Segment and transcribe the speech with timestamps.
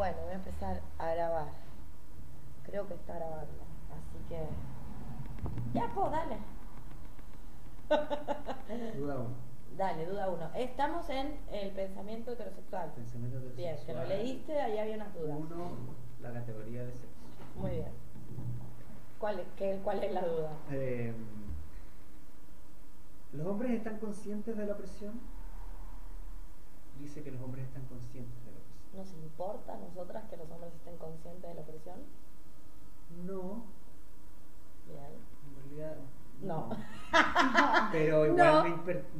[0.00, 1.48] Bueno, voy a empezar a grabar.
[2.64, 3.52] Creo que está grabando.
[3.92, 4.46] Así que.
[5.78, 6.36] Ya, pues, dale.
[8.96, 9.28] Duda uno.
[9.76, 10.48] Dale, duda uno.
[10.54, 12.92] Estamos en el pensamiento heterosexual.
[12.94, 14.08] Pensamiento Bien, que lo heterosexual.
[14.08, 15.36] leíste, ahí había unas dudas.
[15.38, 15.70] Uno,
[16.22, 17.06] la categoría de sexo.
[17.56, 17.88] Muy bien.
[19.18, 20.50] ¿Cuál, es- qué- ¿Cuál es la duda?
[20.70, 21.12] Eh,
[23.34, 25.20] ¿Los hombres están conscientes de la opresión?
[26.98, 28.49] Dice que los hombres están conscientes de la opresión.
[28.94, 31.96] ¿Nos importa a nosotras que los hombres estén conscientes de la opresión?
[33.26, 33.64] No,
[34.86, 34.98] Bien.
[35.46, 35.96] en realidad.
[36.42, 36.70] No.
[37.92, 38.64] Pero igual No.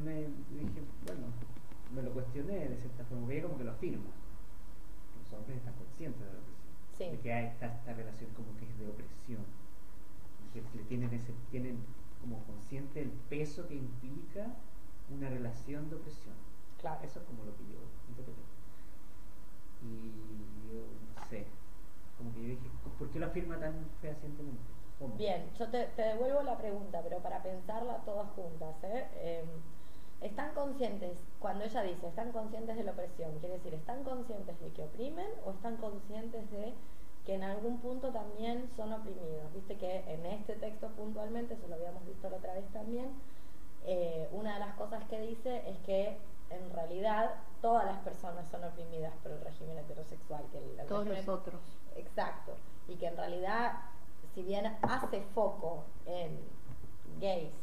[0.03, 1.27] me, dije, bueno,
[1.93, 4.11] me lo cuestioné de cierta forma, porque ella como que lo afirma.
[5.23, 6.61] Los hombres están conscientes de la opresión.
[6.97, 7.03] Sí.
[7.09, 9.45] De que hay esta, esta relación como que es de opresión.
[10.53, 11.79] Que le tienen, ese, tienen
[12.19, 14.47] como consciente el peso que implica
[15.09, 16.35] una relación de opresión.
[16.79, 16.99] Claro.
[17.03, 17.79] Eso es como lo que yo
[18.09, 18.41] interpreté.
[19.81, 20.81] Y yo
[21.15, 21.45] no sé,
[22.17, 24.61] como que dije, ¿por qué lo afirma tan fehacientemente?
[25.17, 28.75] Bien, yo te, devuelvo la pregunta, pero para pensarla todas juntas.
[28.83, 29.07] ¿eh?
[29.15, 29.43] Eh,
[30.21, 34.69] ¿Están conscientes, cuando ella dice, están conscientes de la opresión, quiere decir, ¿están conscientes de
[34.69, 36.73] que oprimen o están conscientes de
[37.25, 39.51] que en algún punto también son oprimidos?
[39.55, 43.09] Viste que en este texto puntualmente, eso lo habíamos visto la otra vez también,
[43.85, 46.17] eh, una de las cosas que dice es que
[46.51, 50.43] en realidad todas las personas son oprimidas por el régimen heterosexual.
[50.51, 51.61] Que el- el Todos régimen- nosotros.
[51.95, 52.55] Exacto.
[52.87, 53.73] Y que en realidad,
[54.33, 56.39] si bien hace foco en
[57.19, 57.53] gays,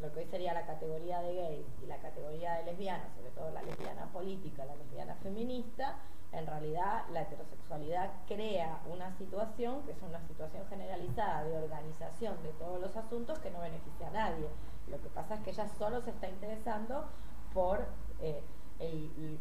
[0.00, 3.50] lo que hoy sería la categoría de gays y la categoría de lesbianas, sobre todo
[3.50, 5.96] la lesbiana política, la lesbiana feminista,
[6.32, 12.50] en realidad la heterosexualidad crea una situación que es una situación generalizada de organización de
[12.52, 14.46] todos los asuntos que no beneficia a nadie.
[14.88, 17.04] Lo que pasa es que ella solo se está interesando
[17.52, 17.84] por
[18.20, 18.42] eh,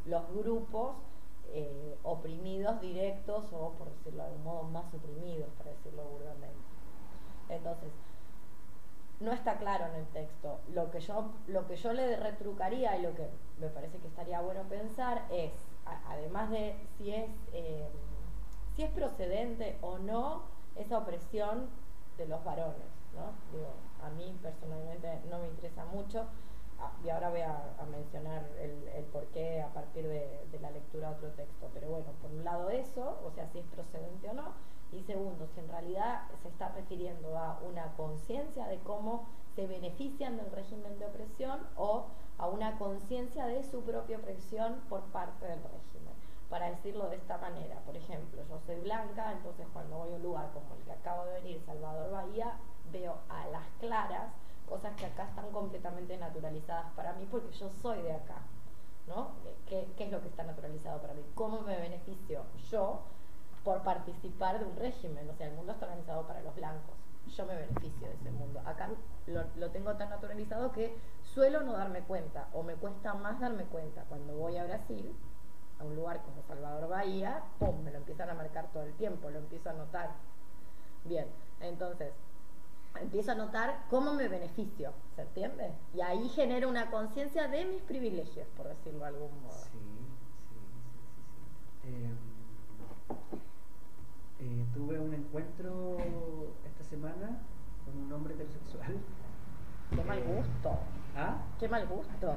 [0.05, 0.95] los grupos
[1.51, 6.59] eh, oprimidos directos o, por decirlo de algún modo, más oprimidos, para decirlo burdamente.
[7.49, 7.91] Entonces,
[9.19, 10.59] no está claro en el texto.
[10.73, 13.27] Lo que yo, lo que yo le retrucaría y lo que
[13.59, 15.51] me parece que estaría bueno pensar es,
[16.07, 17.89] además de si es, eh,
[18.75, 20.43] si es procedente o no
[20.75, 21.69] esa opresión
[22.17, 23.31] de los varones, ¿no?
[23.51, 23.73] Digo,
[24.03, 26.27] a mí personalmente no me interesa mucho
[27.03, 31.15] y ahora voy a, mencionar el, el porqué a partir de, de la lectura de
[31.15, 31.69] otro texto.
[31.73, 34.53] Pero bueno, por un lado eso, o sea, si es procedente o no,
[34.91, 40.37] y segundo, si en realidad se está refiriendo a una conciencia de cómo se benefician
[40.37, 42.07] del régimen de opresión o
[42.37, 46.13] a una conciencia de su propia opresión por parte del régimen.
[46.49, 50.23] Para decirlo de esta manera, por ejemplo, yo soy blanca, entonces cuando voy a un
[50.23, 52.57] lugar como el que acabo de venir, Salvador Bahía,
[52.91, 54.31] veo a las claras
[54.69, 58.41] cosas que acá están completamente naturalizadas para mí porque yo soy de acá.
[59.09, 59.31] ¿no?
[59.67, 61.23] ¿Qué, qué es lo que está naturalizado para mí?
[61.35, 63.01] ¿Cómo me beneficio yo
[63.63, 65.27] por participar de un régimen?
[65.29, 66.95] O sea, el mundo está organizado para los blancos.
[67.35, 68.61] Yo me beneficio de ese mundo.
[68.65, 68.89] Acá
[69.27, 73.65] lo, lo tengo tan naturalizado que suelo no darme cuenta o me cuesta más darme
[73.65, 74.03] cuenta.
[74.09, 75.15] Cuando voy a Brasil,
[75.79, 77.83] a un lugar como Salvador Bahía, ¡pum!
[77.83, 80.11] Me lo empiezan a marcar todo el tiempo, lo empiezo a notar.
[81.05, 81.27] Bien,
[81.61, 82.13] entonces,
[82.99, 85.71] empiezo a notar cómo me beneficio, ¿se entiende?
[85.93, 89.53] Y ahí genero una conciencia de mis privilegios, por decirlo de algún modo.
[89.53, 89.79] Sí, sí,
[90.49, 90.57] sí,
[91.83, 91.89] sí.
[91.89, 92.11] Eh,
[94.39, 95.97] eh, tuve un encuentro
[96.65, 97.39] esta semana
[97.85, 98.97] con un hombre heterosexual.
[99.91, 100.79] Qué mal Eh, gusto,
[101.15, 101.37] ¿Ah?
[101.59, 102.35] qué mal gusto.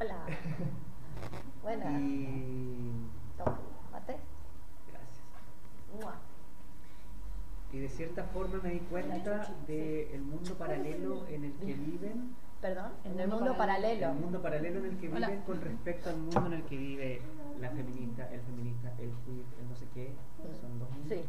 [0.00, 0.18] Hola.
[1.62, 2.00] Buenas.
[2.00, 2.92] Y.
[3.38, 3.58] Toma,
[3.92, 4.18] mate.
[4.88, 5.24] Gracias.
[6.00, 6.14] Mua.
[7.74, 12.36] Y de cierta forma me di cuenta del mundo paralelo en el que viven.
[12.60, 14.10] Perdón, en El mundo paralelo.
[14.10, 15.26] El mundo paralelo en el que Hola.
[15.26, 17.20] viven con respecto al mundo en el que vive
[17.60, 20.14] la feminista, el feminista, el queer, el no sé qué.
[20.60, 21.18] Son dos mundos.
[21.18, 21.24] Sí,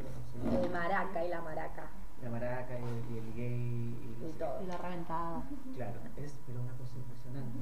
[0.66, 1.88] el maraca y la maraca
[2.22, 4.18] La maraca y el, y el gay.
[4.22, 4.62] Y, y todo.
[4.62, 5.44] Y la reventada.
[5.76, 7.58] Claro, es pero una cosa impresionante.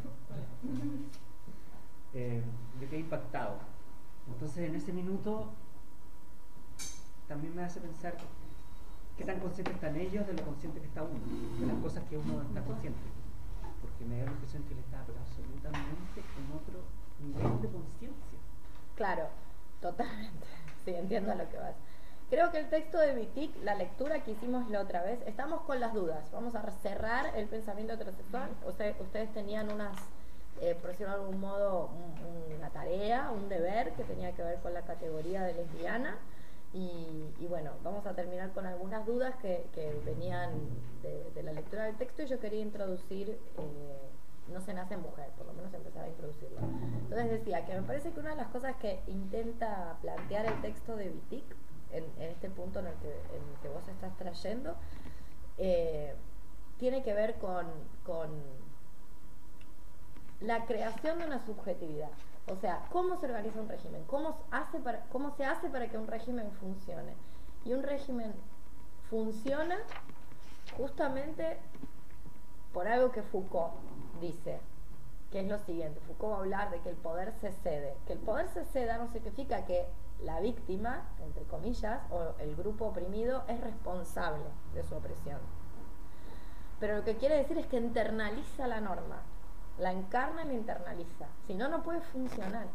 [2.16, 2.44] Eh,
[2.82, 3.60] yo quedé impactado.
[4.28, 5.54] Entonces en ese minuto
[7.29, 8.18] también me hace pensar
[9.18, 11.20] qué tan conscientes están ellos de lo consciente que está uno,
[11.60, 13.00] de las cosas que uno está consciente.
[13.82, 16.80] Porque me da la impresión que él está absolutamente en otro
[17.20, 18.40] nivel de conciencia.
[18.96, 19.28] Claro,
[19.82, 20.46] totalmente.
[20.86, 21.76] Sí, entiendo a lo que vas.
[22.30, 25.80] Creo que el texto de Vitic, la lectura que hicimos la otra vez, estamos con
[25.80, 26.32] las dudas.
[26.32, 28.50] Vamos a cerrar el pensamiento heterosexual.
[28.66, 29.96] Usted- ustedes tenían unas,
[30.62, 34.60] eh, por decirlo de algún modo, un- una tarea, un deber que tenía que ver
[34.60, 36.18] con la categoría de lesbiana.
[36.73, 39.64] Y, bueno, vamos a terminar con algunas dudas que,
[40.05, 40.52] venían
[41.03, 44.09] de, la lectura del texto y yo quería introducir eh,
[44.52, 46.59] no se nace mujer, por lo menos empezar a introducirlo.
[47.03, 50.96] Entonces decía que me parece que una de las cosas que intenta plantear el texto
[50.96, 51.43] de Vitic,
[51.91, 54.76] en, este punto en el, que, en el que vos estás trayendo,
[55.59, 56.16] eh,
[56.78, 57.67] tiene que ver con
[60.41, 62.09] la creación de una subjetividad.
[62.47, 65.97] O sea, cómo se organiza un régimen, cómo, hace para, cómo se hace para que
[65.97, 67.16] un régimen funcione.
[67.63, 68.34] Y un régimen
[69.09, 69.78] funciona
[70.78, 71.57] justamente
[72.73, 73.73] por algo que Foucault
[74.19, 74.59] dice,
[75.31, 76.01] que es lo siguiente.
[76.01, 77.95] Foucault va a hablar de que el poder se cede.
[78.07, 79.85] Que el poder se ceda no significa que
[80.22, 85.40] la víctima, entre comillas, o el grupo oprimido es responsable de su opresión.
[86.79, 89.22] Pero lo que quiere decir es que internaliza la norma,
[89.79, 91.28] la encarna y la internaliza.
[91.47, 92.67] Si no, no puede funcionar.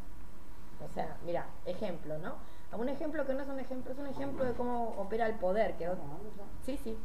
[0.84, 2.36] O sea, mira, ejemplo, ¿no?
[2.76, 5.76] Un ejemplo que no es un ejemplo, es un ejemplo de cómo opera el poder.
[5.76, 5.90] Que,
[6.64, 6.96] sí, sí,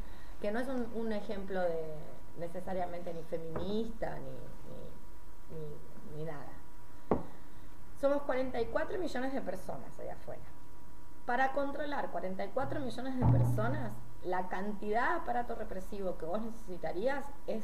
[0.41, 1.95] que no es un, ejemplo de
[2.37, 6.51] necesariamente ni feminista ni, ni, ni nada.
[7.99, 10.43] Somos 44 millones de personas allá afuera.
[11.25, 13.93] Para controlar 44 millones de personas,
[14.25, 17.63] la cantidad de aparato represivo que vos necesitarías es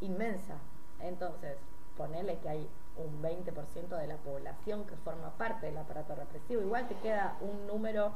[0.00, 0.54] inmensa.
[1.02, 1.56] Entonces,
[1.96, 6.88] ponele que hay un 20% de la población que forma parte del aparato represivo, igual
[6.88, 8.12] te queda un número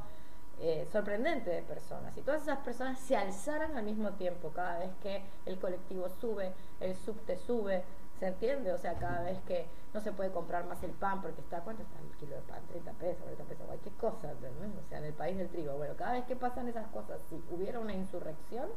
[0.59, 2.17] eh, sorprendente de personas.
[2.17, 6.53] Y todas esas personas se alzaran al mismo tiempo cada vez que el colectivo sube,
[6.81, 7.85] el subte sube,
[8.19, 8.73] ¿se entiende?
[8.73, 11.83] O sea, cada vez que no se puede comprar más el pan porque está, ¿cuánto
[11.83, 12.61] está el kilo de pan?
[12.69, 14.33] 30 pesos, 40 pesos, cualquier cosa.
[14.33, 15.75] O sea, en el país del trigo.
[15.77, 18.69] Bueno, cada vez que pasan esas cosas, si hubiera una insurrección,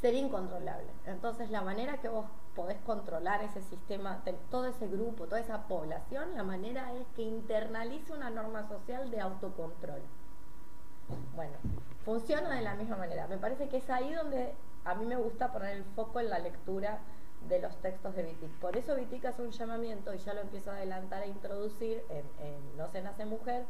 [0.00, 0.88] sería incontrolable.
[1.06, 2.26] Entonces, la manera que vos
[2.56, 8.12] podés controlar ese sistema, todo ese grupo, toda esa población, la manera es que internalice
[8.12, 10.00] una norma social de autocontrol.
[11.34, 11.54] Bueno,
[12.04, 13.26] funciona de la misma manera.
[13.26, 14.54] Me parece que es ahí donde
[14.84, 17.00] a mí me gusta poner el foco en la lectura
[17.48, 18.50] de los textos de Wittig.
[18.58, 22.24] Por eso Wittig hace un llamamiento, y ya lo empiezo a adelantar e introducir en,
[22.38, 23.64] en No se nace mujer,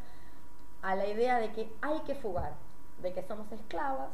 [0.83, 2.53] a la idea de que hay que fugar,
[3.03, 4.11] de que somos esclavas,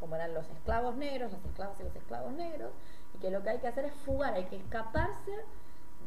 [0.00, 2.72] como eran los esclavos negros, las esclavas y los esclavos negros,
[3.14, 5.32] y que lo que hay que hacer es fugar, hay que escaparse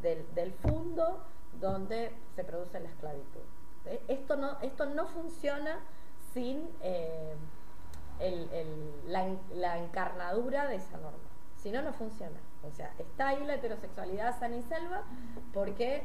[0.01, 1.23] del, del fondo
[1.59, 3.41] donde se produce la esclavitud.
[3.85, 4.01] ¿Eh?
[4.07, 5.79] Esto, no, esto no funciona
[6.33, 7.35] sin eh,
[9.07, 11.17] la, la encarnadura de esa norma.
[11.57, 12.39] Si no, no funciona.
[12.63, 15.03] O sea, está ahí la heterosexualidad sana y selva
[15.53, 16.03] porque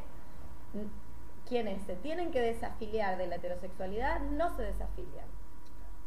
[1.47, 5.27] quienes se tienen que desafiliar de la heterosexualidad no se desafilian,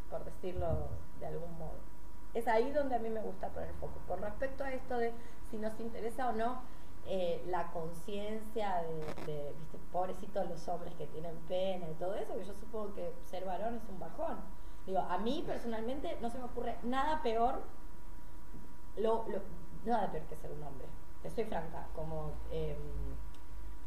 [0.09, 1.77] por decirlo de algún modo.
[2.33, 3.99] Es ahí donde a mí me gusta poner foco.
[4.07, 5.13] Con respecto a esto de
[5.49, 6.61] si nos interesa o no
[7.05, 12.35] eh, la conciencia de, de, viste, pobrecitos los hombres que tienen pena y todo eso,
[12.35, 14.37] que yo supongo que ser varón es un bajón.
[14.85, 17.61] Digo, a mí personalmente no se me ocurre nada peor,
[18.97, 19.39] lo, lo,
[19.85, 20.87] nada peor que ser un hombre.
[21.23, 22.77] Te soy franca, como eh,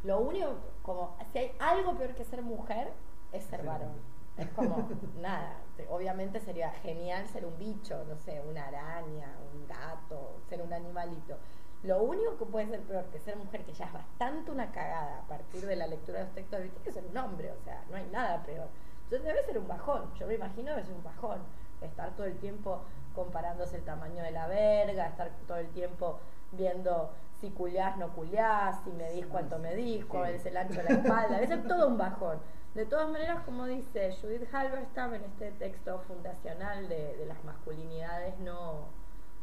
[0.02, 2.92] lo único, como si hay algo peor que ser mujer,
[3.30, 3.92] es ser varón.
[4.36, 4.88] Es como,
[5.20, 5.58] nada,
[5.90, 11.36] obviamente sería genial ser un bicho, no sé, una araña, un gato, ser un animalito.
[11.82, 15.18] Lo único que puede ser peor que ser mujer, que ya es bastante una cagada
[15.18, 17.58] a partir de la lectura de los textos de Vicky, es ser un hombre, o
[17.64, 18.68] sea, no hay nada peor.
[19.04, 21.40] Entonces debe ser un bajón, yo me imagino debe ser un bajón,
[21.82, 22.82] estar todo el tiempo
[23.14, 26.20] comparándose el tamaño de la verga, estar todo el tiempo
[26.52, 30.90] viendo si culiás, no culiás, si medís, cuánto medís, cuál es el ancho de la
[31.00, 32.38] espalda, debe ser todo un bajón.
[32.74, 38.86] De todas maneras, como dice Judith Halberstam en este texto fundacional de, las masculinidades no,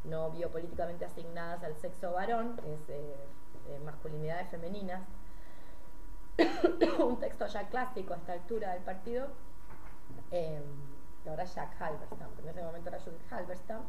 [0.03, 3.15] no, biopolíticamente asignadas al sexo varón, que es eh,
[3.68, 5.03] eh, masculinidades femeninas,
[7.00, 9.27] un texto ya clásico a esta altura del partido,
[10.32, 10.63] eh,
[11.24, 13.84] que ahora Jack Halberstam, en ese momento era Judith Halberstam,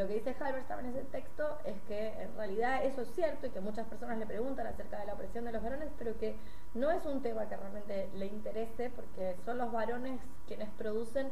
[0.00, 3.50] lo que dice Halberstam en ese texto es que en realidad eso es cierto y
[3.50, 6.38] que muchas personas le preguntan acerca de la opresión de los varones, pero que
[6.72, 11.30] no es un tema que realmente le interese porque son los varones quienes producen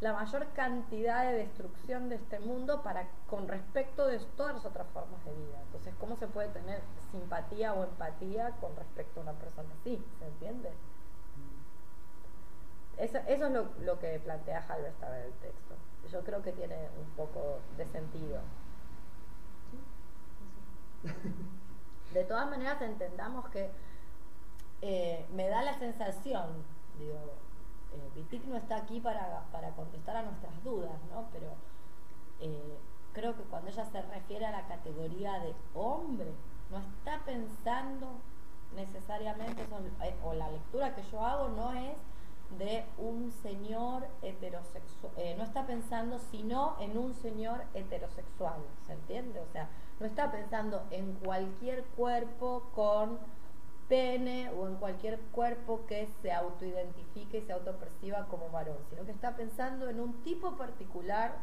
[0.00, 4.88] la mayor cantidad de destrucción de este mundo para con respecto de todas las otras
[4.88, 5.60] formas de vida.
[5.66, 6.82] Entonces, ¿cómo se puede tener
[7.12, 10.04] simpatía o empatía con respecto a una persona así?
[10.18, 10.72] ¿Se entiende?
[12.96, 15.76] Eso, eso es lo, lo que plantea Halberstam en el texto
[16.10, 18.40] yo creo que tiene un poco de sentido.
[22.12, 23.70] De todas maneras, entendamos que
[24.80, 26.46] eh, me da la sensación,
[26.98, 27.18] digo,
[27.92, 31.28] eh, Vitic no está aquí para, para, contestar a nuestras dudas, ¿no?
[31.32, 31.48] Pero
[32.40, 32.78] eh,
[33.12, 36.32] creo que cuando ella se refiere a la categoría de hombre,
[36.70, 38.08] no está pensando
[38.74, 39.66] necesariamente,
[40.24, 41.96] o la lectura que yo hago no es
[42.56, 49.38] de un señor heterosexual, eh, no está pensando sino en un señor heterosexual, ¿se entiende?
[49.40, 49.68] O sea,
[50.00, 53.18] no está pensando en cualquier cuerpo con
[53.88, 59.12] pene o en cualquier cuerpo que se autoidentifique y se autoperciba como varón, sino que
[59.12, 61.36] está pensando en un tipo particular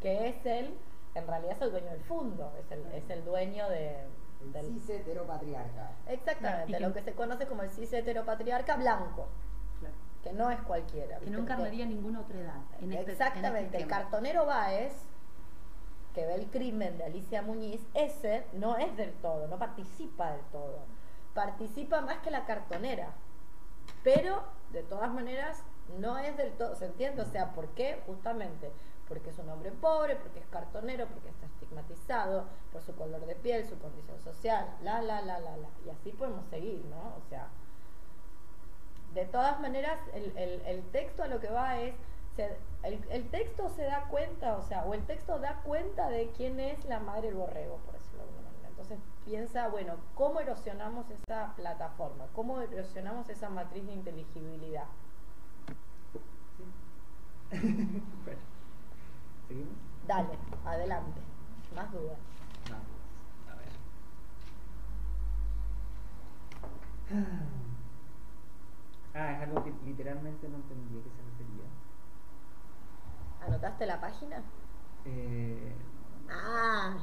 [0.00, 0.74] que es el,
[1.14, 4.04] en realidad es el dueño del fondo, es el, es el dueño de,
[4.42, 4.66] El del...
[4.66, 5.90] cis heteropatriarca.
[6.08, 9.26] Exactamente, que- lo que se conoce como el cis heteropatriarca blanco.
[10.24, 11.18] Que no es cualquiera.
[11.18, 12.60] Que no encarnaría ninguna otra edad.
[12.80, 14.92] En este, Exactamente, en este el cartonero Báez,
[16.14, 20.44] que ve el crimen de Alicia Muñiz, ese no es del todo, no participa del
[20.46, 20.78] todo.
[21.34, 23.12] Participa más que la cartonera,
[24.02, 25.62] pero de todas maneras
[25.98, 27.22] no es del todo, ¿se entiende?
[27.22, 28.02] O sea, ¿por qué?
[28.06, 28.72] Justamente
[29.08, 33.34] porque es un hombre pobre, porque es cartonero, porque está estigmatizado por su color de
[33.34, 35.68] piel, su condición social, la, la, la, la, la.
[35.84, 37.14] Y así podemos seguir, ¿no?
[37.16, 37.48] O sea,
[39.14, 41.94] de todas maneras, el, el- el texto a lo que va es,
[42.36, 46.30] se- el, el texto se da cuenta, o sea, o el texto da cuenta de
[46.36, 48.68] quién es la madre del borrego, por decirlo de alguna manera.
[48.68, 52.26] Entonces piensa, bueno, ¿cómo erosionamos esa plataforma?
[52.34, 54.86] ¿Cómo erosionamos esa matriz de inteligibilidad?
[57.50, 58.40] bueno,
[59.48, 59.74] ¿seguimos?
[60.06, 61.20] Dale, adelante.
[61.74, 62.18] Más dudas.
[62.68, 62.86] Vamos,
[63.50, 63.68] a ver.
[69.14, 71.66] Ah, es algo que literalmente no entendí a qué se refería.
[73.46, 74.42] ¿Anotaste la página?
[75.04, 75.72] Eh,
[76.30, 76.96] Ah,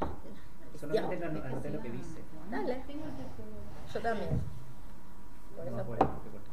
[0.79, 1.33] solamente maldición.
[1.33, 2.21] no- anoté lo que dice.
[2.49, 2.83] Dale.
[3.93, 4.41] Yo también.
[5.55, 6.51] Por No eso porque corté.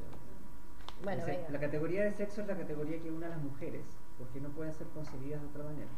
[1.02, 1.48] Bueno, venga.
[1.50, 3.84] La categoría de sexo es la categoría que une a las mujeres,
[4.18, 5.88] porque no pueden ser concebidas de otra manera.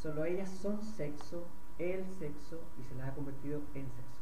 [0.00, 1.44] Solo ellas son sexo,
[1.78, 4.14] el sexo, y se las ha convertido en sexo.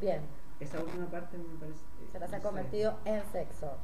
[0.00, 0.20] Bien,
[0.64, 1.80] Esa última parte me parece...
[2.12, 2.46] se las no ha sé.
[2.46, 3.76] convertido en sexo.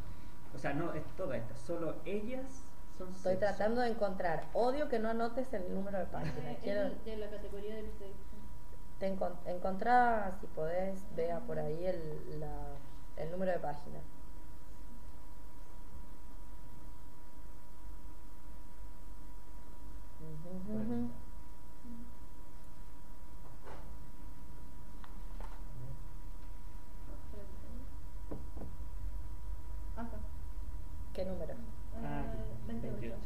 [0.55, 1.55] O sea, no, es toda esta.
[1.57, 2.63] Solo ellas
[2.99, 3.39] son Estoy sexo.
[3.41, 4.45] tratando de encontrar.
[4.53, 6.51] Odio que no anotes el número de página.
[6.53, 8.37] Eh, Quiero de la categoría del sexo.
[8.99, 12.77] te encon- encontrar, si podés, vea por ahí el, la-
[13.17, 14.01] el número de página.
[20.21, 20.99] Ujú, ujú, ujú.
[29.97, 30.19] Acá.
[31.21, 31.53] ¿Qué número?
[32.03, 32.97] Ah, Eh, 28.
[32.99, 33.17] 28.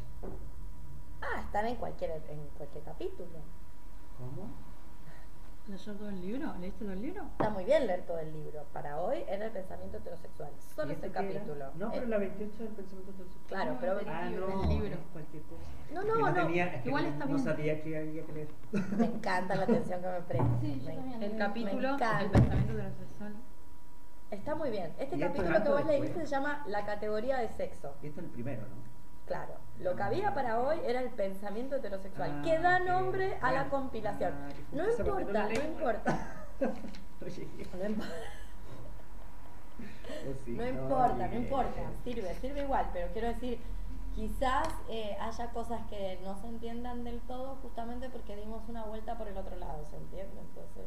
[1.21, 3.39] Ah, están en cualquier, en cualquier capítulo.
[4.17, 4.49] ¿Cómo?
[5.69, 6.53] ¿Leyó todo el libro?
[6.59, 7.23] ¿Leíste todo el libro?
[7.23, 8.65] Está muy bien leer todo el libro.
[8.73, 10.49] Para hoy era el pensamiento heterosexual.
[10.75, 11.13] Solo ¿Y ese era?
[11.21, 11.71] capítulo.
[11.75, 13.47] No, pero Eh, la 28 del pensamiento heterosexual.
[13.47, 14.97] Claro, No, pero Ah, libro, no, del libro.
[15.13, 15.71] cualquier cosa.
[15.93, 16.49] No, no, no.
[16.83, 17.39] Igual no, está no bien.
[17.45, 18.47] sabía que había que leer.
[18.97, 20.59] me encanta la atención que me prestas.
[20.59, 21.23] Sí, yo Me también.
[21.23, 23.33] El capítulo, el pensamiento heterosexual.
[24.35, 24.93] Está muy bien.
[24.97, 27.93] Este capítulo que vos leíste se llama La categoría de sexo.
[28.01, 28.75] Y esto es el primero, ¿no?
[29.25, 29.55] Claro.
[29.79, 33.69] Lo que había para hoy era el pensamiento heterosexual, Ah, que da nombre a la
[33.69, 34.33] compilación.
[34.33, 36.33] Ah, que No importa, no importa.
[37.25, 38.15] Oye, No importa.
[40.45, 41.43] sí, No importa, no bien.
[41.43, 43.59] importa, sirve, sirve igual, pero quiero decir,
[44.15, 49.17] quizás eh, haya cosas que no se entiendan del todo justamente porque dimos una vuelta
[49.17, 50.39] por el otro lado, ¿se entiende?
[50.41, 50.85] Entonces,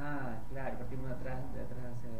[0.00, 2.10] Ah, claro, partimos de atrás, de atrás hacia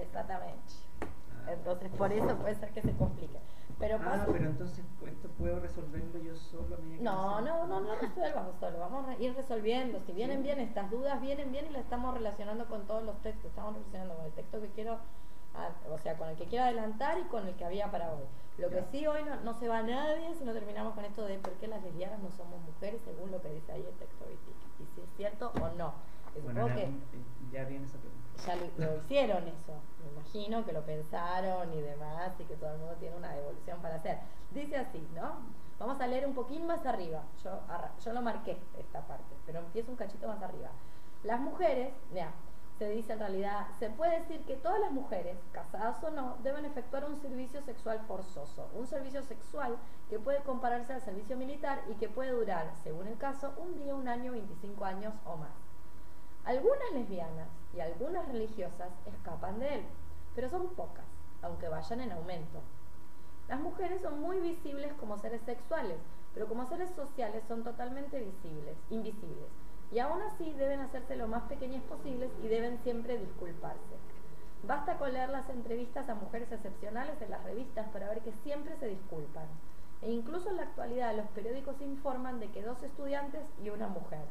[0.00, 0.60] exactamente.
[1.00, 1.52] Ah.
[1.52, 3.38] Entonces, por eso puede ser que se complique.
[3.78, 7.94] Pero Ah, pasa- pero entonces esto puedo resolverlo yo solo a No, no, no, no
[7.96, 10.00] resuelvas solo, vamos a ir resolviendo.
[10.06, 10.42] Si vienen Sí.
[10.44, 13.46] bien estas dudas, vienen bien y las estamos relacionando con todos los textos.
[13.46, 14.98] Estamos relacionando con el texto que quiero,
[15.56, 18.24] ah, o sea, con el que quiero adelantar y con el que había para hoy.
[18.58, 21.38] Lo que sí hoy no, no se va nadie si no terminamos con esto de
[21.38, 24.24] por qué las lesbianas no somos mujeres según lo que dice ahí el texto.
[24.30, 25.94] Y si es cierto o no.
[26.40, 26.88] Bueno, que
[27.52, 28.28] ya viene esa pregunta.
[28.46, 29.74] ya lo, lo hicieron eso.
[30.02, 33.80] Me imagino que lo pensaron y demás y que todo el mundo tiene una devolución
[33.80, 34.18] para hacer.
[34.50, 35.36] Dice así, ¿no?
[35.78, 37.24] Vamos a leer un poquín más arriba.
[38.04, 40.70] Yo lo marqué esta parte, pero empiezo un cachito más arriba.
[41.24, 42.32] Las mujeres, mira,
[42.78, 46.64] se dice en realidad, se puede decir que todas las mujeres, casadas o no, deben
[46.64, 48.68] efectuar un servicio sexual forzoso.
[48.74, 49.76] Un servicio sexual
[50.08, 53.94] que puede compararse al servicio militar y que puede durar, según el caso, un día,
[53.94, 55.50] un año, 25 años o más.
[56.44, 59.82] Algunas lesbianas y algunas religiosas escapan de él,
[60.34, 61.04] pero son pocas,
[61.40, 62.60] aunque vayan en aumento.
[63.48, 65.98] Las mujeres son muy visibles como seres sexuales,
[66.34, 69.50] pero como seres sociales son totalmente visibles, invisibles,
[69.92, 73.96] y aún así deben hacerse lo más pequeñas posibles y deben siempre disculparse.
[74.66, 78.76] Basta con leer las entrevistas a mujeres excepcionales en las revistas para ver que siempre
[78.78, 79.46] se disculpan.
[80.02, 84.24] E incluso en la actualidad los periódicos informan de que dos estudiantes y una mujer,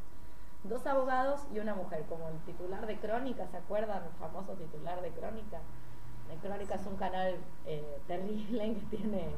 [0.64, 4.04] dos abogados y una mujer, como el titular de Crónica, ¿se acuerdan?
[4.04, 5.60] El famoso titular de Crónica.
[6.42, 9.32] Crónica es un canal eh, terrible que tiene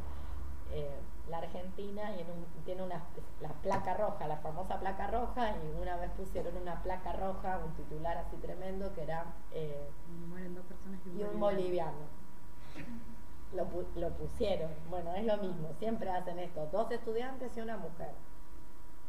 [0.72, 0.96] eh,
[1.30, 3.02] la Argentina y en un- tiene una,
[3.42, 7.74] la placa roja, la famosa placa roja, y una vez pusieron una placa roja, un
[7.74, 11.92] titular así tremendo que era eh, Y mueren dos personas y un, y un boliviano.
[11.94, 12.24] boliviano.
[13.54, 14.72] Lo, pu- lo pusieron.
[14.90, 15.70] Bueno, es lo mismo.
[15.80, 16.68] Siempre hacen esto.
[16.72, 18.12] Dos estudiantes y una mujer.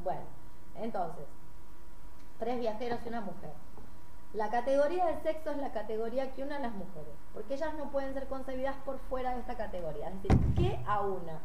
[0.02, 0.22] Bueno,
[0.76, 1.24] entonces,
[2.38, 3.52] tres viajeros y una mujer.
[4.32, 7.90] La categoría de sexo es la categoría que une a las mujeres, porque ellas no
[7.90, 10.08] pueden ser concebidas por fuera de esta categoría.
[10.08, 11.38] Es decir, ¿qué aúna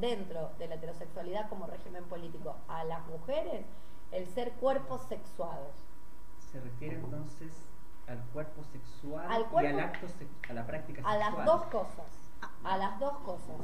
[0.00, 3.64] dentro de la heterosexualidad como régimen político a las mujeres?
[4.10, 5.72] El ser cuerpos sexuados.
[6.50, 7.52] Se refiere entonces
[8.08, 10.06] al cuerpo sexual Al y al acto
[10.48, 11.36] a la práctica A sexual.
[11.36, 12.06] las dos cosas.
[12.64, 13.56] A las dos cosas.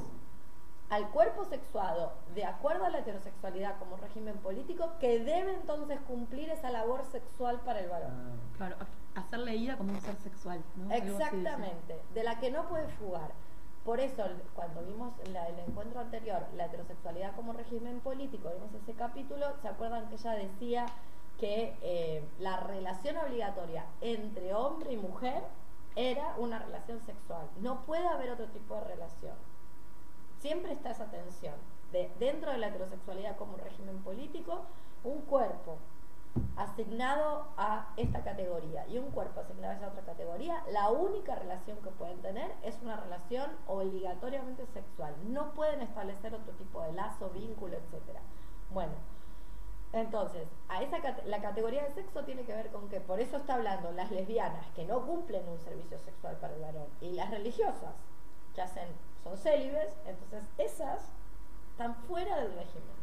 [0.93, 6.51] Al cuerpo sexuado, de acuerdo a la heterosexualidad como régimen político, que debe entonces cumplir
[6.51, 8.11] esa labor sexual para el varón.
[8.13, 10.63] Ah, Claro, ha- hacer leída como un ser sexual.
[10.91, 13.31] Exactamente, de la que no puede fugar.
[13.87, 14.23] Por eso,
[14.55, 19.69] cuando vimos la- el encuentro anterior, la heterosexualidad como régimen político, vimos ese capítulo, ¿se
[19.69, 20.85] acuerdan que ella decía
[21.39, 25.43] que eh, la relación obligatoria entre hombre y mujer
[25.97, 27.49] era una relación sexual?
[27.63, 29.35] No puede haber otro tipo de relación.
[30.43, 31.55] Siempre está esa tensión.
[31.93, 34.63] De, dentro de la heterosexualidad como régimen político,
[35.05, 35.79] un cuerpo
[36.57, 41.79] asignado a esta categoría y un cuerpo asignado a esa otra categoría, la única relación
[41.79, 45.15] que pueden tener es una relación obligatoriamente sexual.
[45.29, 48.21] No pueden establecer otro tipo de lazo, vínculo, etcétera.
[48.71, 48.95] Bueno,
[49.93, 53.55] entonces, a esa la categoría de sexo tiene que ver con que por eso está
[53.55, 57.95] hablando las lesbianas que no cumplen un servicio sexual para el varón y las religiosas
[58.57, 58.89] que hacen
[59.23, 61.13] son célibes, entonces esas
[61.71, 63.03] están fuera del régimen.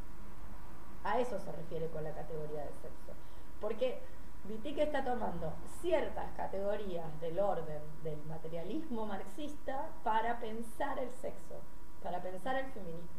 [1.04, 3.14] A eso se refiere con la categoría de sexo.
[3.62, 4.02] Porque
[4.48, 11.56] Wittig está tomando ciertas categorías del orden del materialismo marxista para pensar el sexo,
[12.04, 13.10] para pensar el feminismo.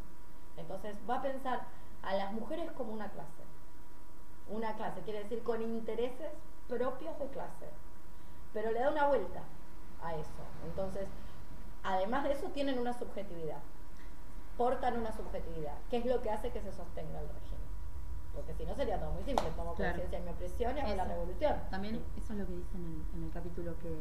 [0.56, 1.66] Entonces va a pensar
[2.02, 3.44] a las mujeres como una clase.
[4.48, 6.32] Una clase, quiere decir con intereses
[6.68, 7.68] propios de clase.
[8.52, 9.42] Pero le da una vuelta
[10.02, 10.42] a eso.
[10.66, 11.06] Entonces,
[11.82, 13.58] además de eso, tienen una subjetividad.
[14.56, 17.60] Portan una subjetividad, que es lo que hace que se sostenga el régimen.
[18.34, 19.92] Porque si no sería todo muy simple, tomo Claro.
[19.92, 21.54] conciencia de mi opresión y hago la revolución.
[21.70, 23.92] También eso es lo que dice en el, en el capítulo que,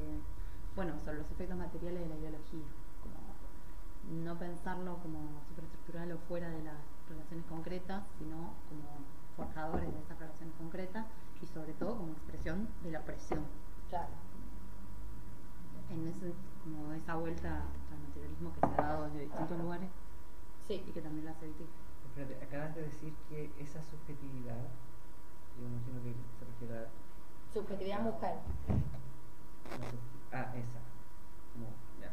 [0.75, 2.65] bueno, sobre los efectos materiales de la ideología,
[3.01, 6.75] como no pensarlo como superestructural o fuera de las
[7.09, 8.35] relaciones concretas, sino
[8.69, 8.89] como
[9.35, 11.05] forjadores de esas relaciones concretas
[11.41, 13.45] y sobre todo como expresión de la opresión.
[13.89, 14.09] Claro.
[15.89, 16.33] En ese,
[16.75, 17.49] como esa vuelta
[17.91, 19.89] al materialismo que se ha dado desde distintos lugares
[20.67, 20.83] Sí.
[20.87, 24.57] y que también lo hace espérate, acabas de decir que esa subjetividad,
[25.59, 26.87] yo imagino que se refiere a
[27.53, 28.35] Subjetividad mujer.
[29.69, 29.99] la sub-
[30.31, 30.79] Ah, esa.
[31.53, 31.65] Como,
[31.99, 32.11] ya.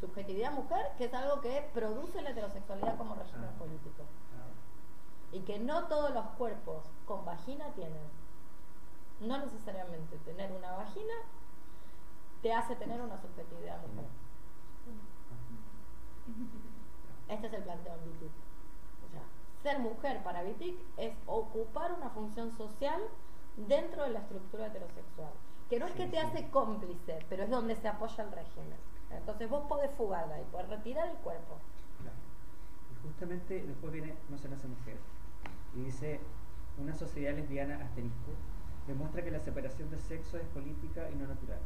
[0.00, 3.58] Subjetividad mujer, que es algo que produce la heterosexualidad como régimen Ah.
[3.58, 4.04] político.
[4.36, 4.50] Ah,
[5.32, 8.02] Y que no todos los cuerpos con vagina tienen.
[9.20, 11.12] No necesariamente tener una vagina
[12.42, 14.06] te hace tener una subjetividad mujer.
[17.28, 18.30] Este es el planteo en Wittig.
[19.06, 19.22] O sea,
[19.62, 23.00] ser mujer para Wittig es ocupar una función social
[23.56, 25.32] dentro de la estructura heterosexual.
[25.68, 28.78] Que no es que te hace cómplice, pero es donde se apoya el régimen.
[29.10, 31.58] Entonces vos podés fugar de ahí, podés retirar el cuerpo.
[32.00, 32.16] Claro.
[32.90, 34.98] Y justamente después viene No se nace mujer.
[35.74, 36.20] Y dice,
[36.78, 38.32] una sociedad lesbiana asterisco
[38.86, 41.60] demuestra que la separación de sexo es política y no natural.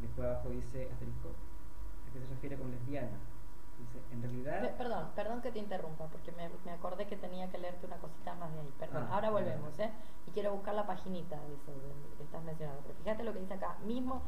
[0.00, 3.18] Después abajo dice asterisco, ¿a qué se refiere con lesbiana?
[3.78, 4.60] Dice, en realidad...
[4.62, 7.96] Pe- perdón, perdón que te interrumpa, porque me, me acordé que tenía que leerte una
[7.96, 8.72] cosita más de ahí.
[8.78, 9.90] Perdón, Ah, ahora volvemos, ¿eh?
[10.26, 12.80] Y quiero buscar la paginita de- que estás mencionando.
[12.86, 14.22] Pero fíjate lo que dice acá, mismo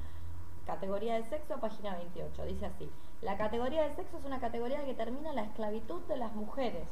[0.66, 2.44] categoría de sexo, página 28.
[2.44, 2.90] Dice así,
[3.22, 6.88] la categoría de sexo es una categoría que termina la esclavitud de las mujeres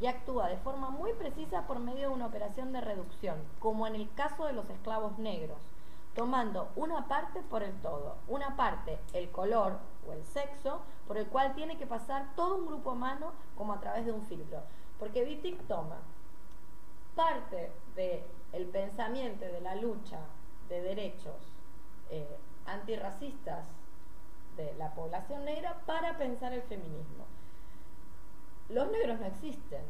[0.00, 3.96] y actúa de forma muy precisa por medio de una operación de reducción, como en
[3.96, 5.58] el caso de los esclavos negros,
[6.14, 11.26] tomando una parte por el todo, una parte, el color o el sexo, por el
[11.26, 14.62] cual tiene que pasar todo un grupo humano como a través de un filtro.
[14.98, 15.98] Porque Wittig toma
[17.14, 20.18] parte del pensamiento y de la lucha
[20.68, 21.52] de derechos
[22.10, 23.66] eh, antirracistas
[24.56, 27.24] de la población negra para pensar el feminismo.
[28.68, 29.82] Los negros no existen,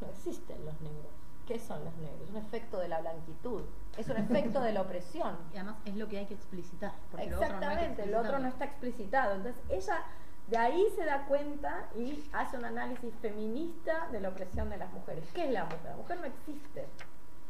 [0.00, 1.21] no existen los negros.
[1.46, 2.22] ¿Qué son los negros?
[2.22, 3.62] Es un efecto de la blanquitud,
[3.96, 5.36] es un efecto de la opresión.
[5.52, 6.92] Y además es lo que hay que explicitar.
[7.10, 9.34] porque lo otro no hay que Exactamente, el otro no está explicitado.
[9.34, 10.04] Entonces ella
[10.48, 14.92] de ahí se da cuenta y hace un análisis feminista de la opresión de las
[14.92, 15.28] mujeres.
[15.32, 15.84] ¿Qué es la mujer?
[15.84, 16.86] La mujer no existe.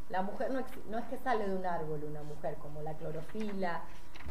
[0.09, 3.83] La mujer no, no es que sale de un árbol una mujer, como la clorofila,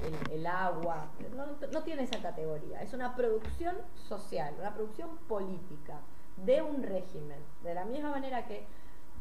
[0.03, 2.81] el, el agua, no, no tiene esa categoría.
[2.81, 5.99] Es una producción social, una producción política
[6.37, 7.39] de un régimen.
[7.63, 8.67] De la misma manera que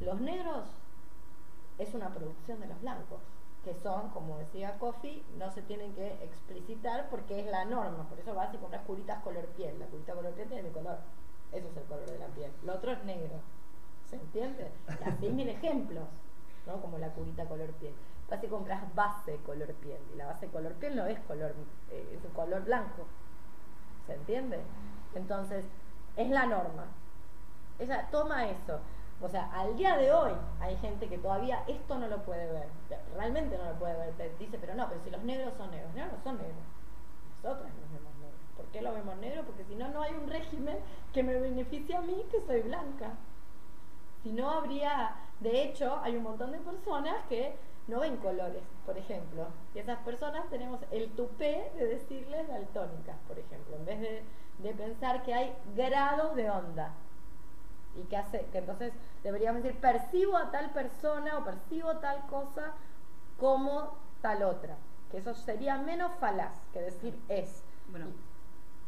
[0.01, 0.65] los negros
[1.79, 3.21] es una producción de los blancos,
[3.65, 8.05] que son, como decía Kofi, no se tienen que explicitar porque es la norma.
[8.09, 9.79] Por eso vas y compras curitas color piel.
[9.79, 10.99] La curita color piel tiene mi color.
[11.53, 12.51] Eso es el color de la piel.
[12.65, 13.41] Lo otro es negro.
[14.09, 14.71] ¿Se entiende?
[14.89, 16.09] Y así mil ejemplos,
[16.67, 16.81] ¿no?
[16.81, 17.95] Como la curita color piel.
[18.31, 20.01] Vas y compras base color piel.
[20.15, 21.55] Y la base color piel no es color,
[21.91, 23.05] eh, es un color blanco.
[24.07, 24.61] ¿Se entiende?
[25.15, 25.65] Entonces,
[26.17, 26.87] es la norma.
[27.79, 28.81] Ella toma eso.
[29.23, 32.69] O sea, al día de hoy hay gente que todavía esto no lo puede ver.
[33.15, 34.39] Realmente no lo puede ver.
[34.39, 35.95] Dice, pero no, pero si los negros son negros.
[35.95, 36.65] No, no son negros.
[37.43, 38.41] Nosotras nos vemos negros.
[38.57, 39.45] ¿Por qué lo vemos negro?
[39.45, 40.79] Porque si no, no hay un régimen
[41.13, 43.11] que me beneficie a mí, que soy blanca.
[44.23, 45.17] Si no, habría...
[45.41, 47.57] De hecho, hay un montón de personas que
[47.89, 49.49] no ven colores, por ejemplo.
[49.75, 54.25] Y esas personas tenemos el tupé de decirles daltónicas, por ejemplo, en vez
[54.59, 56.95] de pensar que hay grados de onda
[58.01, 62.73] y que hace que entonces deberíamos decir percibo a tal persona o percibo tal cosa
[63.39, 64.77] como tal otra
[65.11, 68.07] que eso sería menos falaz que decir es Bueno,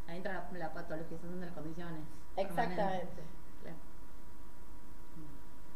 [0.07, 2.01] ahí entra la, la patologización de las condiciones.
[2.37, 3.23] exactamente.
[3.61, 3.77] Claro.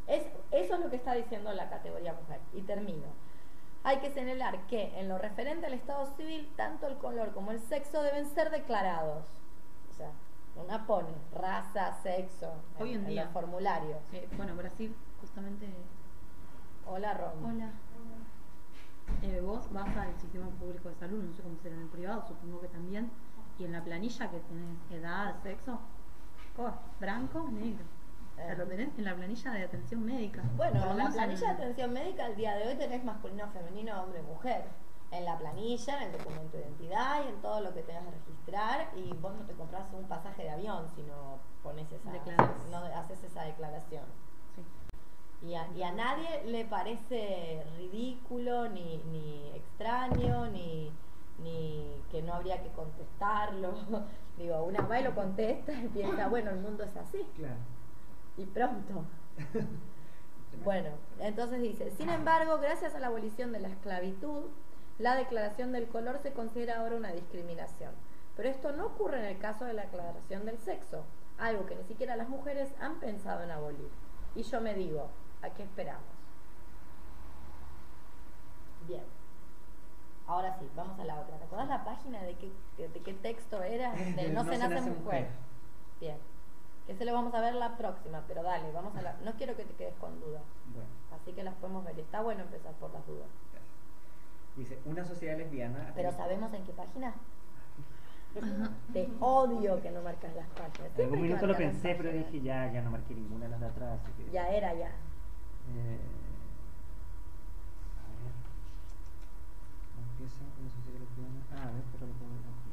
[0.08, 3.08] es, eso es lo que está diciendo la categoría mujer y termino
[3.84, 7.60] hay que señalar que en lo referente al estado civil tanto el color como el
[7.60, 9.23] sexo deben ser declarados
[9.91, 10.12] o sea
[10.63, 13.26] una pone raza sexo Hoy en día.
[13.26, 15.67] los formularios Eh, bueno, Brasil, justamente.
[16.86, 17.72] hola Ron Hola.
[19.22, 22.26] Eh, vos vas al sistema público de salud, no sé cómo será en el privado,
[22.28, 23.10] supongo que también.
[23.58, 25.80] Y en la planilla que tenés edad, sexo,
[26.58, 27.86] oh, blanco, negro.
[28.34, 28.58] O sea, Eh.
[28.58, 30.43] lo tenés en la planilla de atención médica.
[30.58, 33.48] Bueno, lo en la planilla de en- atención médica al día de hoy tenés masculino,
[33.50, 34.65] femenino, hombre, mujer.
[35.12, 38.12] En la planilla, en el documento de identidad y en todo lo que tengas que
[38.12, 38.89] registrar.
[38.96, 42.12] Y vos no te compras un pasaje de avión si no pones esa,
[42.70, 44.04] no haces esa declaración.
[44.56, 45.48] Sí.
[45.48, 50.91] Y a, y a nadie le parece ridículo, ni, ni extraño, ni,
[51.39, 53.74] ni que no habría que contestarlo.
[54.38, 57.26] Digo, una va y lo contesta y piensa, bueno, el mundo es así.
[57.36, 57.56] Claro.
[58.38, 59.06] Y pronto.
[60.63, 60.89] Bueno,
[61.20, 64.46] entonces dice, sin embargo, gracias a la abolición de la esclavitud,
[64.99, 67.91] la declaración del color se considera ahora una discriminación.
[68.36, 71.03] Pero esto no ocurre en el caso de la declaración del sexo,
[71.38, 73.89] algo que ni siquiera las mujeres han pensado en abolir.
[74.36, 75.10] Y yo me digo,
[75.41, 76.03] ¿a qué esperamos?
[78.88, 79.03] Bien.
[80.27, 81.38] Ahora sí, vamos a la otra.
[81.38, 83.91] ¿Te acordás la página de qué, de, de qué texto era?
[84.15, 85.29] De No, se, nace, mujer.
[85.99, 86.17] Bien.
[86.86, 89.13] Que se lo vamos a ver la próxima, pero dale, vamos a la...
[89.23, 90.43] No quiero que te quedes con dudas.
[90.73, 91.99] Bueno, Así que las podemos ver.
[91.99, 93.27] Está bueno empezar por las dudas.
[94.58, 95.91] Dice, una sociedad lesbiana...
[95.96, 97.13] Pero ¿sabemos en qué página?
[98.91, 100.91] Te odio que no marcas las páginas.
[100.98, 103.65] En algún minuto lo pensé, pero dije ya, ya no marqué ninguna de las de
[103.67, 104.00] atrás.
[104.04, 104.88] Así que, Ya era, ya.
[104.88, 106.00] Eh,
[107.98, 108.34] a ver.
[109.96, 111.41] ¿Cómo empieza una sociedad lesbiana?
[111.52, 112.72] Ah, a ver, pero lo puedo ver aquí.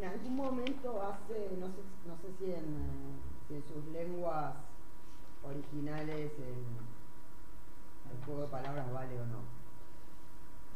[0.00, 4.54] En algún momento hace, no sé, no sé si, en, si en sus lenguas
[5.48, 6.64] originales el,
[8.12, 9.40] el juego de palabras vale o no,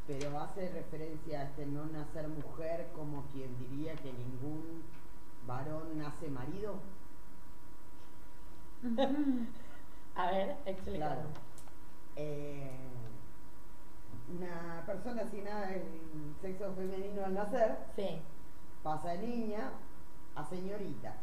[0.06, 4.82] pero hace referencia a este no nacer mujer como quien diría que ningún
[5.46, 6.74] varón nace marido.
[10.14, 11.14] A ver, explícalo.
[11.14, 11.28] Claro.
[12.16, 12.70] Eh,
[14.28, 18.20] una persona asignada en sexo femenino al nacer Sí,
[18.82, 19.70] pasa de niña
[20.34, 21.14] a señorita,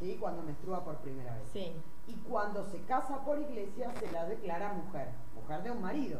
[0.00, 1.44] sí, Cuando menstrua por primera vez.
[1.52, 1.72] sí.
[2.06, 6.18] Y cuando se casa por iglesia se la declara mujer, mujer de un marido,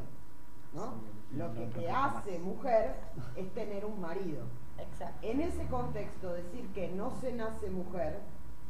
[0.73, 0.93] ¿no?
[0.93, 2.95] Sí, Lo que te hace mujer
[3.35, 4.45] es tener un marido.
[4.79, 5.27] Exacto.
[5.27, 8.21] En ese contexto, decir que no se nace mujer,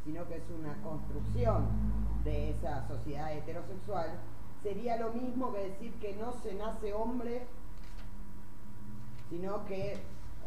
[0.03, 1.67] sino que es una construcción
[2.25, 4.19] de esa sociedad heterosexual,
[4.63, 7.47] sería lo mismo que decir que no se nace hombre,
[9.29, 9.99] sino que,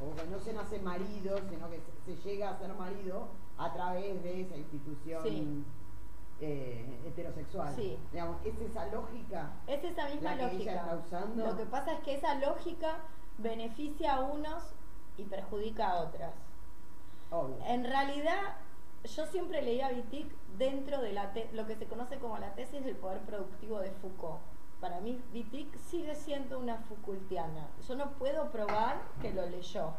[0.01, 4.21] o que no se nace marido, sino que se llega a ser marido a través
[4.23, 5.63] de esa institución Sí.
[6.41, 7.73] eh, heterosexual.
[7.75, 7.97] Sí.
[8.11, 9.51] Digamos, es esa lógica.
[9.67, 10.73] Es esa misma La que ella lógica.
[10.75, 11.45] está usando.
[11.47, 12.97] Lo que pasa es que esa lógica
[13.37, 14.63] beneficia a unos
[15.17, 16.33] y perjudica a otras.
[17.31, 17.57] Obvio.
[17.65, 18.57] En realidad,
[19.03, 22.53] yo siempre leía a Wittig dentro de la te- lo que se conoce como la
[22.55, 24.39] tesis del poder productivo de Foucault.
[24.81, 27.67] Para mí, Wittig sigue siendo una Foucaultiana.
[27.87, 29.93] Yo no puedo probar que lo leyó.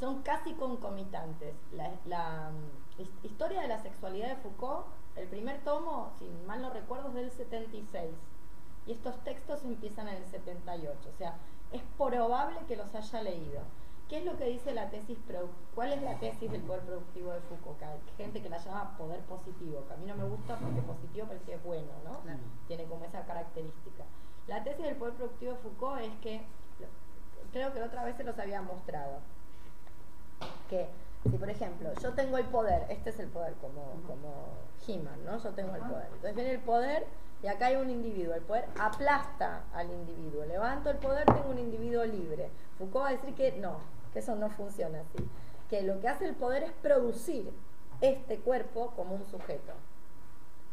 [0.00, 1.54] Son casi concomitantes.
[1.72, 2.50] La, la,
[2.98, 4.86] His- Historia de la sexualidad de Foucault,
[5.16, 8.10] el primer tomo, si mal no recuerdo, es del 76.
[8.86, 10.98] Y estos textos empiezan en el 78.
[11.08, 11.36] O sea,
[11.70, 13.60] es probable que los haya leído.
[14.08, 15.18] ¿Qué es lo que dice la tesis?
[15.74, 17.78] ¿Cuál es la tesis del poder productivo de Foucault?
[17.78, 20.80] Que hay gente que la llama poder positivo, que a mí no me gusta porque
[20.82, 22.18] positivo parece que es bueno, ¿no?
[22.20, 22.40] Claro.
[22.66, 24.04] Tiene como esa característica.
[24.48, 26.42] La tesis del poder productivo de Foucault es que,
[27.52, 29.18] creo que la otra vez se los había mostrado,
[30.68, 30.88] que
[31.28, 34.32] si por ejemplo yo tengo el poder, este es el poder como, como
[34.86, 35.38] He-Man, ¿no?
[35.38, 36.06] Yo tengo el poder.
[36.06, 37.06] Entonces viene el poder
[37.42, 38.34] y acá hay un individuo.
[38.34, 40.44] El poder aplasta al individuo.
[40.44, 42.50] Levanto el poder, tengo un individuo libre.
[42.78, 43.78] Foucault va a decir que no,
[44.12, 45.28] que eso no funciona así.
[45.68, 47.50] Que lo que hace el poder es producir
[48.00, 49.72] este cuerpo como un sujeto.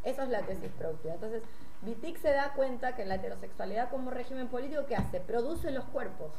[0.04, 1.14] Eso es la tesis productiva.
[1.14, 1.42] Entonces,
[1.82, 5.20] Wittig se da cuenta que la heterosexualidad como régimen político, ¿qué hace?
[5.20, 6.30] Produce los cuerpos.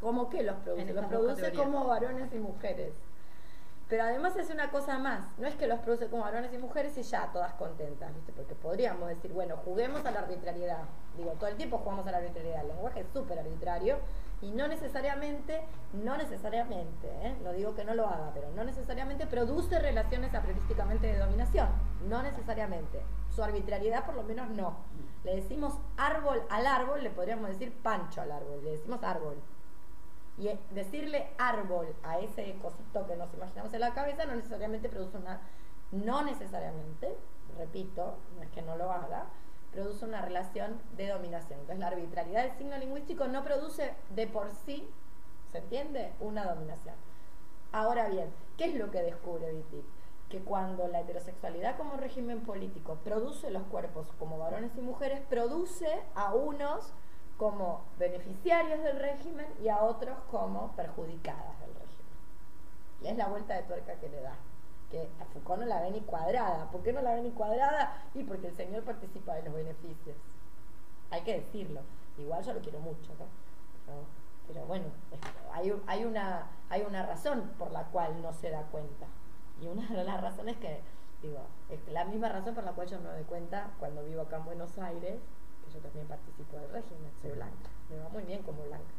[0.00, 0.92] ¿Cómo que los produce?
[0.92, 1.64] Los produce categorías.
[1.64, 2.92] como varones y mujeres.
[3.90, 6.96] Pero además hace una cosa más, no es que los produce como varones y mujeres
[6.96, 8.32] y ya, todas contentas, ¿viste?
[8.32, 10.84] Porque podríamos decir, bueno, juguemos a la arbitrariedad.
[11.16, 12.60] Digo, todo el tiempo jugamos a la arbitrariedad.
[12.60, 13.98] El lenguaje es súper arbitrario
[14.42, 15.60] y no necesariamente,
[15.92, 17.36] no necesariamente, ¿eh?
[17.42, 21.66] no digo que no lo haga, pero no necesariamente produce relaciones a priorísticamente de dominación.
[22.08, 23.02] No necesariamente.
[23.34, 24.76] Su arbitrariedad por lo menos no.
[25.24, 29.34] Le decimos árbol al árbol, le podríamos decir pancho al árbol, le decimos árbol.
[30.40, 34.88] Y eh, decirle árbol a ese cosito que nos imaginamos en la cabeza no necesariamente
[34.88, 35.42] produce una,
[35.92, 37.14] no necesariamente,
[37.58, 39.26] repito, no es que no lo haga,
[39.70, 41.60] produce una relación de dominación.
[41.60, 44.88] Entonces la arbitrariedad del signo lingüístico no produce de por sí,
[45.52, 46.14] ¿se entiende?
[46.20, 46.94] Una dominación.
[47.70, 49.84] Ahora bien, ¿qué es lo que descubre Wittig?
[50.30, 56.02] Que cuando la heterosexualidad como régimen político produce los cuerpos como varones y mujeres, produce
[56.14, 56.94] a unos
[57.40, 62.12] como beneficiarios del régimen y a otros como perjudicadas del régimen.
[63.02, 64.34] Es la vuelta de tuerca que le da.
[64.90, 66.70] Que a Foucault no la ve ni cuadrada.
[66.70, 68.04] ¿Por qué no la ve ni cuadrada?
[68.12, 70.18] Y porque el señor participa de los beneficios.
[71.10, 71.80] Hay que decirlo.
[72.18, 73.24] Igual yo lo quiero mucho, ¿no?
[73.86, 74.04] Pero,
[74.46, 74.84] pero bueno,
[75.50, 79.06] hay, hay, una, hay una razón por la cual no se da cuenta.
[79.62, 80.82] Y una de las razones que,
[81.22, 84.20] digo, es la misma razón por la cual yo no me doy cuenta cuando vivo
[84.20, 85.22] acá en Buenos Aires,
[85.70, 87.68] que yo también participo del régimen, soy blanca.
[87.88, 88.90] Me va muy bien como blanca.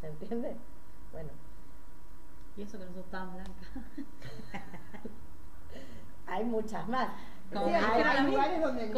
[0.00, 0.56] ¿Se entiende?
[1.12, 1.30] Bueno,
[2.56, 3.52] Y eso que no sos tan blanca.
[6.26, 7.08] hay muchas más.
[7.52, 8.90] Como Sí, hay, lugares donde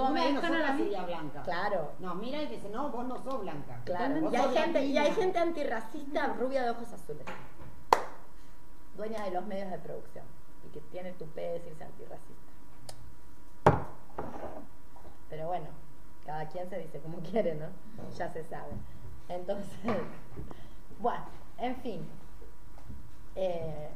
[0.74, 1.42] mí- sería blanca.
[1.42, 3.80] Claro, No, mira y dice, no, vos no sos blanca.
[3.85, 4.20] claro.
[4.20, 7.26] Vos Y hay, gente, y hay gente antirracista rubia de ojos azules.
[8.96, 10.24] Dueña de los medios de producción.
[10.66, 12.52] Y que tiene tu de decirse antirracista.
[15.28, 15.66] Pero bueno,
[16.25, 17.67] cada quien se dice como quiere, ¿no?
[18.17, 18.73] Ya se sabe.
[19.29, 19.79] Entonces,
[21.01, 21.25] bueno,
[21.59, 22.07] en fin.
[23.37, 23.91] Eh,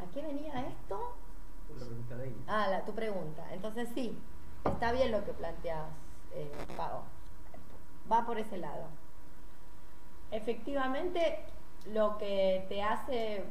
[0.00, 1.14] ¿A qué venía esto?
[1.78, 2.36] La pregunta de ella.
[2.46, 3.46] Ah, la, tu pregunta.
[3.52, 4.16] Entonces sí,
[4.64, 5.88] está bien lo que planteas,
[6.32, 7.02] eh, Pau.
[8.10, 8.86] Va por ese lado.
[10.30, 11.38] Efectivamente,
[11.92, 13.44] lo que te hace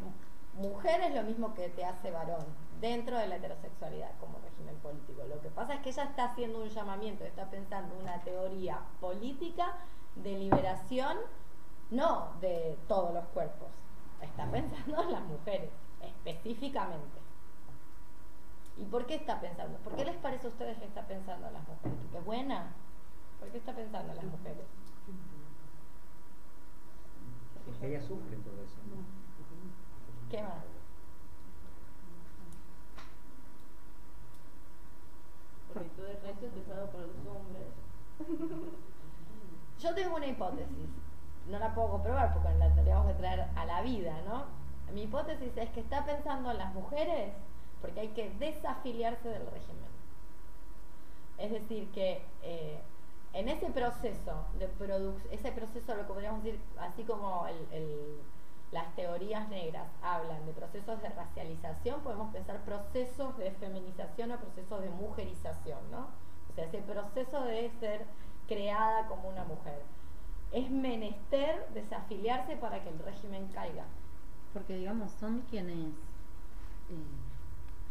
[0.55, 2.45] mujer es lo mismo que te hace varón
[2.83, 5.23] dentro de la heterosexualidad como régimen político.
[5.23, 9.77] Lo que pasa es que ella está haciendo un llamamiento, está pensando una teoría política
[10.17, 11.17] de liberación,
[11.91, 13.69] no de todos los cuerpos.
[14.21, 15.69] Está pensando en las mujeres,
[16.01, 17.21] específicamente.
[18.75, 19.77] ¿Y por qué está pensando?
[19.79, 21.99] ¿Por qué les parece a ustedes que está pensando en las mujeres?
[22.11, 22.73] ¿Que es buena?
[23.39, 24.65] ¿Por qué está pensando en las mujeres?
[27.65, 28.75] Porque ella sufre todo eso.
[30.29, 30.72] ¿Qué más?
[35.73, 37.67] Resto es pesado para los hombres.
[39.79, 40.89] Yo tengo una hipótesis,
[41.49, 44.45] no la puedo comprobar porque la tendríamos que traer a la vida, ¿no?
[44.93, 47.33] Mi hipótesis es que está pensando en las mujeres
[47.81, 49.83] porque hay que desafiliarse del régimen.
[51.37, 52.79] Es decir, que eh,
[53.33, 54.69] en ese proceso de
[55.31, 58.19] ese proceso lo que podríamos decir, así como el-
[58.73, 64.81] las teorías negras hablan de procesos de racialización, podemos pensar procesos de feminización o procesos
[64.81, 66.07] de mujerización, ¿no?
[66.49, 68.05] O sea, ese proceso de ser
[68.47, 69.81] creada como una mujer.
[70.51, 73.85] Es menester desafiliarse para que el régimen caiga.
[74.53, 75.75] Porque, digamos, son quienes,
[76.89, 77.05] eh,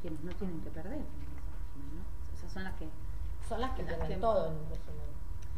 [0.01, 0.92] quienes no tienen que perder.
[0.95, 2.35] en ese régimen, ¿no?
[2.35, 2.88] O sea, son las que.
[3.49, 5.12] Son las que pierden todo en un régimen.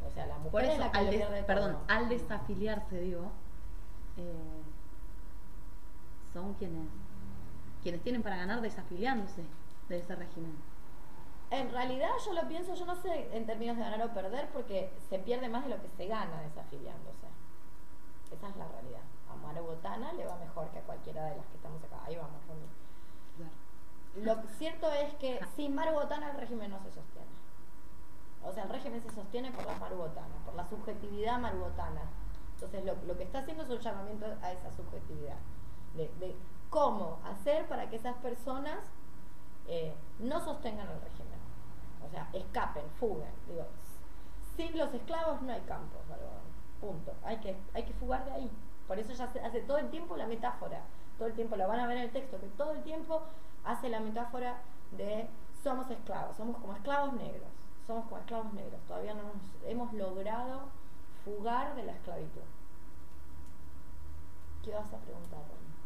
[0.06, 1.84] O sea, la mujer Por es eso, la que al des- perdón, todo.
[1.88, 3.30] al desafiliarse, digo,
[4.16, 4.62] eh,
[6.34, 6.88] son quienes,
[7.82, 9.44] quienes tienen para ganar desafiliándose
[9.88, 10.54] de ese régimen.
[11.50, 14.90] En realidad yo lo pienso, yo no sé en términos de ganar o perder, porque
[15.08, 17.28] se pierde más de lo que se gana desafiliándose.
[18.32, 19.02] Esa es la realidad.
[19.30, 22.00] A Mara Botana le va mejor que a cualquiera de las que estamos acá.
[22.04, 22.42] Ahí vamos.
[23.36, 24.42] Claro.
[24.42, 27.28] lo cierto es que sin Marubotana el régimen no se sostiene.
[28.42, 32.02] O sea, el régimen se sostiene por las marubotanas, por la subjetividad marubotana.
[32.54, 35.38] Entonces, lo, lo que está haciendo es un llamamiento a esa subjetividad.
[35.94, 36.35] De,
[36.70, 38.80] cómo hacer para que esas personas
[39.68, 41.38] eh, no sostengan el régimen.
[42.04, 43.30] O sea, escapen, fuguen.
[43.48, 43.64] Digo,
[44.57, 46.00] sin los esclavos no hay campos.
[46.80, 47.12] Punto.
[47.24, 48.50] Hay que, hay que fugar de ahí.
[48.88, 50.83] Por eso ella hace, hace todo el tiempo la metáfora.
[51.16, 53.22] Todo el tiempo, lo van a ver en el texto, que todo el tiempo
[53.64, 54.59] hace la metáfora
[54.96, 55.28] de
[55.62, 57.48] somos esclavos, somos como esclavos negros,
[57.87, 60.68] somos como esclavos negros, todavía no nos hemos logrado
[61.24, 62.42] fugar de la esclavitud.
[64.62, 65.40] ¿Qué vas a preguntar?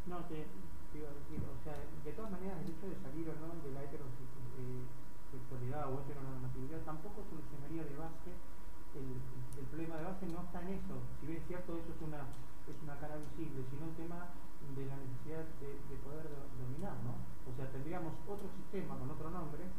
[0.08, 0.46] No, te,
[0.92, 3.60] te iba a decir, o sea, de todas maneras el hecho de salir o no
[3.62, 8.38] de la heterosexualidad o heteronormatividad tampoco solucionaría de base
[8.94, 9.20] el,
[9.68, 12.32] problema de base no está en eso, si bien es cierto eso es una,
[12.66, 14.32] es una cara visible, sino un tema
[14.74, 17.26] de la necesidad de, de poder do- dominar, ¿no?
[17.44, 19.72] O sea, tendríamos otro sistema con otro nombre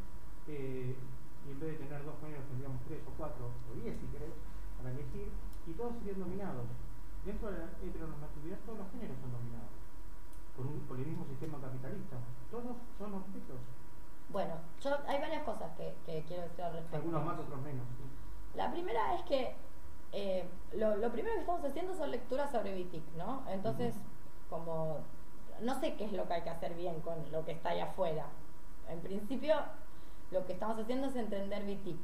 [0.46, 0.96] eh,
[1.42, 4.34] y en vez de tener dos géneros tendríamos tres o cuatro o diez si querés
[4.76, 5.32] para elegir
[5.66, 6.68] y todos serían dominados.
[7.24, 9.69] Dentro de la heteronormatividad todos los géneros son dominados
[10.60, 12.16] por, un, por el mismo sistema capitalista.
[12.50, 13.56] Todos son objetos,
[14.28, 16.96] Bueno, yo, hay varias cosas que, que quiero decir al respecto.
[16.96, 17.86] algunos más, otros menos.
[17.96, 18.56] ¿sí?
[18.58, 19.54] La primera es que
[20.12, 20.44] eh,
[20.74, 23.42] lo, lo primero que estamos haciendo son lecturas sobre Vitic, ¿no?
[23.48, 23.94] Entonces,
[24.50, 24.98] como
[25.62, 27.80] no sé qué es lo que hay que hacer bien con lo que está ahí
[27.80, 28.26] afuera.
[28.88, 29.54] En principio,
[30.30, 31.98] lo que estamos haciendo es entender Vitic.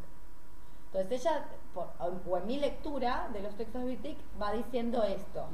[0.93, 5.47] Entonces ella, por- o en mi lectura de los textos de Vitic, va diciendo esto.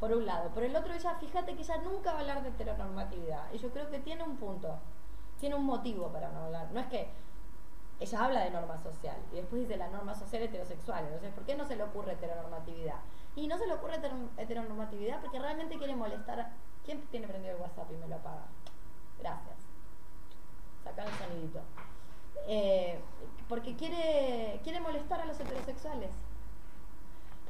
[0.00, 0.48] Por un lado.
[0.50, 3.52] Por el otro, ella, fíjate que ella nunca va a hablar de heteronormatividad.
[3.52, 4.78] Y yo creo que tiene un punto,
[5.38, 6.68] tiene un motivo para no hablar.
[6.72, 7.10] No es que
[8.00, 11.04] ella habla de norma social y después dice la norma social heterosexual.
[11.04, 12.96] Entonces, ¿por qué no se le ocurre heteronormatividad?
[13.36, 16.50] Y no se le ocurre heter- heteronormatividad porque realmente quiere molestar.
[16.82, 18.46] ¿Quién tiene prendido el WhatsApp y me lo apaga?
[19.18, 19.56] Gracias.
[20.82, 21.60] Sacar el sonidito.
[22.46, 22.98] Eh,
[23.50, 26.10] porque quiere, quiere molestar a los heterosexuales.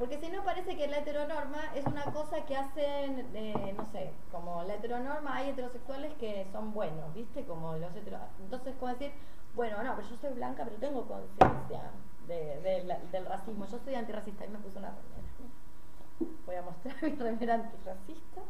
[0.01, 4.11] Porque si no parece que la heteronorma es una cosa que hacen, eh, no sé,
[4.31, 7.45] como la heteronorma hay heterosexuales que son buenos, ¿viste?
[7.45, 8.17] Como los hetero...
[8.39, 9.11] Entonces, como decir,
[9.53, 11.91] bueno, no, pero yo soy blanca, pero tengo conciencia
[12.27, 13.67] del racismo.
[13.67, 16.35] Yo soy antirracista y me puse una remera.
[16.47, 18.41] Voy a mostrar mi remera antirracista.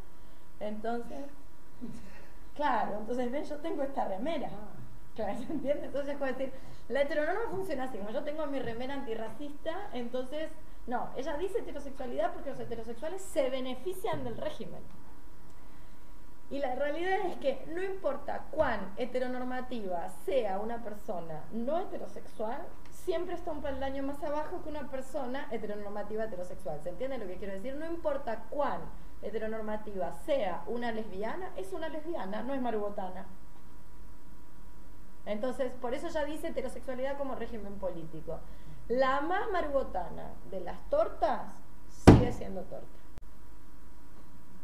[0.62, 1.26] Entonces,
[2.56, 4.52] claro, entonces ven, yo tengo esta remera.
[5.18, 5.88] Claro, ¿se entiende?
[5.88, 6.54] Entonces, como decir,
[6.88, 10.50] la heteronorma funciona así, como yo tengo mi remera antirracista, entonces,
[10.88, 14.82] no, ella dice heterosexualidad porque los heterosexuales se benefician del régimen.
[16.50, 23.36] Y la realidad es que no importa cuán heteronormativa sea una persona no heterosexual, siempre
[23.36, 26.82] está un peldaño más abajo que una persona heteronormativa heterosexual.
[26.84, 27.76] ¿Se entiende lo que quiero decir?
[27.76, 28.82] No importa cuán
[29.22, 33.26] heteronormativa sea una lesbiana, es una lesbiana, no es marubotana.
[35.26, 38.40] Entonces, por eso ya dice heterosexualidad como régimen político.
[38.92, 41.54] La más marubotana de las tortas
[41.88, 42.88] sigue siendo torta.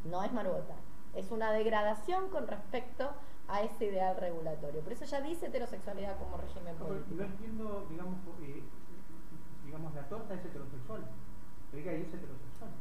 [0.03, 0.81] No es marubotana.
[1.13, 3.09] Es una degradación con respecto
[3.47, 4.81] a ese ideal regulatorio.
[4.81, 7.15] Por eso ya dice heterosexualidad como régimen No, político.
[7.15, 8.63] no entiendo, digamos, eh,
[9.63, 11.05] digamos, la torta es heterosexual.
[11.73, 12.71] Oiga, es heterosexual.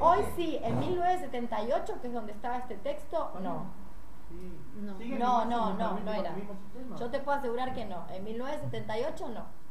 [0.00, 3.64] Hoy sí, en 1978, que es donde estaba este texto, no.
[4.28, 5.10] Sí.
[5.18, 5.44] No.
[5.44, 6.36] No, no, no, no era.
[6.96, 8.06] Yo te puedo asegurar que no.
[8.10, 9.65] En 1978 no.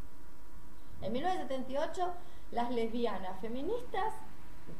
[1.01, 2.13] En 1978
[2.51, 4.13] las lesbianas feministas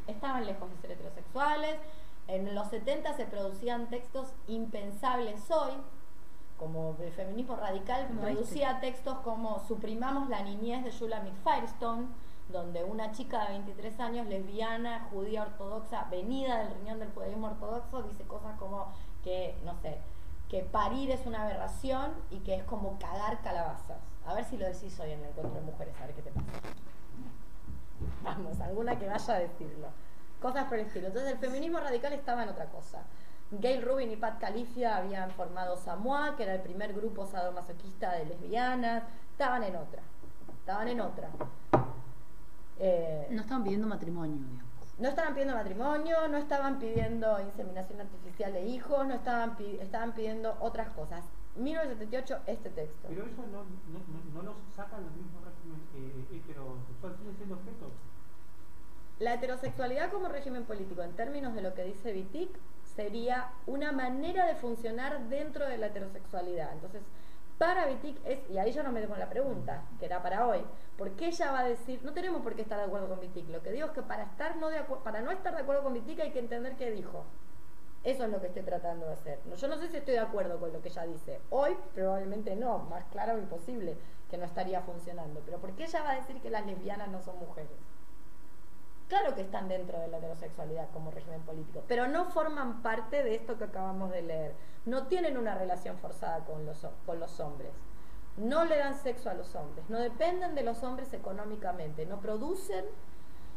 [0.07, 1.77] estaban lejos de ser heterosexuales.
[2.27, 5.73] En los 70 se producían textos impensables hoy,
[6.57, 12.07] como el feminismo radical Como producía textos como Suprimamos la niñez de Shulamit Firestone,
[12.49, 18.03] donde una chica de 23 años, lesbiana, judía ortodoxa, venida del riñón del judaísmo ortodoxo,
[18.03, 19.99] dice cosas como que, no sé,
[20.49, 23.97] que parir es una aberración y que es como cagar calabazas.
[24.27, 26.31] A ver si lo decís hoy en el encuentro de mujeres, a ver qué te
[26.31, 26.47] pasa.
[28.23, 29.87] Vamos, alguna que vaya a decirlo.
[30.41, 31.07] Cosas por el estilo.
[31.07, 33.03] Entonces el feminismo radical estaba en otra cosa.
[33.51, 38.25] Gail Rubin y Pat Califia habían formado Samoa, que era el primer grupo sadomasoquista de
[38.25, 39.03] lesbianas.
[39.31, 40.01] Estaban en otra.
[40.59, 41.29] Estaban en otra.
[42.79, 44.65] Eh, No estaban pidiendo matrimonio, digamos.
[44.97, 50.13] no estaban pidiendo matrimonio, no estaban pidiendo inseminación artificial de hijos, no estaban, pi- estaban
[50.13, 51.23] pidiendo otras cosas.
[51.55, 53.07] 1978, este texto.
[53.07, 57.55] Pero eso no, no, no, no los saca del mismo régimen eh, heterosexual, siguen siendo
[57.55, 57.91] objetos.
[59.19, 62.49] La heterosexualidad como régimen político, en términos de lo que dice Wittig,
[62.83, 66.73] sería una manera de funcionar dentro de la heterosexualidad.
[66.73, 67.01] Entonces,
[67.57, 70.59] para Wittig es, y ahí yo no me dejo la pregunta, que era para hoy,
[70.97, 73.47] ¿por qué ella va a decir, no tenemos por qué estar de acuerdo con Wittig?
[73.49, 75.83] Lo que digo es que para, estar no de acu- para no estar de acuerdo
[75.83, 77.23] con Wittig hay que entender qué dijo.
[78.05, 79.39] Eso es lo que estoy tratando de hacer.
[79.57, 81.41] Yo no sé si estoy de acuerdo con lo que ella dice.
[81.49, 83.97] Hoy probablemente no, más claro imposible
[84.29, 85.41] que no estaría funcionando.
[85.43, 87.71] Pero ¿por qué ella va a decir que las lesbianas no son mujeres?
[89.07, 93.35] Claro que están dentro de la heterosexualidad como régimen político, pero no forman parte de
[93.35, 94.53] esto que acabamos de leer.
[94.85, 97.71] No tienen una relación forzada con los, con los hombres.
[98.37, 99.89] No le dan sexo a los hombres.
[99.89, 102.05] No dependen de los hombres económicamente.
[102.05, 102.85] No producen,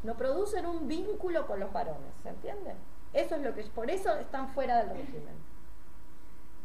[0.03, 2.15] no producen un vínculo con los varones.
[2.23, 2.75] ¿Se entiende?
[3.13, 5.35] Eso es lo que por eso están fuera del régimen.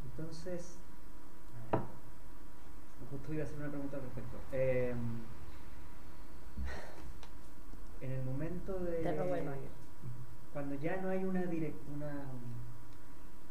[0.05, 0.77] Entonces,
[1.71, 1.81] ver,
[3.09, 4.37] justo iba a hacer una pregunta al respecto.
[4.51, 4.93] Eh,
[8.01, 9.01] en el momento de.
[9.45, 9.69] Baño.
[10.51, 12.11] Cuando ya no hay una direct, una.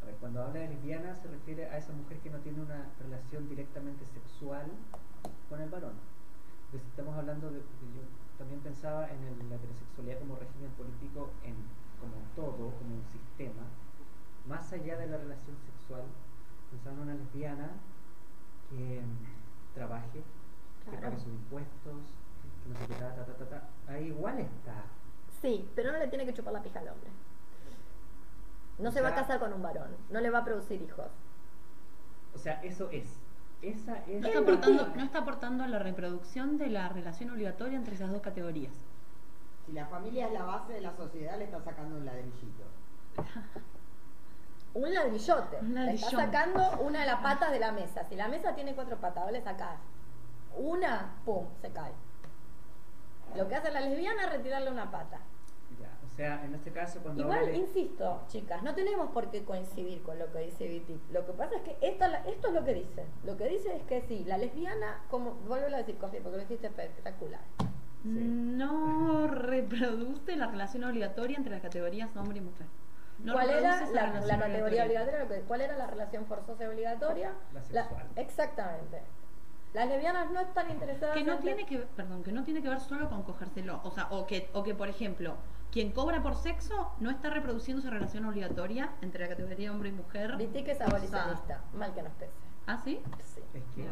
[0.03, 2.87] A ver, cuando habla de lesbiana se refiere a esa mujer que no tiene una
[3.01, 4.67] relación directamente sexual
[5.49, 5.95] con el varón.
[6.67, 7.61] Entonces estamos hablando de.
[7.61, 8.03] porque yo
[8.39, 11.55] también pensaba en el- la heterosexualidad como régimen político en,
[12.03, 13.63] como un todo, como un sistema,
[14.47, 16.03] más allá de la relación sexual,
[16.71, 17.71] pensaba en una lesbiana
[18.69, 19.01] que
[19.75, 20.23] trabaje,
[20.91, 22.03] que pague sus impuestos,
[22.63, 23.69] que no sé qué, ta, ta, ta, ta, ta.
[23.87, 24.85] Ahí igual está.
[25.41, 27.11] Sí, pero no le tiene que chupar la pija al hombre.
[28.79, 31.11] No O se va a casar con un varón, no le va a producir hijos.
[32.35, 33.21] O sea, eso es.
[33.61, 34.21] Esa es.
[34.21, 38.11] No está, aportando, no está aportando a la reproducción de la relación obligatoria entre esas
[38.11, 38.73] dos categorías.
[39.67, 42.65] Si la familia es la base de la sociedad, le está sacando un ladrillito.
[44.75, 45.59] Un ladrillote.
[45.61, 48.05] Un Le está sacando una de las patas de la mesa.
[48.09, 49.77] Si la mesa tiene cuatro patas, vos le sacás
[50.57, 51.93] una, pum, se cae.
[53.37, 55.19] Lo que hace la lesbiana es retirarle una pata.
[55.79, 60.03] Ya, o sea, en este caso, cuando Igual, insisto, chicas, no tenemos por qué coincidir
[60.03, 60.99] con lo que dice Viti.
[61.11, 63.05] Lo que pasa es que esta, la- esto es lo que dice.
[63.25, 66.43] Lo que dice es que sí, la lesbiana, como vuelvo a decir, Cofi, porque lo
[66.45, 67.41] hiciste espectacular.
[68.03, 68.09] Sí.
[68.09, 72.67] No reproduce la relación obligatoria entre las categorías hombre y mujer.
[73.19, 75.43] No ¿Cuál era la, categoría obligatoria?
[75.47, 77.33] ¿Cuál era la relación forzosa y obligatoria?
[77.53, 78.07] La sexual.
[78.17, 79.03] exactamente.
[79.75, 82.69] Las lesbianas no están interesadas que no en- tiene que perdón que no tiene que
[82.69, 85.37] ver solo con cogérselo o sea o que o que por ejemplo
[85.71, 89.93] quien cobra por sexo no está reproduciendo esa relación obligatoria entre la categoría hombre y
[89.93, 92.33] mujer Viti que es abolicionista, mal que nos pese.
[92.67, 93.41] ah sí Sí.
[93.55, 93.89] Es que.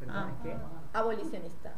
[0.00, 0.30] Perdón, Ah.
[0.34, 0.56] es que.
[0.94, 1.72] Abolicionista.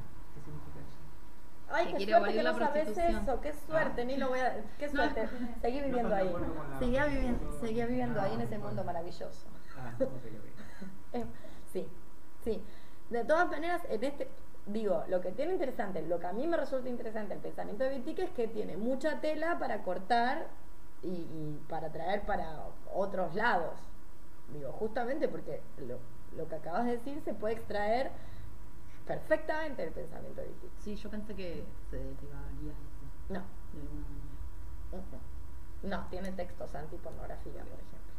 [1.73, 3.23] Ay, Que qué quiere abolir que la no sabes prostitución.
[3.23, 4.57] eso, qué suerte, ni lo voy a...
[4.79, 4.93] Qué No.
[4.93, 5.29] suerte,
[5.61, 6.33] seguí viviendo ahí.
[6.79, 9.47] Seguía viviendo, seguía viviendo ahí en ese Ah, mundo maravilloso.
[9.77, 9.93] Ah.
[11.15, 11.25] Eh,
[11.73, 11.87] sí,
[12.45, 12.63] sí.
[13.11, 14.29] De todas maneras, en este,
[14.67, 17.91] digo, lo que tiene interesante, lo que a mí me resulta interesante el pensamiento de
[17.91, 20.47] Vitique es que tiene mucha tela para cortar
[21.03, 22.61] y, y para traer para
[22.95, 23.75] otros lados.
[24.55, 25.99] Digo, justamente porque lo,
[26.37, 28.11] lo que acabas de decir se puede extraer
[29.07, 30.73] perfectamente del pensamiento Vitique.
[30.79, 33.41] sí yo pensé que se derivaría eso No,
[33.73, 35.19] de alguna manera.
[35.83, 38.13] No, tiene textos antipornografía, por ejemplo.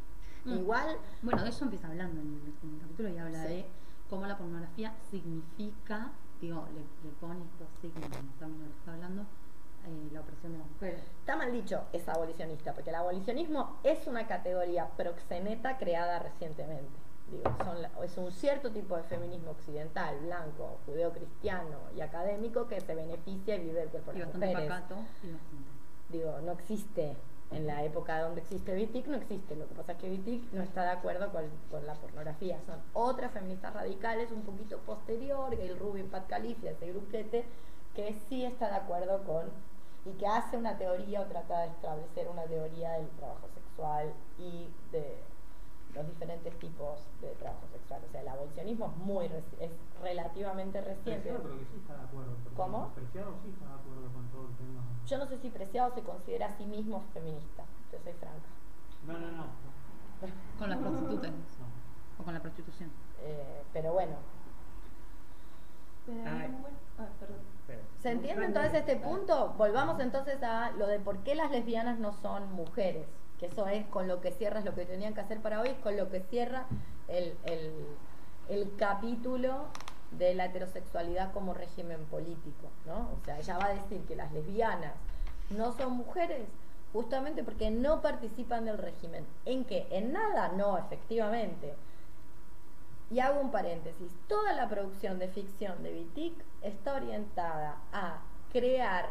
[0.46, 0.54] Mm.
[0.60, 3.54] Igual, Bueno, de eso empieza hablando en el, en el capítulo y habla Sí.
[3.54, 3.66] de
[4.10, 6.12] cómo la pornografía significa,
[6.42, 9.22] digo, le, le pone estos signos en de los que está hablando,
[9.86, 11.02] eh, la opresión de las mujeres.
[11.20, 17.00] está mal dicho, es abolicionista, porque el abolicionismo es una categoría proxeneta creada recientemente.
[17.34, 22.80] Digo, son la- es un cierto tipo de feminismo occidental, blanco, judeocristiano y académico que
[22.82, 24.70] se beneficia y vive del cuerpo de las mujeres.
[24.70, 24.96] pacato.
[26.10, 27.16] Digo, no existe
[27.52, 29.56] en la época donde existe Vitic, no existe.
[29.56, 32.60] Lo que pasa es que Vitic no está de acuerdo con, con la pornografía.
[32.66, 37.46] Son otras feministas radicales un poquito posterior, Gail Rubin, Pat Califia, ese gruquete,
[37.96, 39.50] que sí está de acuerdo con
[40.06, 44.68] y que hace una teoría o trata de establecer una teoría del trabajo sexual y
[44.92, 45.16] de
[45.94, 48.02] los diferentes tipos de trabajo sexual.
[48.08, 49.72] O sea, el abolicionismo es muy reci- es
[50.02, 51.30] relativamente reciente.
[51.30, 52.34] Preciado creo que sí está de acuerdo.
[52.44, 52.90] por ¿Cómo?
[52.96, 54.82] Preciado sí está de acuerdo con todo el tema.
[55.06, 58.50] Yo no sé si Preciado se considera a sí mismo feminista, te soy franca.
[59.08, 59.46] No, no, no.
[60.58, 62.20] Con las prostitutas no.
[62.20, 62.90] o con la prostitución.
[63.22, 64.16] Eh, pero bueno,
[66.06, 67.06] Pero ah.
[68.02, 69.54] ¿se entiende entonces este punto?
[69.58, 73.08] Volvamos entonces a lo de por qué las lesbianas no son mujeres.
[73.44, 75.78] Eso es con lo que cierra, es lo que tenían que hacer para hoy, es
[75.80, 76.66] con lo que cierra
[77.08, 77.72] el, el,
[78.50, 79.66] el capítulo
[80.12, 83.10] de la heterosexualidad como régimen político, ¿no?
[83.14, 84.94] O sea, ella va a decir que las lesbianas
[85.50, 86.48] no son mujeres
[86.94, 89.26] justamente porque no participan del régimen.
[89.46, 89.88] ¿En qué?
[89.90, 91.74] En nada, no, efectivamente.
[93.10, 94.12] Y hago un paréntesis.
[94.28, 98.22] Toda la producción de ficción de Vitic está orientada a
[98.52, 99.10] crear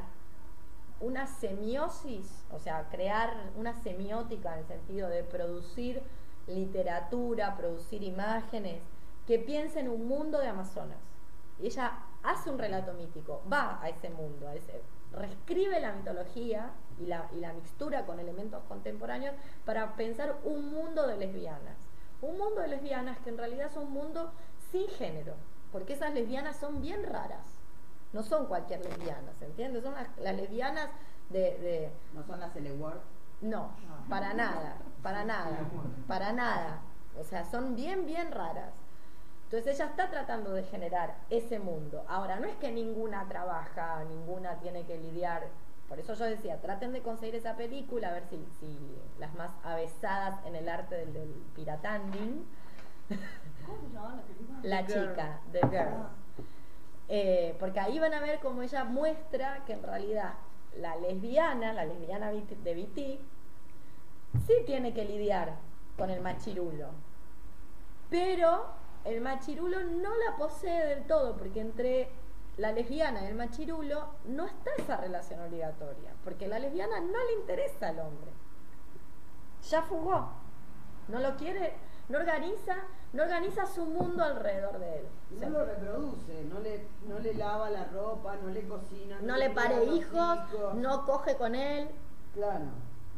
[1.03, 6.01] una semiosis, o sea, crear una semiótica en el sentido de producir
[6.47, 8.83] literatura, producir imágenes,
[9.27, 10.99] que piense en un mundo de Amazonas.
[11.61, 14.81] Y ella hace un relato mítico, va a ese mundo, a ese,
[15.13, 19.35] reescribe la mitología y la, y la mixtura con elementos contemporáneos
[19.65, 21.77] para pensar un mundo de lesbianas.
[22.21, 24.33] Un mundo de lesbianas que en realidad es un mundo
[24.71, 25.35] sin género,
[25.73, 27.62] porque esas lesbianas son bien raras.
[28.13, 29.81] No son cualquier lesbiana, ¿se entiende?
[29.81, 30.89] Son las, las lesbianas
[31.31, 33.01] de, de- No son las L-Word.
[33.41, 33.71] No,
[34.09, 35.59] para nada, para nada,
[36.07, 36.81] para nada.
[37.19, 38.73] O sea, son bien, bien raras.
[39.45, 42.05] Entonces ella está tratando de generar ese mundo.
[42.09, 45.49] Ahora, no es que ninguna trabaja, ninguna tiene que lidiar.
[45.89, 48.79] Por eso yo decía, traten de conseguir esa película, a ver si, si
[49.19, 52.47] las más avesadas en el arte del, del piratanding,
[53.67, 54.59] ¿Cómo se llamaba la película?
[54.63, 55.09] la The Girl.
[55.11, 56.07] chica, The Girl.
[57.15, 60.33] Eh, porque ahí van a ver cómo ella muestra que en realidad
[60.79, 62.97] la lesbiana, la lesbiana de BT,
[64.47, 65.57] sí tiene que lidiar
[65.99, 66.89] con el machirulo.
[68.09, 68.65] Pero
[69.05, 72.09] el machirulo no la posee del todo, porque entre
[72.57, 77.41] la lesbiana y el machirulo no está esa relación obligatoria, porque la lesbiana no le
[77.41, 78.31] interesa al hombre.
[79.69, 80.31] Ya fugó.
[81.09, 81.75] No lo quiere,
[82.09, 82.77] no organiza,
[83.13, 85.07] no organiza su mundo alrededor de él.
[85.41, 89.19] No lo reproduce, no le, no le lava la ropa, no le cocina.
[89.23, 90.75] no le pare hijos, hijos.
[90.75, 91.89] no coge con él,
[92.35, 92.65] Claro,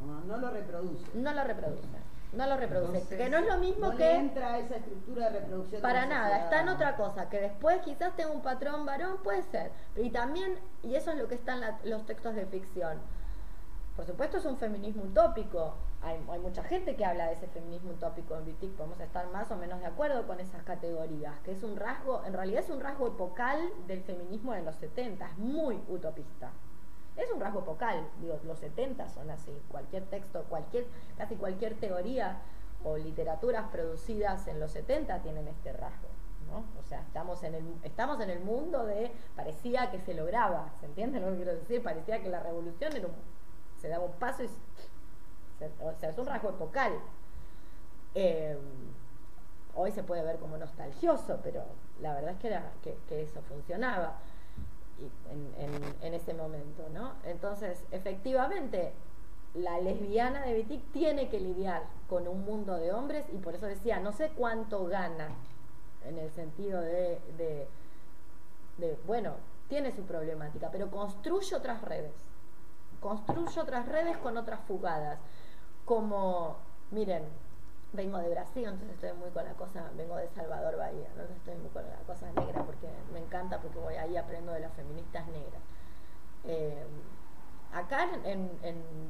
[0.05, 1.05] no, no lo reproduce.
[1.14, 1.86] no lo reproduce.
[2.32, 2.95] No lo reproduce.
[2.99, 5.80] Entonces, que no es lo mismo No le que entra esa estructura de reproducción.
[5.82, 6.45] para nada, sociedad.
[6.47, 9.70] está en otra cosa, que después quizás tenga un patrón varón, puede ser.
[9.95, 12.99] Y también, y eso es lo que está en la- los textos de ficción.
[13.97, 15.74] Por supuesto es un feminismo utópico.
[16.03, 19.57] Hay, mucha gente que habla de ese feminismo utópico en Vitic, podemos estar más o
[19.57, 23.07] menos de acuerdo con esas categorías, que es un rasgo, en realidad es un rasgo
[23.07, 26.51] epocal del feminismo de los 70, es muy utopista.
[27.16, 30.86] Es un rasgo epocal, digo, los 70 son así, cualquier texto, cualquier,
[31.16, 32.42] casi cualquier teoría
[32.82, 36.09] o literaturas producidas en los 70 tienen este rasgo,
[36.51, 36.64] ¿no?
[36.78, 40.86] O sea, estamos en el, estamos en el mundo de, parecía que se lograba, ¿se
[40.86, 41.82] entiende lo que quiero decir?
[41.82, 43.14] Parecía que la revolución era un,
[43.85, 44.47] se daba un paso y
[45.82, 46.93] o sea, es un rasgo epocal.
[48.14, 48.57] Eh,
[49.74, 51.62] hoy se puede ver como nostalgioso, pero
[52.01, 52.39] la verdad es
[52.82, 54.14] que, que, eso funcionaba
[55.30, 57.12] en, en- en ese momento, ¿no?
[57.24, 58.95] Entonces, efectivamente,
[59.53, 63.66] la lesbiana de Vitic tiene que lidiar con un mundo de hombres y por eso
[63.66, 65.28] decía, no sé cuánto gana
[66.07, 67.68] en el sentido de, de,
[68.78, 69.35] de, bueno,
[69.68, 72.12] tiene su problemática, pero construye otras redes,
[73.05, 75.18] construye otras redes con otras fugadas,
[75.84, 76.57] como,
[76.90, 77.22] miren,
[77.92, 81.55] vengo de Brasil, entonces estoy muy con la cosa, vengo de Salvador Bahía, entonces estoy
[81.57, 85.26] muy con la cosa negra porque me encanta porque voy ahí aprendo de las feministas
[85.26, 85.61] negras.
[86.44, 86.82] Eh,
[87.74, 88.48] acá en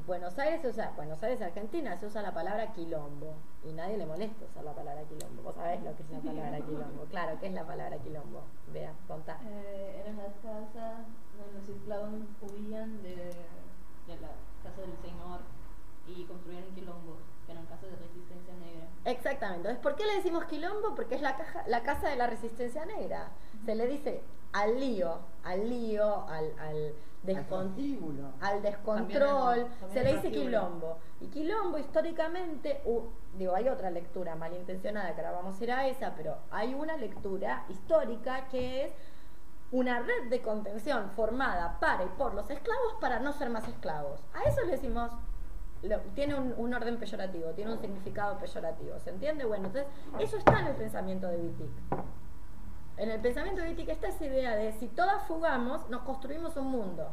[0.05, 3.33] Buenos Aires se usa, Buenos Aires, Argentina, se usa la palabra quilombo
[3.63, 5.41] y nadie le molesta usar la palabra quilombo.
[5.41, 7.05] Vos sabés lo que es la palabra quilombo.
[7.09, 8.41] Claro, ¿qué es la palabra quilombo?
[8.73, 9.39] Vea, contá.
[9.45, 11.05] eh, eran las casas
[11.37, 12.09] donde los esclavos
[12.41, 13.31] huían de,
[14.07, 14.29] de la
[14.63, 15.39] casa del señor
[16.07, 18.87] y construían un quilombo, que eran casas de resistencia negra.
[19.05, 19.69] Exactamente.
[19.69, 20.93] Entonces, ¿por qué le decimos quilombo?
[20.95, 23.29] Porque es la, caja, la casa de la resistencia negra.
[23.65, 24.21] Se le dice
[24.53, 26.93] al lío, al lío, al, al Al
[27.25, 28.29] descon- prostíbulo.
[28.41, 30.97] al descontrol, También el- también se le dice quilombo.
[31.21, 35.87] Y quilombo históricamente, u- digo, hay otra lectura malintencionada que ahora vamos a ir a
[35.87, 38.91] esa, pero hay una lectura histórica que es
[39.71, 44.21] una red de contención formada para y por los esclavos para no ser más esclavos.
[44.33, 45.11] A eso le decimos,
[46.13, 49.45] tiene un, un orden peyorativo, tiene un significado peyorativo, ¿se entiende?
[49.45, 51.69] Bueno, entonces eso está en el pensamiento de Wittig.
[52.97, 56.67] En el pensamiento de Wittig está esa idea de si todas fugamos, nos construimos un
[56.67, 57.11] mundo,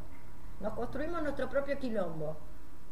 [0.61, 2.37] nos construimos nuestro propio quilombo,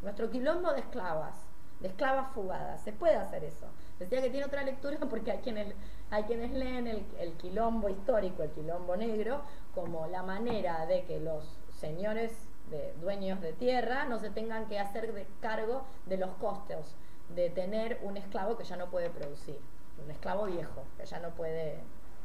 [0.01, 1.35] nuestro quilombo de esclavas,
[1.81, 2.81] de esclavas fugadas.
[2.81, 3.67] Se puede hacer eso.
[3.99, 5.73] Decía que tiene otra lectura porque hay quienes,
[6.09, 9.41] hay quienes leen el, el quilombo histórico, el quilombo negro,
[9.73, 12.31] como la manera de que los señores
[12.69, 16.95] de, dueños de tierra no se tengan que hacer de cargo de los costes
[17.29, 19.57] de tener un esclavo que ya no puede producir,
[20.03, 21.79] un esclavo viejo que ya no puede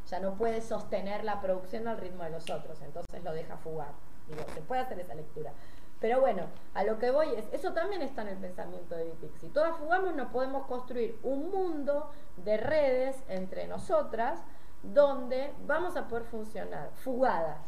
[0.08, 3.90] ya no puede sostener la producción al ritmo de los otros, entonces lo deja fugar.
[4.28, 5.52] Digo, se puede hacer esa lectura.
[6.00, 6.42] Pero bueno,
[6.74, 9.32] a lo que voy es, eso también está en el pensamiento de Wittig.
[9.38, 14.40] Si todas fugamos, no podemos construir un mundo de redes entre nosotras
[14.82, 17.60] donde vamos a poder funcionar, fugadas.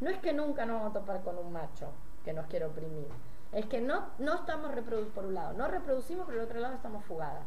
[0.00, 1.90] No es que nunca nos vamos a topar con un macho
[2.24, 3.08] que nos quiere oprimir.
[3.52, 6.60] Es que no, no estamos reproduciendo, por un lado, no reproducimos, pero por el otro
[6.60, 7.46] lado estamos fugadas.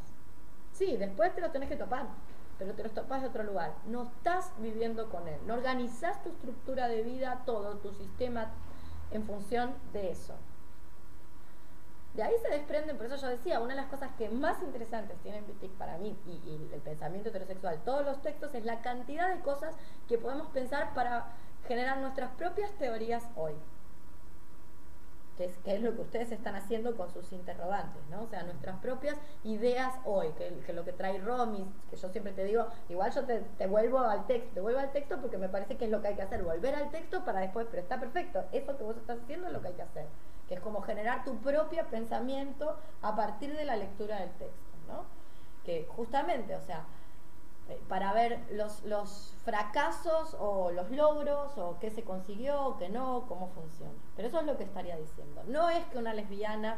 [0.71, 2.07] Sí, después te lo tenés que topar,
[2.57, 3.73] pero te los topas de otro lugar.
[3.85, 5.39] No estás viviendo con él.
[5.45, 8.51] No organizás tu estructura de vida, todo tu sistema
[9.13, 10.35] en función de eso.
[12.13, 15.17] De ahí se desprenden, por eso yo decía, una de las cosas que más interesantes
[15.23, 19.41] tienen Wittig para mí y el pensamiento heterosexual, todos los textos, es la cantidad de
[19.41, 19.75] cosas
[20.07, 21.25] que podemos pensar para
[21.67, 23.53] generar nuestras propias teorías hoy.
[25.37, 28.23] Que es, que es lo que ustedes están haciendo con sus interrogantes, ¿no?
[28.23, 32.33] O sea, nuestras propias ideas hoy, que, que lo que trae Romy, que yo siempre
[32.33, 35.49] te digo, igual yo te, te vuelvo al texto, te vuelvo al texto porque me
[35.49, 37.99] parece que es lo que hay que hacer, volver al texto para después, pero está
[37.99, 40.05] perfecto, eso que vos estás haciendo es lo que hay que hacer,
[40.47, 45.05] que es como generar tu propio pensamiento a partir de la lectura del texto, ¿no?
[45.63, 46.85] Que justamente, o sea,
[47.87, 53.25] para ver los, los fracasos o los logros o qué se consiguió o qué no,
[53.27, 53.93] cómo funciona.
[54.15, 55.43] Pero eso es lo que estaría diciendo.
[55.47, 56.77] No es que una lesbiana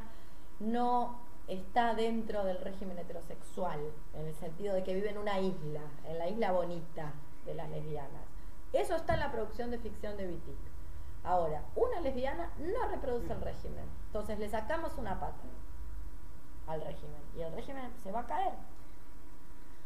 [0.59, 3.79] no está dentro del régimen heterosexual,
[4.13, 7.13] en el sentido de que vive en una isla, en la isla bonita
[7.45, 8.25] de las lesbianas.
[8.73, 10.57] Eso está en la producción de ficción de Wittig.
[11.23, 13.85] Ahora, una lesbiana no reproduce el régimen.
[14.07, 15.43] Entonces le sacamos una pata
[16.67, 18.53] al régimen y el régimen se va a caer.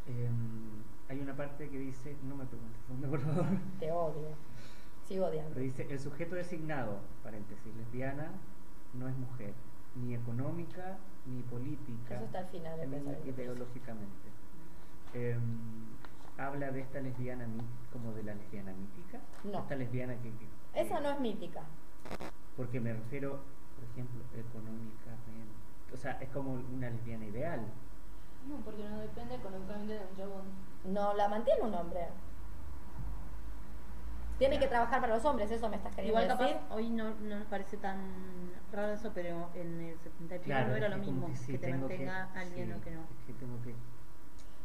[0.08, 3.45] Em, hay una parte que dice, no me preguntes, ¿dónde, por favor?
[3.80, 4.30] Te odio.
[5.07, 5.49] Sigo odiando.
[5.53, 8.32] Pero dice, el sujeto designado, paréntesis, lesbiana,
[8.93, 9.53] no es mujer,
[9.95, 14.30] ni económica, ni política, Eso está al final ni ideológicamente.
[15.16, 15.41] Em,
[16.38, 17.47] habla de esta lesbiana
[17.91, 19.20] como de la lesbiana mítica.
[19.43, 19.60] No.
[19.60, 21.64] Esta lesbiana que, que- Esa no es mítica.
[22.55, 23.39] Porque me refiero,
[23.76, 25.55] por ejemplo, económicamente.
[25.91, 27.66] O sea, es como una lesbiana ideal.
[28.47, 30.43] No, porque no depende económicamente de un chabón.
[30.84, 32.07] No la mantiene un hombre.
[34.38, 36.61] Tiene que trabajar para los hombres, eso me estás queriendo Igual capaz decir.
[36.71, 37.99] hoy no, no nos parece tan
[38.71, 42.67] raro eso, pero en el 71 no era lo mismo que, sí, te mantenga alguien
[42.67, 43.01] sí, o que no.
[43.01, 43.75] es que tengo que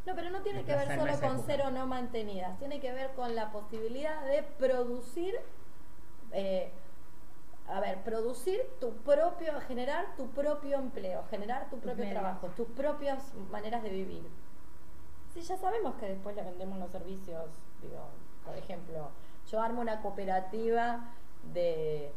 [0.07, 1.39] No, pero no tiene que ver solo con época.
[1.47, 2.57] ser o no mantenidas.
[2.61, 5.35] Tiene que ver con la posibilidad de producir,
[6.31, 6.71] eh,
[7.67, 13.35] a ver, producir tu propio, generar tu propio empleo, generar tu propio trabajo, tus propias
[13.51, 14.23] maneras de vivir.
[15.35, 17.47] Sí, ya sabemos que después le vendemos los servicios,
[17.83, 17.99] digo,
[18.45, 19.11] por ejemplo,
[19.51, 21.13] yo armo una cooperativa
[21.53, 22.13] de,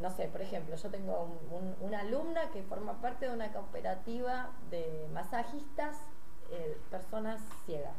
[0.00, 3.52] no sé, por ejemplo, yo tengo un- un- una alumna que forma parte de una
[3.52, 5.96] cooperativa de masajistas,
[6.50, 7.96] eh, personas ciegas,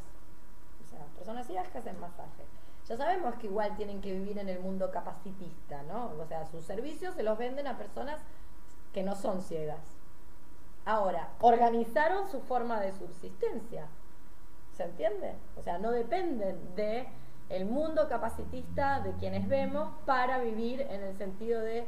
[0.85, 2.45] o sea, personas ciegas que hacen masaje.
[2.87, 6.11] Ya sabemos que igual tienen que vivir en el mundo capacitista, ¿no?
[6.19, 8.21] O sea, sus servicios se los venden a personas
[8.93, 9.81] que no son ciegas.
[10.85, 13.87] Ahora, organizaron su forma de subsistencia.
[14.75, 15.35] ¿Se entiende?
[15.55, 17.07] O sea, no dependen de
[17.49, 21.85] el mundo capacitista de quienes vemos para vivir en el sentido de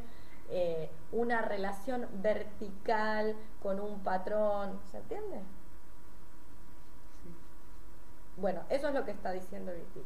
[0.49, 4.79] eh, una relación vertical con un patrón.
[4.91, 5.41] ¿Se entiende?
[8.37, 10.05] Bueno, eso es lo que está diciendo Wittig.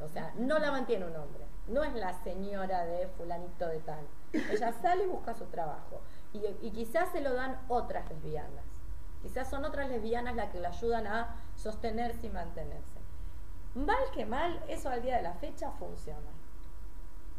[0.00, 1.44] O sea, no la mantiene un hombre.
[1.66, 4.06] No es la señora de fulanito de tal.
[4.32, 6.00] Ella sale y busca su trabajo.
[6.32, 8.69] Y, y quizás se lo dan otras lesbianas.
[9.22, 12.98] Quizás son otras lesbianas las que la ayudan a sostenerse y mantenerse.
[13.74, 16.30] Mal que mal, eso al día de la fecha funciona.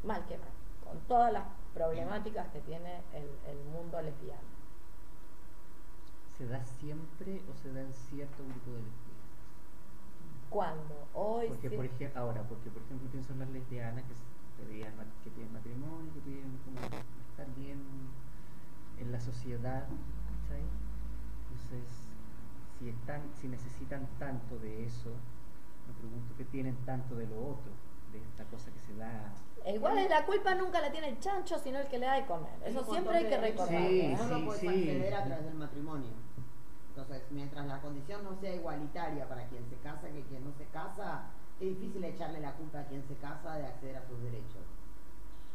[0.03, 0.47] Mal que mal.
[0.83, 4.41] Con todas las problemáticas que tiene el, el mundo lesbiano.
[6.37, 9.11] ¿Se da siempre o se da en cierto grupo de lesbianas?
[10.49, 11.07] ¿Cuándo?
[11.13, 11.75] Hoy Porque, sí.
[11.75, 16.13] por ejemplo, ahora, porque por ejemplo pienso en las lesbianas que, pedían que piden matrimonio,
[16.13, 16.79] que piden como
[17.29, 17.81] estar bien
[18.97, 20.61] en la sociedad, ¿cachai?
[21.71, 21.89] Entonces,
[22.77, 25.09] si están, si necesitan tanto de eso,
[25.87, 27.71] me pregunto qué tienen tanto de lo otro,
[28.11, 29.33] de esta cosa que se da.
[29.63, 32.15] E Igual es la culpa nunca la tiene el chancho, sino el que le da
[32.15, 32.51] de comer.
[32.65, 33.89] Eso siempre hay que recordarlo.
[33.89, 34.15] Sí.
[34.17, 34.67] No lo sí, puedes sí.
[34.67, 36.11] acceder a través del matrimonio.
[36.89, 40.65] Entonces, mientras la condición no sea igualitaria para quien se casa que quien no se
[40.65, 41.23] casa,
[41.61, 44.65] es difícil echarle la culpa a quien se casa de acceder a sus derechos.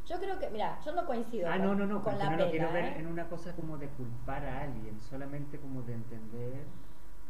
[0.07, 2.30] Yo creo que, mira, yo no coincido Ah, con, no, no, no, con la no
[2.30, 2.44] pena.
[2.44, 2.94] lo quiero ver ¿eh?
[2.98, 6.64] en una cosa como de culpar a alguien, solamente como de entender.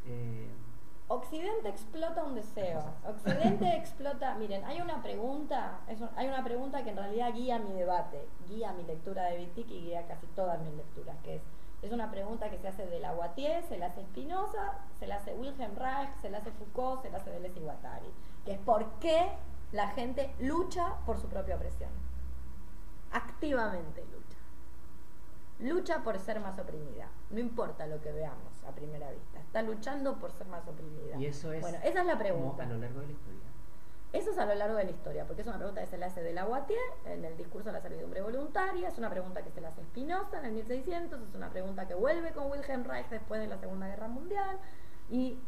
[0.06, 0.48] eh,
[1.08, 2.82] Occidente explota un deseo.
[3.08, 4.34] Occidente explota.
[4.34, 8.26] Miren, hay una pregunta, es un- hay una pregunta que en realidad guía mi debate,
[8.48, 11.42] guía mi lectura de Wittig y guía casi todas mis lecturas, que es
[11.82, 15.34] es una pregunta que se hace de Lavoisier, se la hace Spinoza, se la hace
[15.34, 18.06] Wilhelm Reich, se la hace Foucault, se la hace Deleuze y Guattari,
[18.46, 19.28] que es por qué
[19.72, 21.90] la gente lucha por su propia opresión.
[23.12, 24.36] Activamente lucha.
[25.58, 27.08] Lucha por ser más oprimida.
[27.30, 29.40] No importa lo que veamos a primera vista.
[29.40, 31.16] Está luchando por ser más oprimida.
[31.16, 32.64] y eso es Bueno, esa es la pregunta.
[32.64, 33.46] a lo largo de la historia.
[34.12, 36.04] Eso es a lo largo de la historia, porque es una pregunta que se le
[36.04, 39.60] hace de Lavoisier en el discurso de la servidumbre voluntaria, es una pregunta que se
[39.60, 43.40] le hace Spinoza en el 1600, es una pregunta que vuelve con Wilhelm Reich después
[43.40, 44.58] de la Segunda Guerra Mundial
[45.10, 45.38] y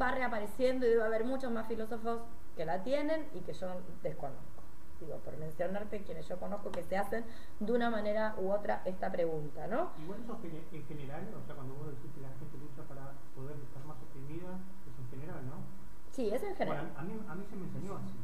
[0.00, 2.22] va reapareciendo y debe haber muchos más filósofos
[2.56, 3.68] que la tienen y que yo
[4.02, 4.59] desconozco.
[5.00, 7.24] Digo, por mencionarte quienes yo conozco que se hacen
[7.58, 9.90] de una manera u otra esta pregunta, ¿no?
[10.02, 13.56] Igual eso en general, o sea, cuando vos decís que la gente lucha para poder
[13.56, 15.64] estar más oprimida, es en general, ¿no?
[16.12, 16.92] Sí, es en general.
[16.92, 18.18] Bueno, a mí, a mí se me enseñó así.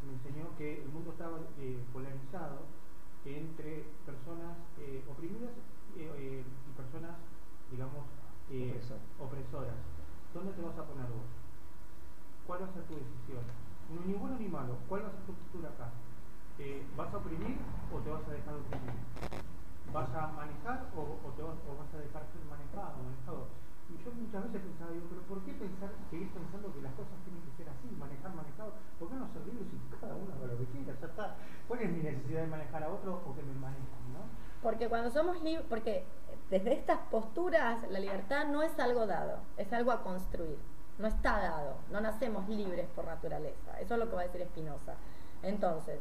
[0.00, 2.62] Se me enseñó que el mundo estaba eh, polarizado
[3.24, 5.52] entre personas eh, oprimidas
[5.98, 7.16] eh, y personas,
[7.70, 8.06] digamos,
[8.50, 8.98] Opresor.
[9.20, 9.78] opresoras,
[10.34, 11.22] ¿dónde te vas a poner vos?
[12.46, 13.46] ¿Cuál va a ser tu decisión?
[14.06, 15.90] Ni bueno ni malo, ¿cuál va a ser tu postura acá?
[16.60, 17.56] ¿Vas a oprimir
[17.88, 18.92] o te vas a dejar oprimir?
[19.96, 23.48] ¿Vas a manejar o, te vas, a dejar ser manejado, manejado?
[23.88, 27.16] Y yo muchas veces pensaba, digo, pero ¿por qué pensar, seguir pensando que las cosas
[27.24, 28.76] tienen que ser así, manejar, manejado?
[29.00, 30.92] ¿Por qué no ser libres y cada uno haga lo que quiera?
[31.00, 31.26] Ya está.
[31.66, 34.22] ¿Cuál es mi necesidad de manejar a otro o que me manejen, no?
[34.60, 36.04] Porque cuando somos libres, porque
[36.52, 40.60] desde estas posturas la libertad no es algo dado, es algo a construir.
[41.00, 43.80] No está dado, no nacemos libres por naturaleza.
[43.80, 44.94] Eso es lo que va a decir Spinoza.
[45.42, 45.98] Entonces,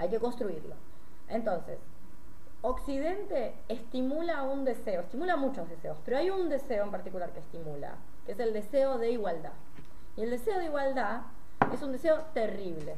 [0.00, 0.74] hay que construirlo.
[1.28, 1.78] Entonces,
[2.62, 7.94] Occidente estimula un deseo, estimula muchos deseos, pero hay un deseo en particular que estimula,
[8.26, 9.52] que es el deseo de igualdad.
[10.16, 11.22] Y el deseo de igualdad
[11.72, 12.96] es un deseo terrible,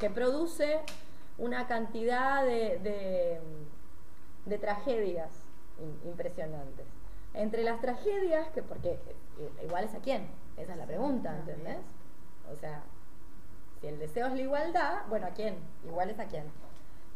[0.00, 0.80] que produce
[1.38, 3.40] una cantidad de, de,
[4.46, 5.30] de tragedias
[5.80, 6.86] im- impresionantes.
[7.34, 8.92] Entre las tragedias, que porque
[9.38, 11.78] eh, igual es a quién, esa es la pregunta, ¿entendés?
[12.50, 12.82] O sea,
[13.80, 15.56] si el deseo es la igualdad, bueno, ¿a quién?
[15.84, 16.44] Igual es a quién.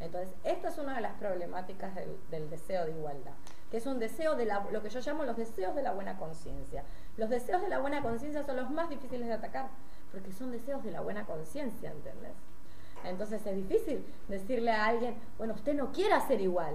[0.01, 1.95] Entonces, esta es una de las problemáticas
[2.31, 3.33] del, deseo de igualdad,
[3.71, 6.17] que es un deseo de la, lo que yo llamo los deseos de la buena
[6.17, 6.85] conciencia.
[7.19, 9.69] Los deseos de la buena conciencia son los más difíciles de atacar,
[10.11, 12.33] porque son deseos de la buena conciencia, ¿entendés?
[13.05, 16.75] Entonces es difícil decirle a alguien, bueno, usted no quiera ser igual,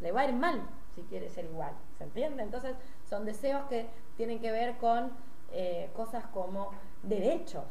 [0.00, 0.62] le va a ir mal
[0.94, 2.42] si quiere ser igual, ¿se entiende?
[2.42, 2.76] Entonces
[3.08, 5.12] son deseos que tienen que ver con
[5.52, 6.70] eh, cosas como
[7.02, 7.64] derechos.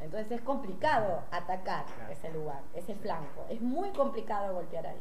[0.00, 2.12] Entonces es complicado atacar Claro.
[2.12, 3.44] ese lugar, ese flanco.
[3.48, 5.00] Es muy complicado golpear ahí.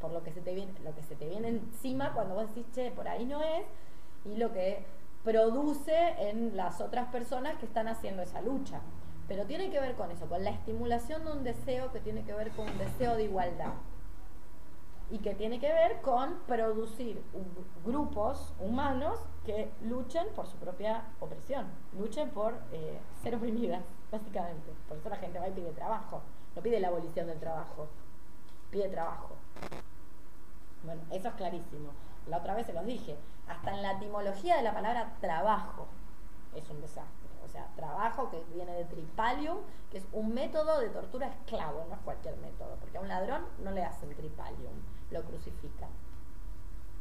[0.00, 2.66] Por lo que se te viene, lo que se te viene encima cuando vos decís,
[2.72, 3.64] che, por ahí no es,
[4.24, 4.84] y lo que
[5.24, 5.94] produce
[6.30, 8.80] en las otras personas que están haciendo esa lucha.
[9.28, 12.32] Pero tiene que ver con eso, con la estimulación de un deseo que tiene que
[12.32, 13.74] ver con un deseo de igualdad.
[15.10, 17.22] Y que tiene que ver con producir
[17.84, 21.66] grupos humanos que luchen por su propia opresión,
[21.98, 24.72] luchen por eh, ser oprimidas, básicamente.
[24.88, 26.22] Por eso la gente va y pide trabajo,
[26.54, 27.88] no pide la abolición del trabajo,
[28.70, 29.36] pide trabajo.
[30.84, 31.90] Bueno, eso es clarísimo.
[32.26, 33.16] La otra vez se los dije,
[33.48, 35.86] hasta en la etimología de la palabra trabajo
[36.54, 37.30] es un desastre.
[37.44, 39.58] O sea, trabajo que viene de tripalium,
[39.90, 43.44] que es un método de tortura esclavo, no es cualquier método, porque a un ladrón
[43.64, 44.74] no le hacen tripalium,
[45.10, 45.88] lo crucifican.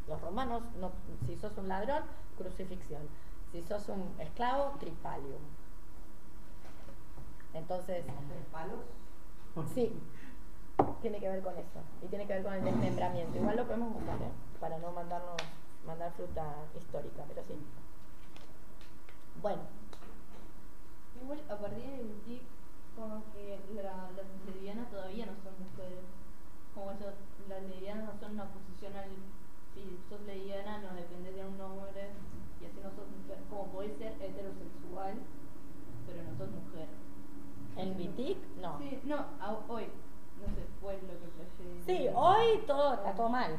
[0.07, 0.91] Los romanos, no,
[1.27, 2.03] si sos un ladrón,
[2.37, 3.07] crucifixión.
[3.51, 5.41] Si sos un esclavo, tripalium.
[7.53, 8.79] Entonces, ¿Tres palos?
[9.73, 9.91] Sí,
[11.01, 11.79] tiene que ver con eso.
[12.03, 13.37] Y tiene que ver con el desmembramiento.
[13.37, 14.31] Igual lo podemos buscar, ¿eh?
[14.59, 15.35] Para no mandarnos,
[15.85, 16.45] mandar fruta
[16.77, 17.55] histórica, pero sí.
[19.41, 19.61] Bueno,
[21.21, 22.47] Igual a partir de Boutique,
[22.95, 25.99] como que la- las lesbianas todavía no son mujeres.
[26.73, 27.11] Como eso,
[27.49, 29.09] las lesbianas no son una posición al.
[29.75, 32.09] Si sos lesbiana, no dependes de un hombre
[32.61, 33.37] y así no sos mujer.
[33.49, 35.15] Como podés ser heterosexual,
[36.07, 36.87] pero no sos mujer.
[37.79, 38.77] En Vitic, no.
[38.79, 39.87] Sí, no, a- hoy.
[40.39, 41.83] No sé, fue lo que.
[41.85, 43.57] Sí, hoy todo está todo mal.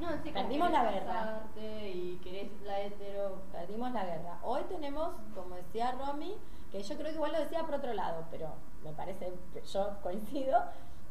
[0.00, 1.40] No, sí, Perdimos la guerra.
[1.56, 3.40] y querés la hetero.
[3.52, 4.38] Perdimos la guerra.
[4.42, 6.36] Hoy tenemos, como decía Romy,
[6.70, 8.48] que yo creo que igual lo decía por otro lado, pero
[8.84, 9.32] me parece,
[9.72, 10.62] yo coincido,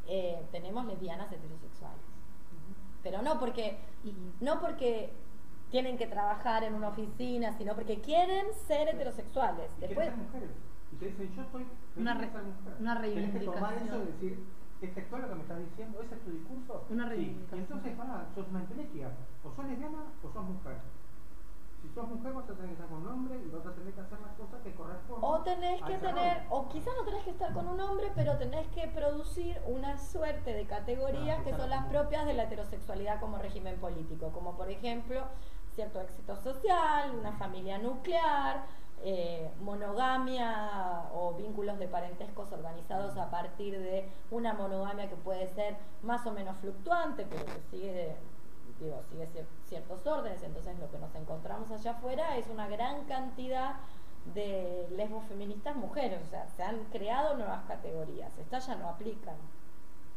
[0.07, 1.99] eh, tenemos lesbianas heterosexuales.
[3.01, 3.79] Pero no porque,
[4.39, 5.13] no porque
[5.71, 9.69] tienen que trabajar en una oficina, sino porque quieren ser heterosexuales.
[9.77, 10.55] Y Después, quieren ser mujeres.
[10.95, 11.65] Y te dicen, yo soy
[11.97, 12.29] Una re-
[12.79, 14.05] una Tenés que tomar eso y reivindicación.
[14.07, 14.39] decir,
[14.81, 16.01] ¿es textual lo que me estás diciendo?
[16.01, 16.85] ¿Ese es tu discurso?
[16.89, 17.11] Una Sí.
[17.11, 17.59] Y reivindicación.
[17.61, 19.11] entonces, pará, sos una entelequia.
[19.43, 20.77] O sos lesbiana o sos mujer.
[21.81, 23.93] Si sos mujer vas a tener que estar con un hombre y vas a tener
[23.93, 25.23] que hacer las cosas que corresponden.
[25.29, 26.47] o tenés que tener, rol.
[26.49, 30.53] o quizás no tenés que estar con un hombre, pero tenés que producir una suerte
[30.53, 34.69] de categorías que son la las propias de la heterosexualidad como régimen político, como por
[34.71, 35.21] ejemplo
[35.75, 38.65] cierto éxito social, una familia nuclear,
[39.07, 45.77] eh, monogamia o vínculos de parentescos organizados a partir de una monogamia que puede ser
[46.01, 48.15] más o menos fluctuante, pero que sigue,
[48.79, 50.41] digo, sigue cier- ciertos órdenes.
[50.43, 53.75] Entonces lo que nos encontramos allá afuera es una gran cantidad
[54.33, 59.35] de lesbos feministas mujeres, o sea, se han creado nuevas categorías, estas ya no aplican.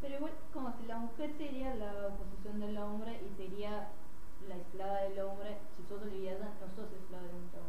[0.01, 3.89] Pero igual, como si la mujer sería la oposición del hombre y sería
[4.49, 7.68] la esclava del hombre, si sos lesbiana, no sos esclava de un hombre.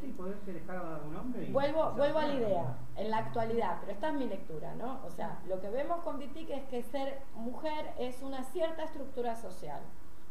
[0.00, 1.52] Sí, podés ser esclava de un hombre y...
[1.52, 5.00] Vuelvo, vuelvo a la idea, en la actualidad, pero esta es mi lectura, ¿no?
[5.06, 9.36] O sea, lo que vemos con Vitic es que ser mujer es una cierta estructura
[9.36, 9.80] social.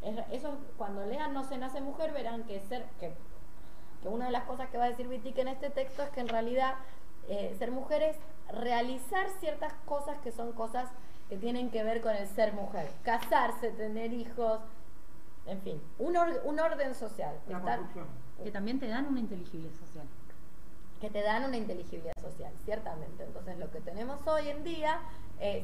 [0.02, 3.14] Es- eso, cuando lean No se nace mujer, verán que ser, que,
[4.02, 6.22] que una de las cosas que va a decir Vitic en este texto es que
[6.22, 6.76] en realidad
[7.28, 8.18] eh, ser mujer es
[8.52, 10.90] realizar ciertas cosas que son cosas
[11.30, 12.90] que tienen que ver con el ser mujer.
[13.04, 14.60] Casarse, tener hijos,
[15.46, 17.36] en fin, un, or- un orden social.
[17.48, 18.29] Una Está- construcción.
[18.44, 20.06] Que también te dan una inteligibilidad social.
[21.02, 23.24] que te dan una inteligibilidad social, ciertamente.
[23.24, 25.00] Entonces lo que tenemos hoy en día
[25.40, 25.64] es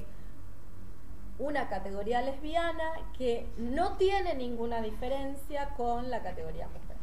[1.40, 6.96] una categoría lesbiana que no tiene ninguna diferencia con la categoría mujer.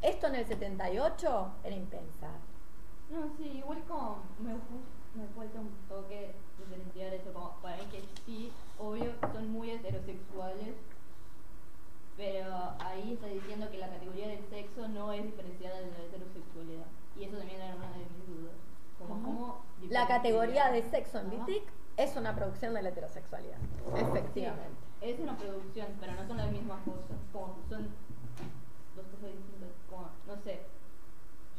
[0.00, 2.40] Esto en el 78 era impensable.
[3.10, 4.54] No, sí, igual como me,
[5.20, 10.74] me falta un toque diferenciar eso, como para mí que sí, obvio, son muy heterosexuales,
[12.20, 16.84] pero ahí está diciendo que la categoría del sexo no es diferenciada de la heterosexualidad.
[17.16, 18.52] Y eso también era una de mis dudas.
[18.98, 19.24] Como, ¿Cómo?
[19.24, 21.30] ¿cómo La categoría de sexo en.
[21.30, 21.62] BITIC
[21.96, 23.56] es una producción de la heterosexualidad,
[23.96, 24.76] efectivamente.
[25.00, 27.16] Es una producción, pero no son las mismas cosas.
[27.32, 27.88] Como son
[28.96, 29.70] dos cosas distintas.
[29.88, 30.60] Como, no sé.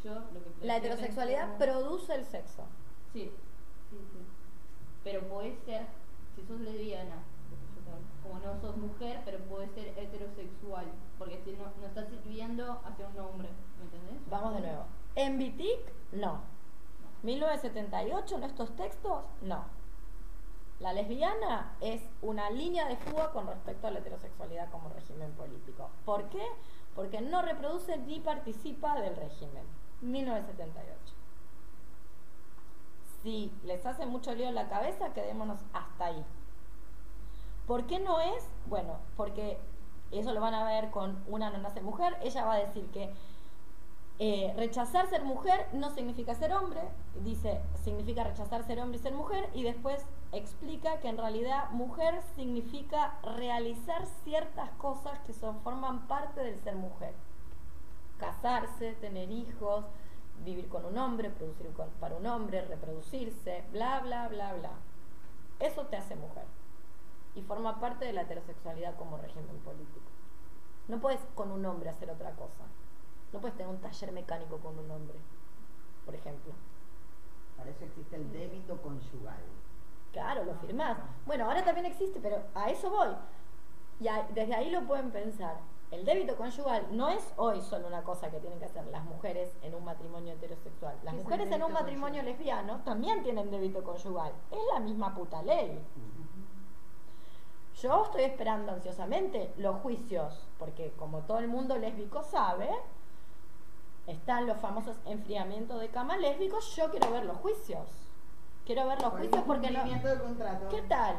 [0.04, 2.66] Yo lo que La heterosexualidad produce el sexo.
[3.14, 3.32] Sí,
[3.90, 4.20] sí, sí.
[5.04, 5.88] Pero puede ser,
[6.36, 7.24] si sos lesbiana,
[8.22, 10.86] como no sos mujer, pero puede ser heterosexual.
[11.18, 13.50] Porque si no, no estás sirviendo hacia un hombre.
[13.78, 14.30] ¿Me entendés?
[14.30, 14.86] Vamos de nuevo.
[15.16, 15.80] En BITIC,
[16.14, 16.42] no.
[17.24, 19.66] 1978, en estos textos, no.
[20.80, 25.92] La lesbiana es una línea de fuga con respecto a la heterosexualidad como régimen político.
[26.06, 26.44] ¿Por qué?
[26.96, 29.64] Porque no reproduce ni participa del régimen.
[30.02, 31.14] 1978.
[33.22, 36.26] Si les hace mucho lío en la cabeza, quedémonos hasta ahí.
[37.72, 38.44] ¿Por qué no es?
[38.66, 39.58] Bueno, porque
[40.12, 42.18] eso lo van a ver con una no nace mujer.
[42.22, 43.14] Ella va a decir que
[44.20, 46.82] eh, rechazar ser mujer no significa ser hombre,
[47.24, 52.22] dice significa rechazar ser hombre y ser mujer, y después explica que en realidad mujer
[52.36, 57.14] significa realizar ciertas cosas que son, forman parte del ser mujer.
[58.20, 59.86] Casarse, tener hijos,
[60.44, 64.72] vivir con un hombre, producir con- para un hombre, reproducirse, bla, bla, bla, bla.
[65.62, 66.44] Eso te hace mujer.
[67.36, 70.06] Y forma parte de la heterosexualidad como régimen político.
[70.88, 72.64] No puedes con un hombre hacer otra cosa.
[73.32, 75.18] No puedes tener un taller mecánico con un hombre,
[76.06, 76.52] por ejemplo.
[77.58, 79.40] Para eso existe el débito conyugal.
[80.12, 80.98] Claro, lo firmás.
[81.26, 83.16] Bueno, ahora también existe, pero a eso voy.
[84.02, 85.56] Y a- desde ahí lo pueden pensar.
[85.92, 89.56] El débito conyugal no es hoy solo una cosa que tienen que hacer las mujeres
[89.62, 90.96] en un matrimonio heterosexual.
[91.04, 92.26] Las ¿Qué es el mujeres en un matrimonio conyugal?
[92.26, 94.34] lesbiano también tienen débito conyugal.
[94.52, 95.80] Es la misma puta ley.
[97.82, 102.70] Yo estoy esperando ansiosamente los juicios, porque como todo el mundo lésbico sabe,
[104.06, 107.88] están los famosos enfriamientos de cama lésbicos, yo quiero ver los juicios.
[108.66, 109.82] Quiero ver los Por juicios porque no...
[110.22, 110.70] contrato.
[110.70, 111.16] ¿Qué tal?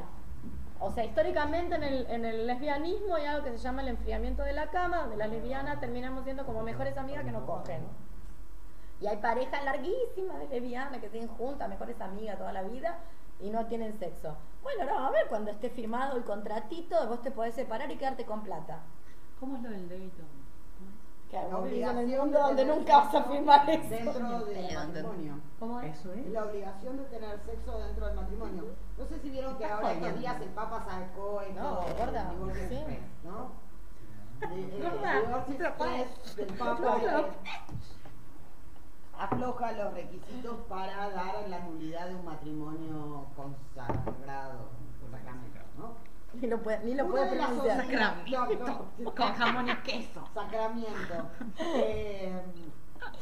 [0.79, 4.45] O sea, históricamente en el, en el lesbianismo hay algo que se llama el enfriamiento
[4.45, 7.83] de la cama, donde las lesbianas terminamos siendo como mejores amigas que no cogen.
[9.01, 12.99] Y hay parejas larguísimas de lesbianas que siguen juntas, mejores amigas toda la vida,
[13.41, 14.37] y no tienen sexo.
[14.63, 18.25] Bueno, no, a ver, cuando esté firmado el contratito, vos te podés separar y quedarte
[18.25, 18.81] con plata.
[19.41, 20.23] ¿Cómo es lo del débito?
[21.31, 23.89] Claro, La obligación mundo de donde nunca vas a firmar eso.
[23.89, 25.35] Dentro del matrimonio.
[25.59, 25.99] ¿Cómo es?
[25.99, 26.33] Eso Es es.
[26.33, 28.65] la obligación de tener sexo dentro del matrimonio.
[28.99, 32.33] No sé si vieron que ahora estos días el Papa sacó esto No, gorda,
[32.69, 32.81] sí.
[33.25, 33.63] ¿no?
[34.43, 34.81] De-
[36.37, 37.27] del Papa eh,
[39.19, 44.69] afloja los requisitos para dar la nulidad de un matrimonio consagrado,
[45.11, 45.93] sacramento, ¿no?
[46.41, 47.85] Ni lo puede, ni lo puede de las pronunciar.
[47.85, 50.27] obligaciones- no, no, Con jamón y queso.
[50.33, 51.15] sacramiento.
[51.59, 52.43] Eh,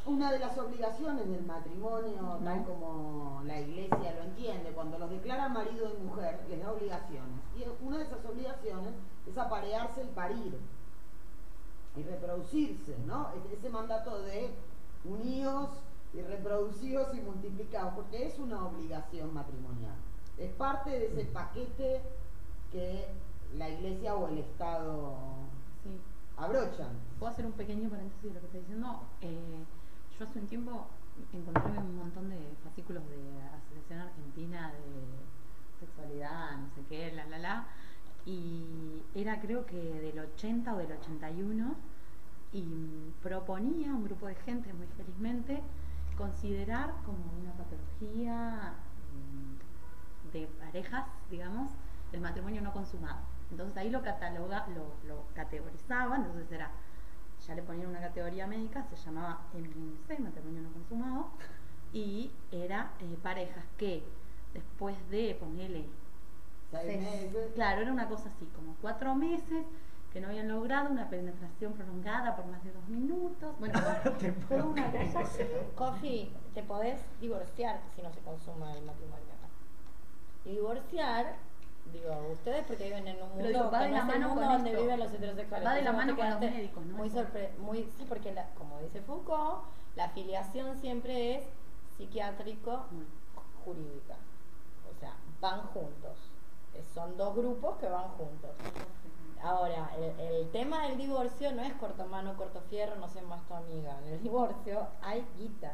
[0.06, 5.48] una de las obligaciones del matrimonio, tal como la iglesia lo entiende, cuando los declara
[5.48, 7.40] marido y mujer, les da obligaciones.
[7.56, 8.92] Y una de esas obligaciones
[9.26, 10.56] es aparearse el parir
[11.96, 13.30] y reproducirse, ¿no?
[13.30, 14.50] Es- Ese mandato de
[15.04, 15.70] unidos
[16.12, 19.94] y reproducidos y multiplicados, porque es una obligación matrimonial.
[20.38, 22.02] Es parte de ese paquete
[22.72, 23.06] que
[23.56, 25.14] la iglesia o el Estado
[25.82, 25.90] Sí.
[26.36, 26.88] abrochan.
[27.18, 29.02] ¿Puedo hacer un pequeño paréntesis de lo que está diciendo?
[29.20, 29.64] Eh,
[30.18, 30.86] yo hace un tiempo
[31.32, 37.38] encontré un montón de fascículos de Asociación Argentina de Sexualidad, no sé qué, la, la,
[37.38, 37.66] la.
[38.26, 41.74] Y era creo que del 80 o del 81
[42.52, 45.62] y proponía un grupo de gente, muy felizmente,
[46.16, 48.74] considerar como una patología
[49.12, 51.70] mm, de parejas, digamos,
[52.12, 53.18] el matrimonio no consumado.
[53.50, 56.70] Entonces ahí lo cataloga, lo, lo categorizaban, entonces era,
[57.46, 61.30] ya le ponían una categoría médica, se llamaba MNC, matrimonio no consumado,
[61.92, 64.04] y era eh, parejas que
[64.54, 65.34] después de
[66.72, 67.50] meses.
[67.54, 69.66] Claro, era una cosa así, como cuatro meses
[70.12, 73.54] que no habían logrado una penetración prolongada por más de dos minutos.
[73.58, 73.78] Bueno,
[74.48, 75.44] toda una cosa así.
[75.76, 79.24] Coffee, te podés divorciar si no se consuma el matrimonio.
[80.44, 81.34] Y divorciar
[81.92, 84.20] Digo, ustedes porque viven en un mundo digo, va que de no la es el
[84.20, 84.82] mano mundo con donde esto.
[84.82, 85.66] viven los heterosexuales.
[85.68, 86.96] Va de la mano con los médicos, ¿no?
[86.96, 89.62] Muy sorpre muy, sí, porque la- como dice Foucault,
[89.96, 91.44] la afiliación siempre es
[91.96, 92.84] psiquiátrico
[93.64, 94.14] jurídica.
[94.90, 96.16] O sea, van juntos.
[96.94, 98.50] Son dos grupos que van juntos.
[99.42, 103.46] Ahora, el, el tema del divorcio no es corto mano, corto fierro, no sé más
[103.46, 103.98] tu amiga.
[104.04, 105.72] En el divorcio hay guita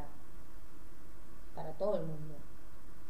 [1.55, 2.35] para todo el mundo.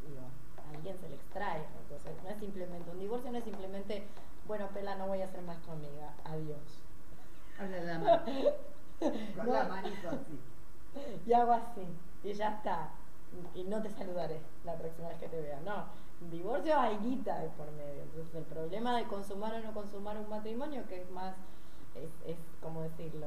[0.07, 0.21] Digo,
[0.57, 1.65] a alguien se le extrae.
[1.83, 4.07] Entonces, no es simplemente un divorcio, no es simplemente,
[4.47, 6.83] bueno, Pela, no voy a ser más tu amiga, adiós.
[7.59, 8.23] Habla la mano.
[9.37, 9.53] Con No.
[9.53, 10.41] la manito así.
[11.27, 11.83] Y hago así,
[12.25, 12.89] y ya está.
[13.55, 15.61] Y no te saludaré la próxima vez que te vea.
[15.61, 15.85] No,
[16.31, 18.03] divorcio hay guita de por medio.
[18.03, 21.35] Entonces, el problema de consumar o no consumar un matrimonio, que es más,
[21.95, 23.27] es, es como decirlo,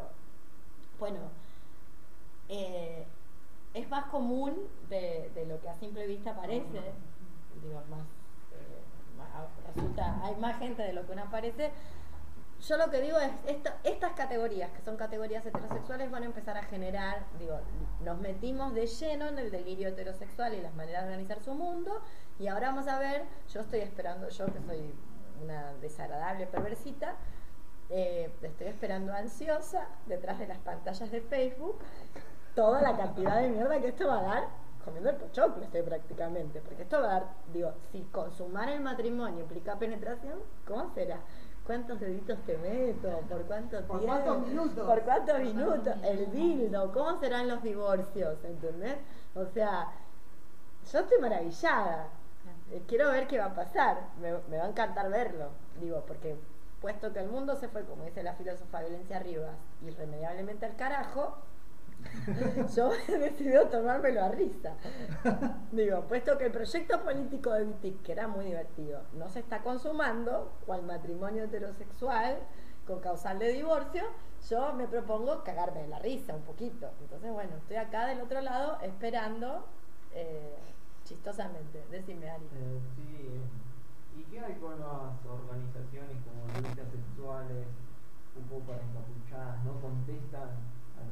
[0.99, 1.19] bueno,
[2.49, 3.05] eh,
[3.73, 4.55] es más común
[4.89, 6.81] de, de lo que a simple vista parece.
[7.61, 8.05] Digo, más,
[8.53, 11.71] eh, resulta, hay más gente de lo que uno parece.
[12.67, 16.57] Yo lo que digo es, esta- estas categorías, que son categorías heterosexuales, van a empezar
[16.57, 17.57] a generar, digo,
[18.01, 22.01] nos metimos de lleno en el delirio heterosexual y las maneras de organizar su mundo,
[22.37, 24.93] y ahora vamos a ver, yo estoy esperando, yo que soy
[25.41, 27.15] una desagradable perversita,
[27.89, 31.79] eh, estoy esperando ansiosa detrás de las pantallas de Facebook
[32.53, 34.43] toda la cantidad de mierda que esto va a dar
[34.85, 39.39] comiendo el pochoclo estoy prácticamente porque esto va a dar digo si consumar el matrimonio
[39.41, 40.37] implica penetración
[40.67, 41.17] ¿cómo será?
[41.69, 43.21] ¿Cuántos deditos te meto?
[43.29, 44.07] ¿por cuánto ¿Por tiempo?
[44.07, 44.87] cuántos minutos?
[44.87, 45.93] ¿por cuántos minutos?
[46.03, 48.43] el dildo ¿cómo serán los divorcios?
[48.43, 48.97] ¿entendés?
[49.35, 49.87] o sea
[50.91, 52.07] yo estoy maravillada
[52.71, 53.97] eh, quiero ver qué va a pasar.
[54.21, 55.49] Me, me va a encantar verlo.
[55.79, 56.35] Digo, porque
[56.81, 59.55] puesto que el mundo se fue, como dice la filósofa Valencia Rivas,
[59.85, 61.37] irremediablemente al carajo,
[62.75, 64.75] yo he decidido tomármelo a risa.
[65.71, 69.61] Digo, puesto que el proyecto político de Vitic, que era muy divertido, no se está
[69.61, 72.37] consumando, cual matrimonio heterosexual
[72.85, 74.03] con causal de divorcio,
[74.49, 76.89] yo me propongo cagarme de la risa un poquito.
[77.01, 79.65] Entonces, bueno, estoy acá del otro lado esperando
[80.13, 80.57] eh,
[81.03, 81.83] chistosamente.
[81.91, 82.45] Decime, Ari.
[82.45, 87.67] Eh, sí, eh, ¿y qué hay con las organizaciones como luchas sexuales,
[88.35, 90.49] un poco para encapuchadas, no contestan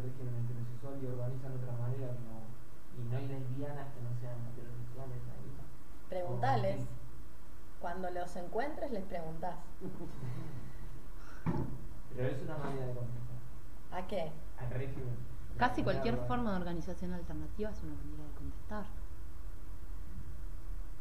[0.01, 2.37] régimen heterosexual y organizan de otra manera que no,
[2.97, 5.47] y no hay lesbianas que no sean heterosexuales ahí?
[6.09, 6.79] Preguntales.
[7.81, 9.55] Cuando los encuentres, les preguntás.
[12.15, 13.37] Pero es una manera de contestar
[13.91, 14.31] ¿A qué?
[14.59, 15.15] al régimen.
[15.57, 16.27] Casi cualquier Claro.
[16.27, 18.85] forma de organización alternativa es una manera de contestar.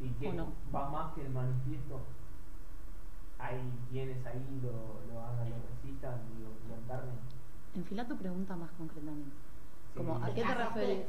[0.01, 0.29] ¿Y qué?
[0.29, 0.53] ¿O no?
[0.75, 2.01] ¿Va más que el manifiesto?
[3.39, 7.17] ¿Hay quienes ahí lo, lo hagan, lo resistan, digo, lo encarnen?
[7.77, 9.31] Enfila tu pregunta más concretamente.
[9.93, 9.99] Sí.
[9.99, 11.05] Como, ¿a qué te referís?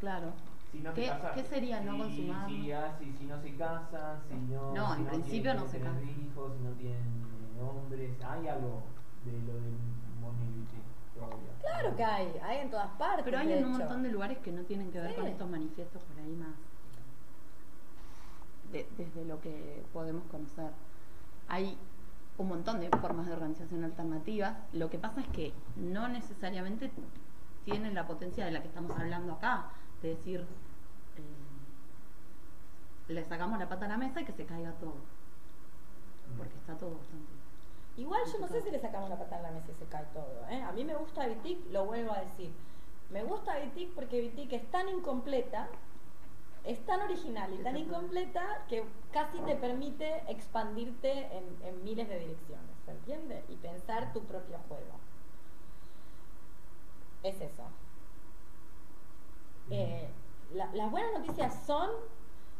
[0.00, 0.32] Claro.
[0.72, 1.32] Si no ¿Qué- casas.
[1.34, 2.48] qué sería no consumar?
[2.48, 4.74] Si, ah, si, si no se casan, si no.
[4.74, 6.02] No, si en principio tienen no se casan.
[6.08, 6.98] hijos, si no tienen
[7.56, 8.10] eh, hombres.
[8.22, 8.82] Hay algo
[9.24, 9.74] de lo del
[11.14, 11.52] todavía.
[11.60, 13.24] Claro que hay, hay en todas partes.
[13.24, 13.78] Pero hay en un hecho.
[13.80, 16.54] montón de lugares que no tienen que ver con estos manifiestos por ahí más.
[18.72, 20.70] de- desde lo que podemos conocer.
[21.48, 21.78] Hay
[22.38, 24.56] un montón de formas de organización alternativas.
[24.72, 26.90] Lo que pasa es que no necesariamente
[27.64, 29.66] tienen la potencia de la que estamos hablando acá,
[30.00, 30.44] de decir, eh,
[33.12, 34.94] le sacamos la pata a la mesa y que se caiga todo.
[36.36, 37.32] Porque está todo bastante.
[37.96, 40.04] Igual yo no sé si le sacamos la pata en la mesa y se cae
[40.14, 40.46] todo.
[40.48, 40.62] ¿eh?
[40.62, 42.52] A mí me gusta Vitic, lo vuelvo a decir.
[43.10, 45.68] Me gusta Vitic porque Vitic es tan incompleta,
[46.64, 52.18] es tan original y tan incompleta que casi te permite expandirte en, en miles de
[52.18, 53.42] direcciones, ¿se entiende?
[53.48, 54.92] Y pensar tu propio juego.
[57.22, 57.62] Es eso.
[59.70, 60.08] Eh,
[60.54, 61.90] la- las buenas noticias son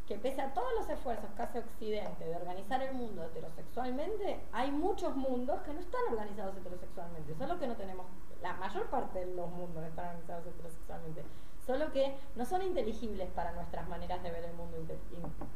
[0.06, 4.70] que pese a todos los esfuerzos que hace Occidente de organizar el mundo heterosexualmente, hay
[4.70, 8.06] muchos mundos que no están organizados heterosexualmente, solo que no tenemos,
[8.42, 11.22] la mayor parte de los mundos están organizados heterosexualmente,
[11.68, 14.78] solo que no son inteligibles para nuestras maneras de ver el mundo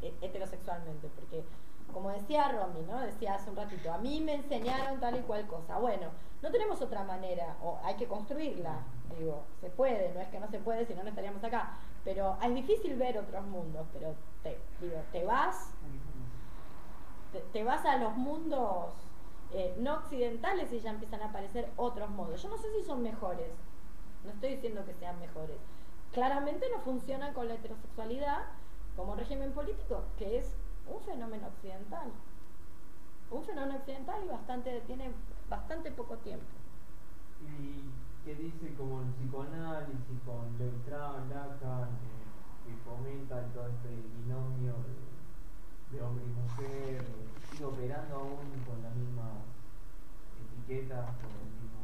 [0.02, 1.42] he- heterosexualmente, porque
[1.90, 3.00] como decía Romy, ¿no?
[3.00, 5.78] Decía hace un ratito, a mí me enseñaron tal y cual cosa.
[5.78, 6.08] Bueno,
[6.42, 8.80] no tenemos otra manera, o hay que construirla,
[9.18, 11.78] digo, se puede, no es que no se puede, si no, no estaríamos acá.
[12.04, 15.70] Pero es difícil ver otros mundos, pero te, digo, te vas,
[17.32, 18.86] te, te vas a los mundos
[19.52, 22.42] eh, no occidentales y ya empiezan a aparecer otros modos.
[22.42, 23.50] Yo no sé si son mejores,
[24.24, 25.56] no estoy diciendo que sean mejores.
[26.12, 28.42] Claramente no funcionan con la heterosexualidad
[28.96, 30.54] como régimen político, que es
[30.86, 32.10] un fenómeno occidental.
[33.30, 35.10] Un fenómeno occidental y bastante, tiene
[35.48, 36.44] bastante poco tiempo.
[37.40, 37.90] ¿Y
[38.26, 45.96] qué dice como el psicoanálisis con Beltrán, Lacan, eh, que fomenta todo este binomio de,
[45.96, 48.36] de hombre y mujer, eh, sigue operando aún
[48.66, 49.30] con la misma
[50.44, 51.80] etiqueta, con el mismo...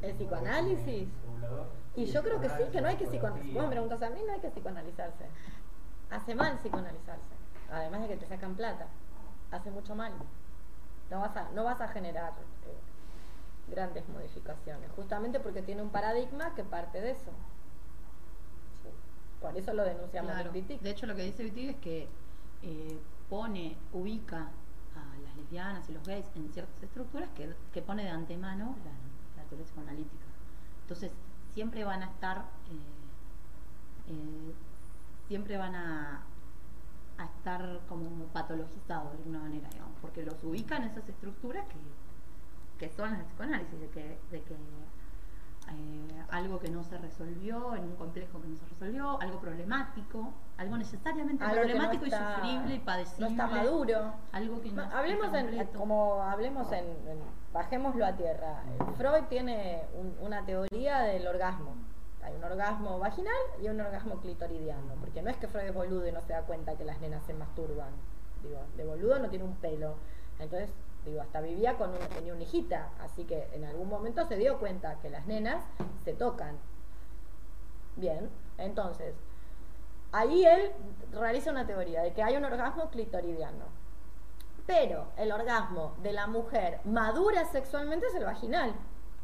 [0.00, 1.08] ¿El psicoanálisis?
[1.26, 1.81] regulador.
[1.94, 3.54] Y yo creo que sí, que no hay que psicoanalizarse.
[3.54, 5.24] Vos me preguntas a mí, no hay que psicoanalizarse.
[6.10, 7.34] Hace mal psicoanalizarse.
[7.70, 8.86] Además de que te sacan plata.
[9.50, 10.12] Hace mucho mal.
[11.10, 12.32] No vas a, no vas a generar
[12.66, 14.90] eh, grandes modificaciones.
[14.96, 17.30] Justamente porque tiene un paradigma que parte de eso.
[18.82, 18.88] Sí.
[19.40, 20.50] Por eso lo denunciamos Claro.
[20.54, 20.66] en.
[20.82, 22.08] De hecho, lo que dice Wittig es que
[22.62, 24.48] eh, pone, ubica
[24.96, 29.42] a las lesbianas y los gays en ciertas estructuras que, que pone de antemano la,
[29.42, 30.24] la teoría psicoanalítica.
[30.82, 31.10] Entonces,
[31.54, 34.54] siempre van a estar, eh, eh,
[35.28, 36.22] siempre van a,
[37.38, 43.12] estar como patologizados de alguna manera, digamos, porque los ubican esas estructuras que, que son
[43.12, 44.56] las psicoanálisis, que, de que
[45.74, 50.32] eh, algo que no se resolvió, en un complejo que no se resolvió, algo problemático,
[50.56, 53.24] algo necesariamente Algo que no problemático está- y sufrible y padecible.
[53.24, 54.12] No está maduro.
[54.32, 57.18] Algo que no hablemos en, como hablemos en, en-
[57.52, 58.62] bajémoslo a tierra.
[58.96, 61.74] Freud tiene un- una teoría del orgasmo.
[62.22, 66.06] Hay un orgasmo vaginal y un orgasmo clitoridiano, porque no es que Freud es boludo
[66.06, 67.90] y no se da cuenta que las nenas se masturban.
[68.42, 69.96] Digo, de boludo no tiene un pelo.
[70.38, 70.70] Entonces,
[71.04, 74.58] digo, hasta vivía con una, tenía una hijita, así que en algún momento se dio
[74.58, 75.64] cuenta que las nenas
[76.04, 76.58] se tocan.
[77.96, 79.14] Bien, entonces,
[80.12, 80.72] ahí él
[81.12, 83.64] realiza una teoría de que hay un orgasmo clitoridiano.
[84.66, 88.74] Pero el orgasmo de la mujer madura sexualmente es el vaginal.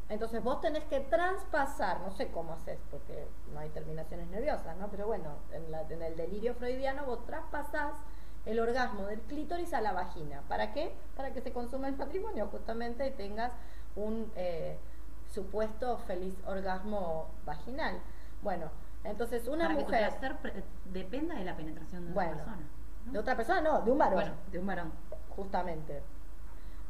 [0.09, 4.89] Entonces vos tenés que traspasar, no sé cómo haces, porque no hay terminaciones nerviosas, ¿no?
[4.89, 7.93] Pero bueno, en, en el delirio freudiano vos traspasás
[8.45, 10.41] el orgasmo del clítoris a la vagina.
[10.47, 10.93] ¿Para qué?
[11.15, 13.51] Para que se consuma el matrimonio justamente y tengas
[13.95, 14.77] un eh,
[15.31, 17.99] supuesto feliz orgasmo vaginal.
[18.41, 18.69] Bueno,
[19.03, 20.09] entonces una Para que tu mujer...
[20.09, 22.67] placer dependa de la penetración de Bueno, otra persona.
[23.05, 23.11] ¿no?
[23.11, 24.15] De otra persona, no, de un varón.
[24.15, 24.91] Bueno, de un varón.
[25.35, 26.01] justamente.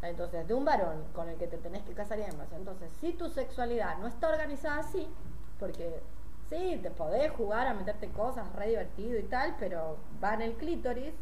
[0.02, 2.48] Entonces, de un varón con el que te tenés que casar y demás.
[2.56, 5.08] Entonces, si tu sexualidad no está organizada así,
[5.60, 6.02] porque
[6.50, 10.54] sí, te podés jugar a meterte cosas re divertido y tal, pero va en el
[10.54, 11.14] clítoris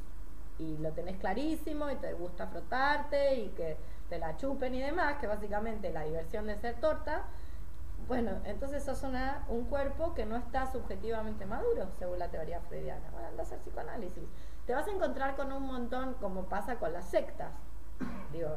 [0.59, 3.77] y lo tenés clarísimo y te gusta frotarte y que
[4.09, 7.25] te la chupen y demás, que básicamente la diversión de ser torta.
[8.07, 13.09] Bueno, entonces sos una, un cuerpo que no está subjetivamente maduro, según la teoría freudiana.
[13.11, 14.23] Bueno, anda a hacer psicoanálisis.
[14.65, 17.51] Te vas a encontrar con un montón, como pasa con las sectas.
[18.31, 18.49] Digo,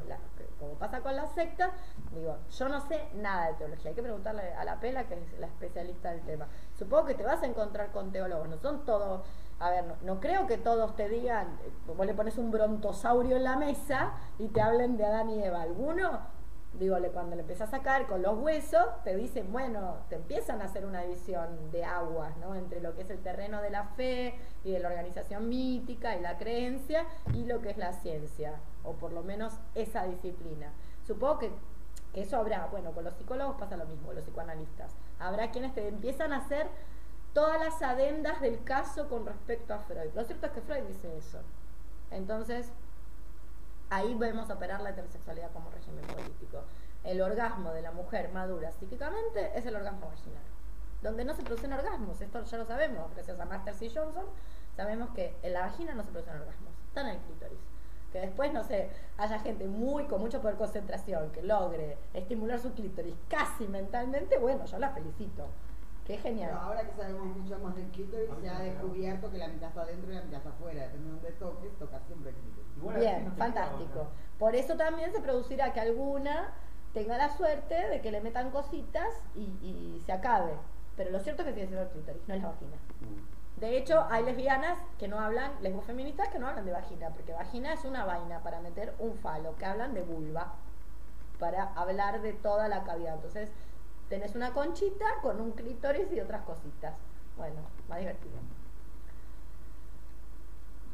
[0.59, 1.71] como pasa con las sectas,
[2.13, 3.91] digo, yo no sé nada de teología.
[3.91, 6.47] Hay que preguntarle a la Pela, que es la especialista del tema.
[6.79, 9.27] Supongo que te vas a encontrar con teólogos, no son todos.
[9.61, 13.45] A ver, no, creo que todos te digan, eh, vos le pones un brontosaurio en
[13.45, 15.63] la mesa y te hablen de Adán y Eva.
[15.63, 16.21] Alguno
[16.75, 20.65] digo, cuando le empezás a caer con los huesos, te dicen, bueno, te empiezan a
[20.67, 22.55] hacer una división de aguas, ¿no?
[22.55, 24.35] Entre lo que es el terreno de la fe
[24.65, 27.05] y de la organización mítica y la creencia
[27.35, 28.55] y lo que es la ciencia,
[28.85, 30.73] o por lo menos esa disciplina.
[31.07, 31.51] Supongo que,
[32.15, 34.95] que eso habrá, bueno, con los psicólogos pasa lo mismo, los psicoanalistas.
[35.19, 36.69] Habrá quienes te empiezan a hacer
[37.33, 40.11] todas las adendas del caso con respecto a Freud.
[40.15, 41.39] Lo cierto es que Freud dice eso.
[42.11, 42.73] Entonces,
[43.89, 46.63] ahí vemos operar la heterosexualidad como régimen político.
[47.05, 50.43] El orgasmo de la mujer madura psíquicamente es el orgasmo vaginal.
[51.03, 54.27] Donde no se producen orgasmos, esto ya lo sabemos, gracias a Masters y Johnson,
[54.77, 57.59] sabemos que en la vagina no se producen orgasmos, están en el clítoris.
[58.13, 62.59] Que después, no sé, haya gente muy con mucho poder de concentración que logre estimular
[62.59, 65.47] su clítoris casi mentalmente, bueno, yo la felicito.
[66.11, 66.51] Qué genial.
[66.51, 69.83] Pero ahora que sabemos mucho más del clítoris, se ha descubierto que la mitad está
[69.83, 70.83] adentro y la mitad está afuera.
[70.83, 74.09] Depende de dónde toques, toca siempre el Bien, fantástico.
[74.37, 76.53] Por eso también se producirá que alguna
[76.93, 80.55] tenga la suerte de que le metan cositas y, y se acabe.
[80.97, 82.77] Pero lo cierto es que sigue siendo el clítoris, no es la vagina.
[83.59, 87.73] De hecho, hay lesbianas que no hablan, lesbofeministas que no hablan de vagina, porque vagina
[87.73, 90.55] es una vaina para meter un falo, que hablan de vulva,
[91.39, 93.15] para hablar de toda la cavidad.
[93.15, 93.49] Entonces,
[94.11, 96.95] tenés una conchita con un clítoris y otras cositas.
[97.39, 98.35] Bueno, más divertido.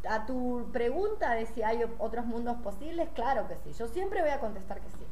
[0.08, 3.72] A tu pregunta de si hay otros mundos posibles, claro que sí.
[3.72, 5.04] Yo siempre voy a contestar que sí.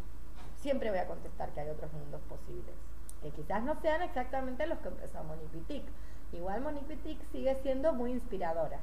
[0.61, 2.75] Siempre voy a contestar que hay otros mundos posibles.
[3.23, 5.85] Que quizás no sean exactamente los que empezó Monique Wittig.
[6.33, 8.79] Igual Monique Wittig sigue siendo muy inspiradora.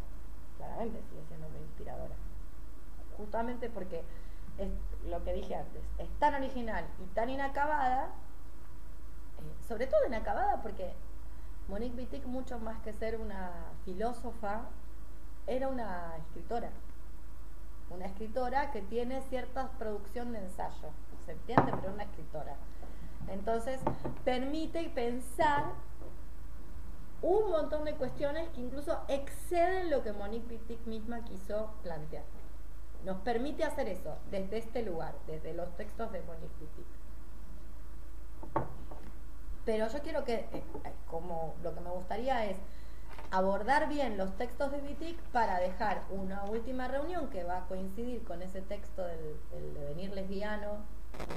[0.57, 2.15] Claramente sigue siendo muy inspiradora.
[3.17, 4.03] Justamente porque
[4.57, 4.69] es
[5.09, 5.83] lo que dije antes.
[5.99, 8.09] Es tan original y tan inacabada.
[9.41, 10.93] Eh, sobre todo inacabada porque
[11.67, 13.51] Monique Wittig, mucho más que ser una
[13.85, 14.63] filósofa,
[15.47, 16.69] era una escritora.
[17.89, 20.89] Una escritora que tiene cierta producción de ensayo.
[21.25, 21.71] ¿Se entiende?
[21.79, 22.55] Pero una escritora.
[23.27, 23.79] Entonces,
[24.25, 25.65] permite pensar
[27.21, 32.23] un montón de cuestiones que incluso exceden lo que Monique Wittig misma quiso plantear.
[33.05, 36.85] Nos permite hacer eso desde este lugar, desde los textos de Monique Wittig.
[39.71, 40.63] Pero yo quiero que, eh,
[41.07, 42.57] como lo que me gustaría es
[43.31, 48.21] abordar bien los textos de Wittig para dejar una última reunión que va a coincidir
[48.25, 50.79] con ese texto del, devenir lesbiano,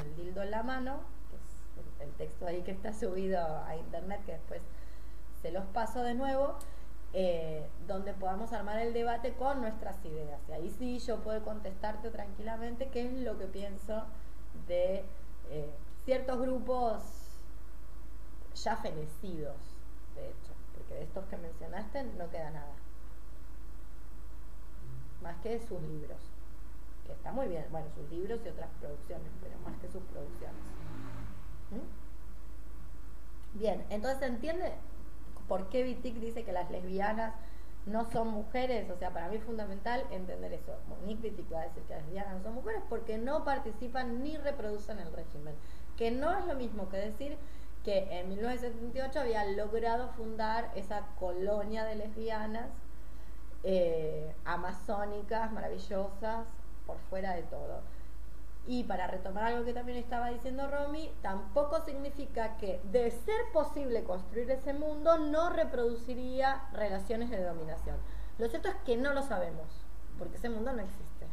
[0.02, 0.98] el dildo en la mano,
[1.30, 4.62] que es el, texto ahí que está subido a internet, que después
[5.40, 6.56] se los paso de nuevo,
[7.12, 10.40] eh, donde podamos armar el debate con nuestras ideas.
[10.48, 14.02] Y ahí sí yo puedo contestarte tranquilamente qué es lo que pienso
[14.66, 15.04] de
[15.50, 15.70] eh,
[16.04, 17.23] ciertos grupos
[18.54, 19.56] ya fenecidos,
[20.14, 22.74] de hecho, porque de estos que mencionaste no queda nada.
[25.22, 26.18] Más que sus libros,
[27.06, 30.62] que está muy bien, bueno, sus libros y otras producciones, pero más que sus producciones.
[31.70, 33.58] ¿Mm?
[33.58, 34.72] Bien, entonces entiende
[35.48, 37.34] por qué Wittig dice que las lesbianas
[37.86, 40.74] no son mujeres, o sea, para mí es fundamental entender eso.
[40.88, 44.36] Monique Wittig va a decir que las lesbianas no son mujeres porque no participan ni
[44.36, 45.54] reproducen el régimen,
[45.96, 47.36] que no es lo mismo que decir
[47.84, 52.70] que en 1978 había logrado fundar esa colonia de lesbianas
[53.62, 56.46] eh, amazónicas, maravillosas,
[56.86, 57.82] por fuera de todo.
[58.66, 64.04] Y para retomar algo que también estaba diciendo Romy, tampoco significa que de ser posible
[64.04, 67.96] construir ese mundo no reproduciría relaciones de dominación.
[68.38, 69.68] Lo cierto es que no lo sabemos,
[70.18, 71.26] porque ese mundo no existe.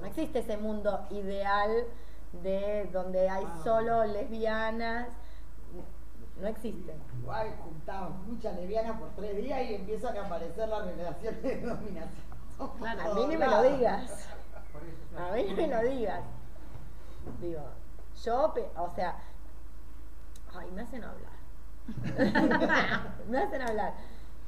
[0.00, 1.86] No existe ese mundo ideal
[2.32, 5.08] de donde hay solo lesbianas,
[6.40, 6.94] no existe.
[7.20, 12.32] Igual juntamos muchas lesbianas por tres días y empiezan a aparecer las relaciones de dominación.
[12.78, 14.28] Claro, a mí ni me lo digas.
[15.16, 16.20] A mí ni me lo digas.
[17.40, 17.62] Digo,
[18.24, 19.16] yo, o sea,
[20.54, 21.32] ay, me hacen hablar.
[23.28, 23.94] me hacen hablar.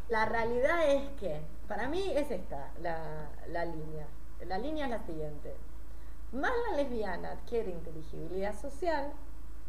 [0.08, 4.06] La realidad es que, para mí es esta la, la línea.
[4.46, 5.56] La línea es la siguiente.
[6.34, 9.12] Más la lesbiana adquiere inteligibilidad social,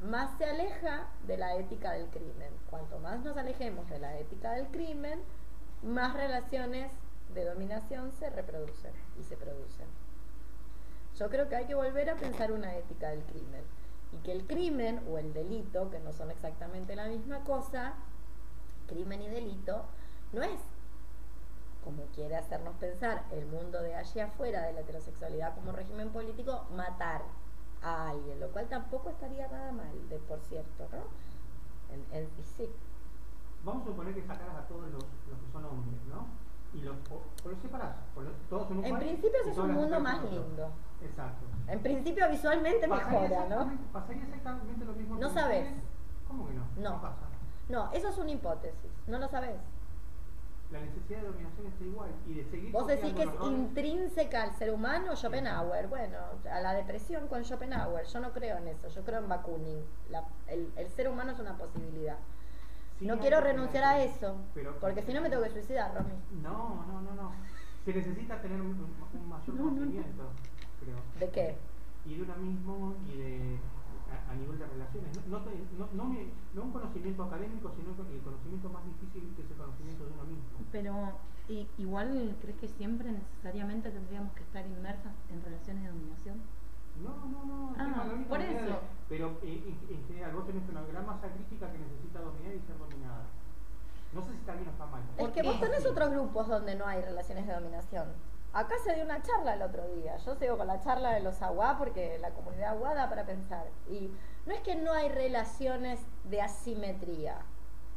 [0.02, 2.52] más se aleja de la ética del crimen.
[2.72, 5.22] Cuanto más nos alejemos de la ética del crimen,
[5.84, 6.92] más relaciones
[7.36, 9.86] de dominación se reproducen y se producen.
[11.20, 13.62] Yo creo que hay que volver a pensar una ética del crimen
[14.12, 17.94] y que el crimen o el delito, que no son exactamente la misma cosa,
[18.88, 19.86] crimen y delito,
[20.34, 20.60] no es
[21.86, 26.66] como quiere hacernos pensar el mundo de allí afuera de la heterosexualidad como régimen político,
[26.76, 27.22] matar
[27.84, 31.94] a alguien, lo cual tampoco estaría nada mal, de por cierto, ¿no?
[31.94, 32.70] En, en- y sí.
[33.64, 36.26] Vamos a suponer que sacaras a todos los, los que son hombres, ¿no?
[36.74, 39.58] Y los, o, o los separás, o los- todos son un En país principio es
[39.58, 40.70] un mundo más lindo.
[41.04, 41.46] Exacto.
[41.68, 43.72] En principio visualmente Pasaría mejora, ¿no?
[43.94, 45.68] Pasaría exactamente lo mismo No que sabes.
[46.28, 46.64] ¿Cómo que no?
[46.78, 46.96] No.
[46.96, 47.26] ¿Qué pasa?
[47.70, 49.56] No, eso es una hipótesis, no lo sabes.
[50.72, 53.60] La necesidad de dominación está igual y de seguir Vos decís que es roles.
[53.60, 55.88] intrínseca al ser humano, Schopenhauer.
[55.88, 56.18] Bueno,
[56.52, 58.06] a la depresión con Schopenhauer.
[58.08, 59.84] Yo no creo en eso, yo creo en Bakunin.
[60.10, 62.18] La- el, el ser humano es una posibilidad.
[63.00, 66.14] Sí no quiero renunciar a eso, pero- porque si no me tengo que suicidar, Romy.
[66.42, 67.32] No, no, no, no.
[67.86, 68.70] Se necesita tener un,
[69.14, 69.76] un mayor No, no, no.
[69.76, 70.24] conocimiento,
[70.80, 70.96] creo.
[71.20, 71.56] ¿De qué?
[72.06, 73.58] Y de uno mismo y de
[74.36, 75.10] a, nivel de relaciones.
[75.28, 79.34] No, no, te- no, no me- no un conocimiento académico, sino el conocimiento más difícil
[79.36, 80.60] que es el conocimiento de uno mismo.
[80.72, 80.94] Pero
[81.78, 86.42] igual, ¿crees que siempre necesariamente tendríamos que estar inmersas en relaciones de dominación?
[87.04, 87.76] No, no, no.
[87.78, 88.66] Ah, la por eso.
[88.66, 88.80] de-
[89.10, 92.60] pero eh, en, en general, vos tenés una gran masa crítica que necesita dominar y
[92.62, 93.26] ser dominada.
[94.14, 95.02] No sé si está bien o está mal.
[95.18, 98.08] Es ¿Por que vos tenés otros grupos donde no hay relaciones de dominación.
[98.56, 100.16] Acá se dio una charla el otro día.
[100.18, 103.68] Yo sigo con la charla de los aguá porque la comunidad aguá da para pensar.
[103.90, 104.10] Y
[104.46, 107.36] no es que no hay relaciones de asimetría.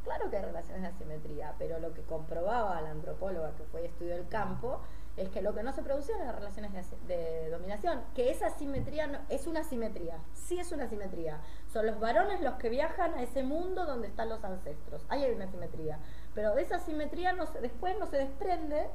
[0.03, 3.85] Claro que hay relaciones de asimetría, pero lo que comprobaba la antropóloga que fue y
[3.85, 4.81] estudió el campo
[5.15, 8.01] es que lo que no se producían eran relaciones de, asi- de dominación.
[8.13, 10.17] Que esa asimetría no- es una asimetría.
[10.33, 11.39] Sí es una asimetría.
[11.71, 15.05] Son los varones los que viajan a ese mundo donde están los ancestros.
[15.07, 15.99] Ahí hay una asimetría.
[16.35, 18.89] Pero de esa asimetría no se- después no se desprende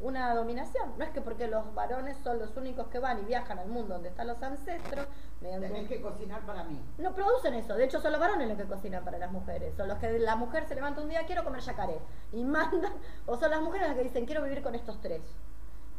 [0.00, 0.92] una dominación.
[0.98, 3.94] No es que porque los varones son los únicos que van y viajan al mundo
[3.94, 5.06] donde están los ancestros,
[5.40, 6.80] mediante Tenés que cocinar para mí.
[6.98, 9.88] no producen eso, de hecho son los varones los que cocinan para las mujeres, son
[9.88, 11.98] los que la mujer se levanta un día, quiero comer yacaré,
[12.32, 12.92] y mandan,
[13.26, 15.22] o son las mujeres las que dicen, quiero vivir con estos tres.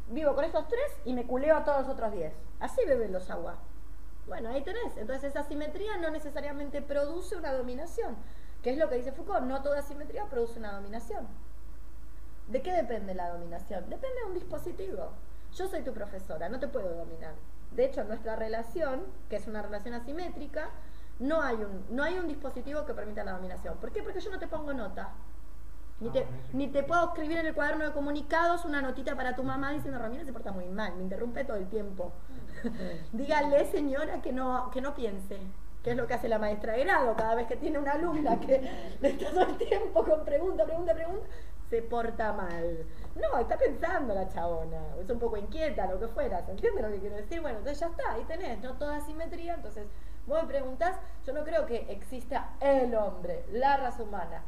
[0.09, 2.33] Vivo con estos tres y me culeo a todos los otros diez.
[2.61, 3.57] Así beben los aguas.
[4.25, 4.95] Bueno, ahí tenés.
[4.95, 8.15] Entonces esa simetría no necesariamente produce una dominación.
[8.61, 11.27] Que es lo que dice Foucault, no toda simetría produce una dominación.
[12.47, 13.89] ¿De qué depende la dominación?
[13.89, 15.11] Depende de un dispositivo.
[15.53, 17.35] Yo soy tu profesora, no te puedo dominar.
[17.71, 20.69] De hecho, nuestra relación, que es una relación asimétrica,
[21.19, 23.77] no hay un, no hay un dispositivo que permita la dominación.
[23.77, 24.03] ¿Por qué?
[24.03, 25.11] Porque yo no te pongo nota.
[25.99, 29.35] Ni Ah, te, ni te puedo escribir en el cuaderno de comunicados una notita para
[29.35, 32.11] tu mamá diciendo Ramírez se porta muy mal, me interrumpe todo el tiempo.
[33.11, 35.39] Dígale, señora, que no, que no piense.
[35.83, 38.39] Que es lo que hace la maestra de grado cada vez que tiene una alumna
[38.39, 38.69] que
[39.01, 41.25] le está todo el tiempo con pregunta, pregunta, pregunta,
[41.69, 42.85] se porta mal.
[43.15, 46.89] No, está pensando la chabona, es un poco inquieta, lo que fuera, ¿se entiende lo
[46.89, 47.41] que quiero decir?
[47.41, 49.87] Bueno, entonces ya está, ahí tenés, no toda simetría, entonces
[50.25, 54.43] vos me preguntás, yo no creo que exista el hombre, la raza humana,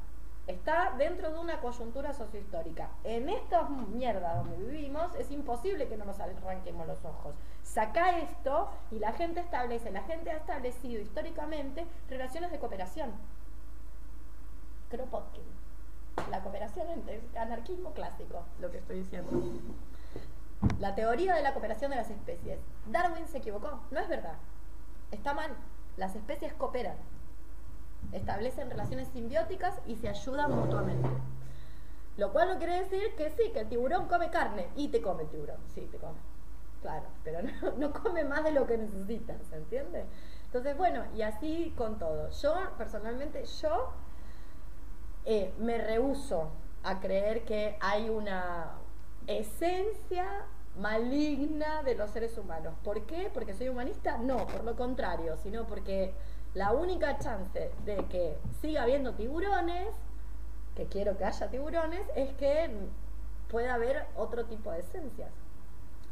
[0.49, 2.89] está dentro de una coyuntura sociohistórica.
[3.03, 7.35] En esta mierda donde vivimos es imposible que no nos arranquemos los ojos.
[7.61, 13.11] Saca esto y la gente establece, la gente ha establecido históricamente relaciones de cooperación.
[14.89, 15.58] Kropotkin.
[16.31, 19.29] La cooperación es anarquismo clásico, lo que estoy diciendo.
[20.79, 22.59] La teoría de la cooperación de las especies.
[22.87, 24.35] Darwin se equivocó, no es verdad.
[25.11, 25.55] Está mal.
[25.97, 26.97] Las especies cooperan
[28.11, 31.09] establecen relaciones simbióticas y se ayudan mutuamente.
[32.17, 35.23] Lo cual no quiere decir que sí, que el tiburón come carne y te come
[35.23, 36.19] el tiburón, sí, te come.
[36.81, 40.05] Claro, pero no, no come más de lo que necesita, ¿se entiende?
[40.45, 42.29] Entonces, bueno, y así con todo.
[42.29, 43.93] Yo, personalmente, yo
[45.31, 46.49] eh, me rehuso
[46.81, 48.71] a creer que hay una
[49.27, 50.25] esencia
[50.75, 52.73] maligna de los seres humanos.
[52.83, 53.29] ¿Por qué?
[53.31, 54.17] ¿Porque soy humanista?
[54.17, 56.15] No, por lo contrario, sino porque
[56.55, 59.89] la única chance de que siga habiendo tiburones,
[60.75, 62.71] que quiero que haya tiburones, es que
[63.51, 65.29] pueda haber otro tipo de esencias.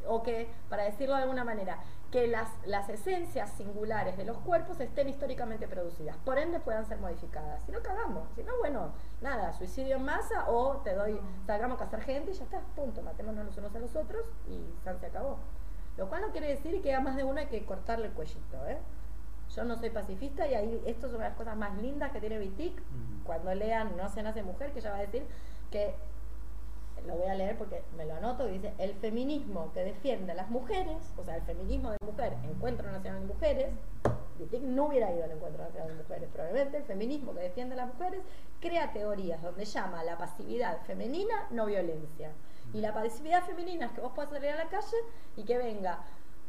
[0.07, 1.79] O que, para decirlo de alguna manera,
[2.11, 6.99] que las, las esencias singulares de los cuerpos estén históricamente producidas, por ende puedan ser
[6.99, 7.63] modificadas.
[7.65, 8.29] Si no, cagamos.
[8.35, 12.33] Si no, bueno, nada, suicidio en masa o te doy, salgamos a cazar gente y
[12.33, 15.37] ya está, punto, matémonos los unos a los otros y San se acabó.
[15.97, 18.67] Lo cual no quiere decir que a más de uno hay que cortarle el cuellito,
[18.67, 18.77] ¿eh?
[19.55, 22.19] Yo no soy pacifista y ahí esto es una de las cosas más lindas que
[22.19, 22.81] tiene Vitic.
[23.23, 25.25] Cuando lean No se nace mujer, que ella va a decir
[25.71, 25.95] que,
[27.07, 30.49] lo voy a leer porque me lo anoto, dice, el feminismo que defiende a las
[30.49, 33.69] mujeres, o sea, el feminismo de mujer, Encuentro Nacional de Mujeres,
[34.61, 37.93] no hubiera ido al Encuentro Nacional de Mujeres, probablemente el feminismo que defiende a las
[37.93, 38.21] mujeres
[38.59, 42.31] crea teorías donde llama la pasividad femenina no violencia.
[42.73, 44.97] Y la pasividad femenina es que vos puedas salir a la calle
[45.37, 45.99] y que venga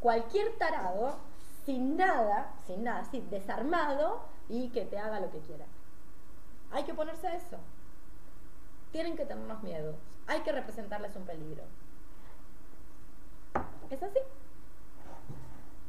[0.00, 1.16] cualquier tarado
[1.64, 5.66] sin nada, sin nada, así, desarmado y que te haga lo que quiera.
[6.72, 7.58] Hay que oponerse a eso.
[8.90, 9.94] Tienen que tenernos miedo.
[10.28, 11.64] Hay que representarles un peligro.
[13.90, 14.18] Es así.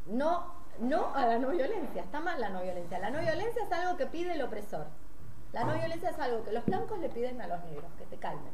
[0.07, 2.01] No, no a la no violencia.
[2.03, 2.99] Está mal la no violencia.
[2.99, 4.87] La no violencia es algo que pide el opresor.
[5.51, 8.17] La no violencia es algo que los blancos le piden a los negros, que te
[8.17, 8.53] calmen.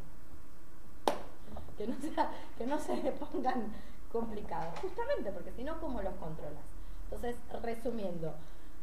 [1.78, 3.72] Que no, sea, que no se pongan
[4.12, 4.80] complicados.
[4.80, 6.64] Justamente porque si no, ¿cómo los controlas?
[7.04, 8.34] Entonces, resumiendo,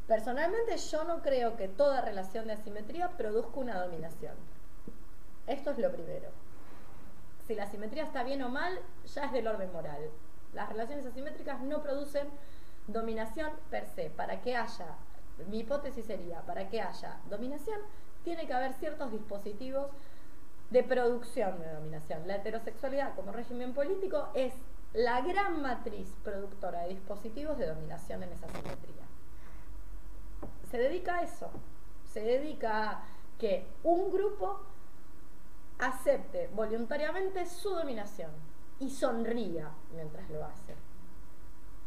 [0.07, 4.35] personalmente yo no creo que toda relación de asimetría produzca una dominación.
[5.47, 6.29] Esto es lo primero.
[7.47, 10.11] Si la asimetría está bien o mal, ya es del orden moral.
[10.53, 12.29] Las relaciones asimétricas no producen
[12.87, 14.11] dominación per se.
[14.11, 14.97] Para que haya,
[15.49, 17.81] mi hipótesis sería, para que haya dominación,
[18.25, 19.91] tiene que haber ciertos dispositivos
[20.71, 22.27] de producción de dominación.
[22.27, 24.55] La heterosexualidad como régimen político es
[24.95, 29.05] la gran matriz productora de dispositivos de dominación en esa simetría.
[30.71, 31.51] Se dedica a eso,
[32.11, 33.05] se dedica a
[33.39, 34.61] que un grupo
[35.83, 38.31] acepte voluntariamente su dominación
[38.79, 40.75] y sonría mientras lo hace.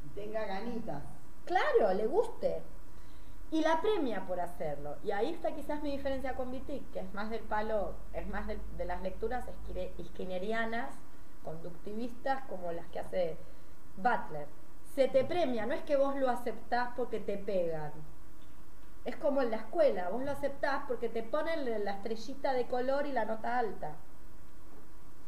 [0.06, 1.02] Y tenga ganitas.
[1.46, 2.62] Claro, le guste.
[3.52, 4.98] Y la premia por hacerlo.
[5.04, 8.48] Y ahí está quizás mi diferencia con Vitic, que es más del palo, es más
[8.48, 9.46] de, de las lecturas
[10.04, 10.90] skinnerianas,
[11.44, 13.38] conductivistas, como las que hace
[13.98, 14.48] Butler.
[14.96, 17.92] Se te premia, no es que vos lo aceptás porque te pegan.
[19.06, 23.06] Es como en la escuela, vos lo aceptás porque te ponen la estrellita de color
[23.06, 23.94] y la nota alta.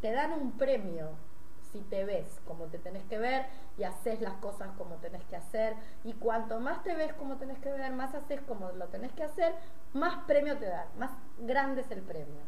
[0.01, 1.09] Te dan un premio
[1.71, 3.45] si te ves como te tenés que ver
[3.77, 5.75] y haces las cosas como tenés que hacer.
[6.03, 9.23] Y cuanto más te ves como tenés que ver, más haces como lo tenés que
[9.23, 9.53] hacer,
[9.93, 12.41] más premio te dan, más grande es el premio.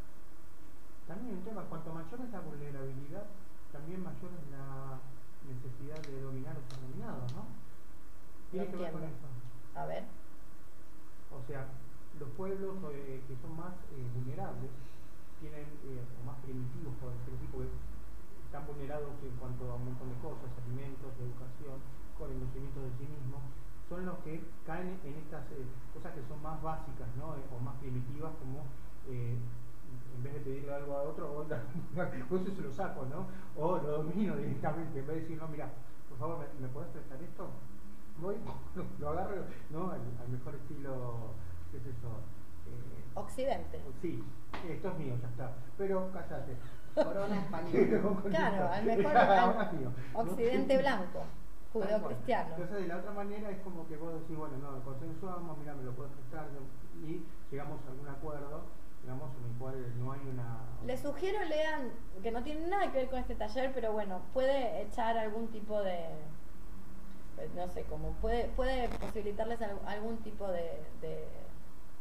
[1.08, 3.24] También un tema, cuanto mayor es la vulnerabilidad,
[3.72, 5.00] también mayor es la
[5.48, 7.46] necesidad de dominar o ser dominados, ¿no?
[8.52, 9.28] Tiene que ver con eso.
[9.76, 10.04] A ver.
[11.32, 11.66] O sea,
[12.20, 14.72] los pueblos eh, que son más eh, vulnerables
[15.40, 17.70] tienen, eh, o más primitivos, por decirlo así, porque
[18.46, 21.78] están vulnerados en cuanto a un montón de cosas, alimentos, educación,
[22.18, 23.42] conocimientos de sí mismos,
[23.88, 25.46] son los que caen en estas
[25.94, 27.36] cosas que son más básicas, ¿no?
[27.56, 28.66] O más primitivas, como
[29.08, 31.64] en vez de pedirle algo a otro, o, la-
[32.30, 33.28] o eso se lo saco, ¿no?
[33.56, 35.70] O lo domino directamente, en vez de decir, no, mira,
[36.10, 37.50] por favor, ¿me, me podés prestar esto?
[38.22, 38.36] Voy,
[39.00, 39.92] lo agarro, ¿no?
[39.92, 41.34] Al, al mejor estilo,
[41.72, 42.08] ¿qué es eso?
[42.68, 43.82] Eh, Occidente.
[44.02, 44.24] sí,
[44.70, 45.52] esto es mío, ya está.
[45.78, 46.56] Pero cállate.
[46.96, 48.22] Corona española.
[48.30, 49.92] Claro, al mejor al mío.
[50.14, 50.80] Occidente ¿No?
[50.82, 51.24] blanco,
[51.74, 52.50] judeo-cristiano.
[52.56, 55.84] Entonces, de la otra manera es como que vos decís, bueno, no, consensuamos, mira, me
[55.84, 56.48] lo puedo prestar
[57.06, 58.62] y llegamos a algún acuerdo,
[59.02, 60.58] digamos, en el cual no hay una.
[60.86, 61.92] Les sugiero lean,
[62.22, 65.82] que no tiene nada que ver con este taller, pero bueno, puede echar algún tipo
[65.82, 66.10] de,
[67.40, 71.28] eh, no sé, como puede, puede posibilitarles al- algún tipo de, de-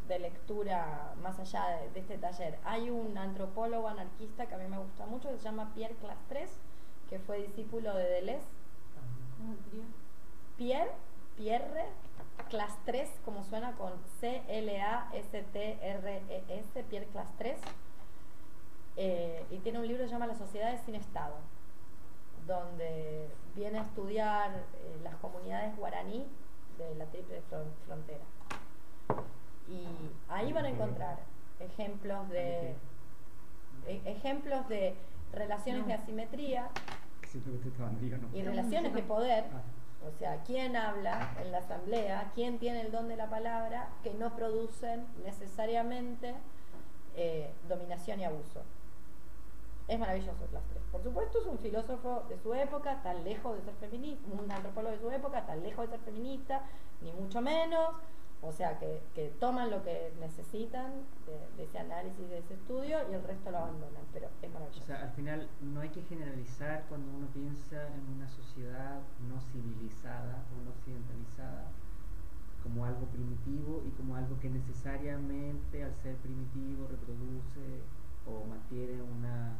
[0.08, 2.58] de lectura más allá de, de este taller.
[2.64, 6.50] Hay un antropólogo anarquista que a mí me gusta mucho, que se llama Pierre Clastres,
[7.10, 8.46] que fue discípulo de Deleuze.
[9.36, 9.54] ¿Cómo?
[10.56, 10.90] Pierre,
[11.36, 11.84] Pierre,
[12.48, 13.92] Clastres, como suena con
[15.48, 17.60] C-L-A-S-T-R-E-S, Pierre Clastres.
[18.96, 21.34] Eh, y tiene un libro que se llama Las sociedades sin Estado,
[22.48, 26.26] donde viene a estudiar eh, las comunidades guaraní
[26.78, 28.24] de la triple fron- frontera.
[29.68, 29.86] Y
[30.30, 31.18] ahí van a encontrar
[31.60, 32.74] ejemplos de
[33.86, 34.94] e- ejemplos de
[35.32, 36.68] relaciones de asimetría
[38.32, 39.60] y relaciones de poder Ah.
[40.08, 44.14] o sea, quién habla en la asamblea, quién tiene el don de la palabra, que
[44.14, 46.34] no producen necesariamente
[47.16, 48.62] eh, dominación y abuso.
[49.88, 50.82] Es maravilloso Clastres.
[50.92, 54.94] Por supuesto, es un filósofo de su época, tan lejos de ser feminista, un antropólogo
[54.94, 56.62] de su época, tan lejos de ser feminista,
[57.00, 57.94] ni mucho menos.
[58.40, 60.92] O sea, que, que toman lo que necesitan
[61.26, 64.04] de, de ese análisis, de ese estudio, y el resto lo abandonan.
[64.12, 64.86] Pero es O maravilloso.
[64.86, 70.44] sea, al final no hay que generalizar cuando uno piensa en una sociedad no civilizada
[70.54, 71.64] o no occidentalizada
[72.62, 77.82] como algo primitivo y como algo que necesariamente al ser primitivo reproduce
[78.26, 79.56] o mantiene una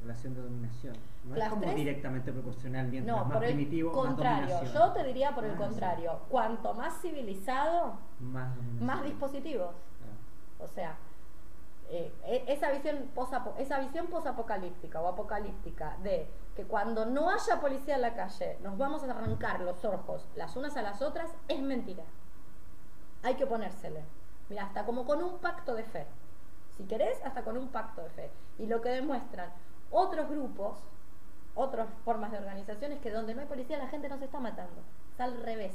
[0.00, 0.94] relación de dominación.
[1.24, 4.54] No Las es como tres- directamente proporcional, mientras No, más por el primitivo, contrario.
[4.62, 4.72] más.
[4.72, 5.62] Yo te diría por el Ah, sí.
[5.62, 6.20] contrario.
[6.28, 9.74] Cuanto más civilizado, Más dispositivos.
[9.74, 10.64] Ah.
[10.64, 10.96] O sea,
[11.90, 17.60] eh, e- esa visión posapo- esa visión posapocalíptica o apocalíptica de que cuando no haya
[17.60, 21.30] policía en la calle nos vamos a arrancar los ojos las unas a las otras
[21.48, 22.04] es mentira.
[23.22, 24.04] Hay que ponérsele.
[24.48, 26.06] Mira, hasta como con un pacto de fe.
[26.76, 28.30] Si querés, hasta con un pacto de fe.
[28.58, 29.50] Y lo que demuestran
[29.90, 30.78] otros grupos,
[31.54, 34.82] otras formas de organizaciones, que donde no hay policía la gente no se está matando.
[35.14, 35.72] Es al revés.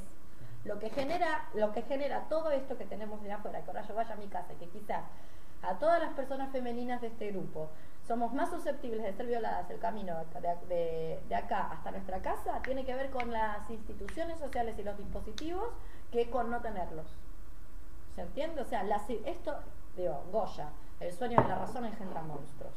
[0.64, 3.94] Lo que genera, lo que genera todo esto que tenemos de afuera, que ahora yo
[3.94, 5.04] vaya a mi casa y que quizás
[5.62, 7.68] a todas las personas femeninas de este grupo
[8.06, 10.14] somos más susceptibles de ser violadas el camino
[10.68, 15.68] de, acá hasta nuestra casa, tiene que ver con las instituciones sociales y los dispositivos
[16.12, 17.06] que con no tenerlos.
[18.14, 18.60] ¿Se entiende?
[18.60, 18.84] O sea,
[19.24, 19.56] esto,
[19.96, 20.68] digo, Goya,
[21.00, 22.72] el sueño de la razón engendra monstruos.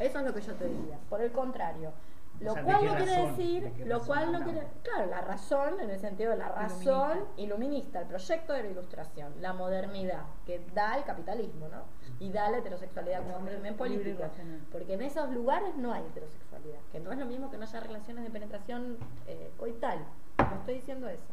[0.00, 0.98] Eso es lo que yo te diría.
[1.08, 1.92] Por el contrario,
[2.40, 5.06] lo O sea, ¿de cual no quiere decir, ¿De qué lo cual no quiere, claro,
[5.10, 9.52] la razón en el sentido de la razón iluminista, el proyecto de la ilustración, la
[9.52, 11.82] modernidad que da el capitalismo, ¿no?
[12.18, 14.24] Y da la heterosexualidad como régimen político,
[14.72, 17.80] porque en esos lugares no hay heterosexualidad, que no es lo mismo que no haya
[17.80, 18.96] relaciones de penetración
[19.26, 20.06] eh, coital.
[20.38, 21.32] No estoy diciendo eso.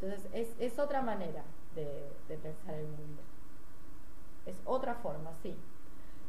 [0.00, 1.42] Entonces, es, es otra manera
[1.76, 3.22] de, de pensar el mundo.
[4.46, 5.56] Es otra forma, sí.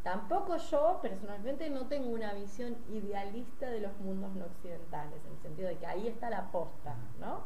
[0.07, 5.41] Tampoco yo, personalmente, no tengo una visión idealista de los mundos no occidentales, en el
[5.41, 7.41] sentido de que ahí está la posta, ¿no?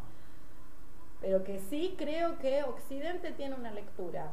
[1.21, 4.29] Pero que sí creo que Occidente tiene una lectura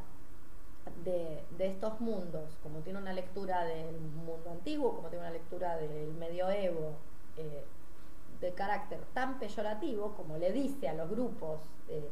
[1.03, 5.77] de, de estos mundos, como tiene una lectura del mundo antiguo, como tiene una lectura
[5.77, 6.97] del medioevo,
[7.35, 7.65] eh,
[8.41, 12.11] de carácter tan peyorativo como le dice a los grupos, eh,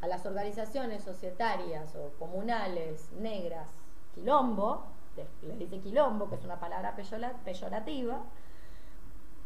[0.00, 3.68] a las organizaciones societarias o comunales negras,
[4.14, 6.94] quilombo, les- les dice quilombo, que es una palabra
[7.44, 8.22] peyorativa,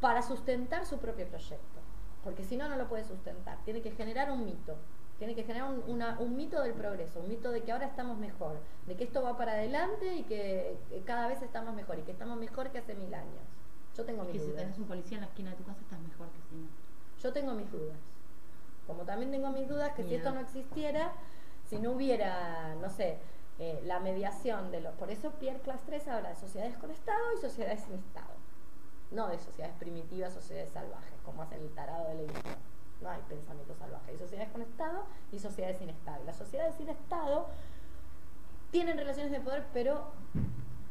[0.00, 1.80] para sustentar su propio proyecto.
[2.24, 3.58] Porque si no, no lo puede sustentar.
[3.64, 4.76] Tiene que generar un mito.
[5.18, 8.18] Tiene que generar un, una- un mito del progreso, un mito de que ahora estamos
[8.18, 12.12] mejor, de que esto va para adelante y que cada vez estamos mejor y que
[12.12, 13.42] estamos mejor que hace mil años.
[13.96, 14.62] Yo tengo mis Que si dudas.
[14.62, 16.66] tenés un policía en la esquina de tu casa estás mejor que si no.
[17.20, 17.96] Yo tengo mis dudas.
[18.86, 21.12] Como también tengo mis dudas que si esto no existiera,
[21.68, 23.18] si no hubiera, no sé,
[23.58, 24.94] eh, la mediación de los...
[24.94, 28.34] Por eso Pierre Clastres habla de sociedades con Estado y sociedades sin Estado.
[29.10, 32.56] No de sociedades primitivas, sociedades salvajes, como hace el tarado de Leviatán.
[33.02, 34.12] No hay pensamiento salvaje.
[34.12, 36.24] Hay sociedades con Estado y sociedades sin Estado.
[36.24, 37.48] Las sociedades sin Estado
[38.70, 40.12] tienen relaciones de poder, pero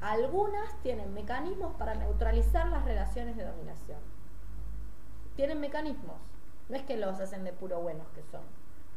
[0.02, 4.00] algunas tienen mecanismos para neutralizar las relaciones de dominación.
[5.36, 6.18] Tienen mecanismos.
[6.70, 8.42] No es que los hacen de puro buenos que son.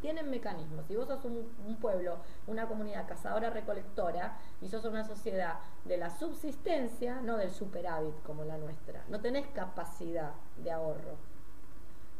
[0.04, 0.84] Tienen mecanismos.
[0.84, 6.10] Si vos sos un, un pueblo, una comunidad cazadora-recolectora y sos una sociedad de la
[6.10, 11.16] subsistencia, no del superávit como la nuestra, no tenés capacidad de ahorro.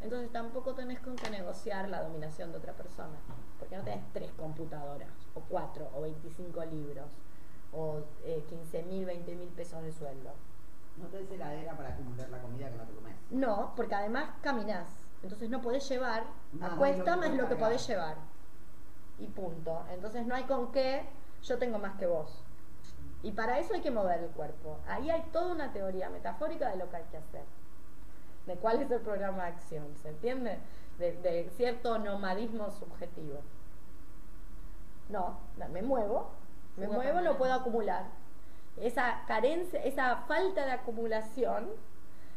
[0.01, 3.19] Entonces tampoco tenés con qué negociar la dominación de otra persona,
[3.59, 7.11] porque no tenés tres computadoras, o cuatro, o 25 libros,
[7.71, 10.31] o eh, 15 mil, 20 mil pesos de sueldo.
[10.97, 13.15] No tenés heladera para acumular la comida que no te comes.
[13.31, 14.89] No, porque además caminás,
[15.25, 18.17] entonces no podés llevar No, a cuesta más lo que podés llevar.
[19.19, 19.83] Y punto.
[19.91, 21.07] Entonces no hay con qué,
[21.43, 22.45] yo tengo más que vos.
[23.23, 24.79] Y para eso hay que mover el cuerpo.
[24.87, 27.45] Ahí hay toda una teoría metafórica de lo que hay que hacer.
[28.47, 30.59] De cuál es el programa de acción, ¿se entiende?
[30.99, 33.41] De, de cierto nomadismo subjetivo.
[35.09, 36.29] No, no, me muevo,
[36.77, 38.05] me muevo, lo puedo acumular.
[38.77, 41.71] Esa carencia, esa falta de acumulación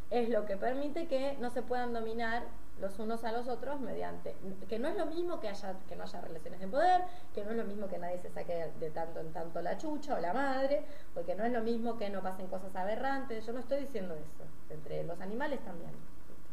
[0.10, 2.44] es lo que permite que no se puedan dominar
[2.80, 4.36] los unos a los otros mediante
[4.70, 7.02] que no es lo mismo que haya que no haya relaciones de poder,
[7.34, 10.16] que no es lo mismo que nadie se saque de tanto en tanto la chucha
[10.16, 10.84] o la madre,
[11.14, 13.46] porque no es lo mismo que no pasen cosas aberrantes.
[13.46, 14.44] Yo no estoy diciendo eso.
[14.70, 15.92] Entre los animales también.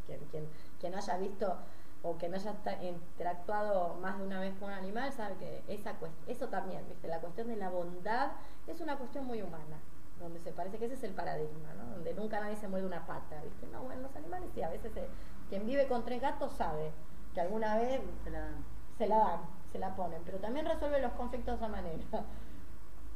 [0.06, 0.46] Quien, quien,
[0.80, 1.56] quien haya visto
[2.02, 5.94] o que no haya interactuado más de una vez con un animal sabe que esa
[6.26, 7.08] eso también, ¿viste?
[7.08, 8.32] La cuestión de la bondad
[8.66, 9.78] es una cuestión muy humana,
[10.20, 11.84] donde se parece que ese es el paradigma, ¿no?
[11.94, 13.66] Donde nunca nadie se muerde una pata, ¿viste?
[13.72, 15.08] No, bueno, los animales sí, a veces se-
[15.48, 16.90] quien vive con tres gatos sabe
[17.34, 18.64] que alguna vez Se la dan.
[18.98, 19.40] se la dan,
[19.72, 22.04] se la ponen, pero también resuelve los conflictos de esa manera.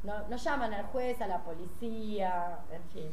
[0.03, 3.11] No, no llaman al juez, a la policía, en fin.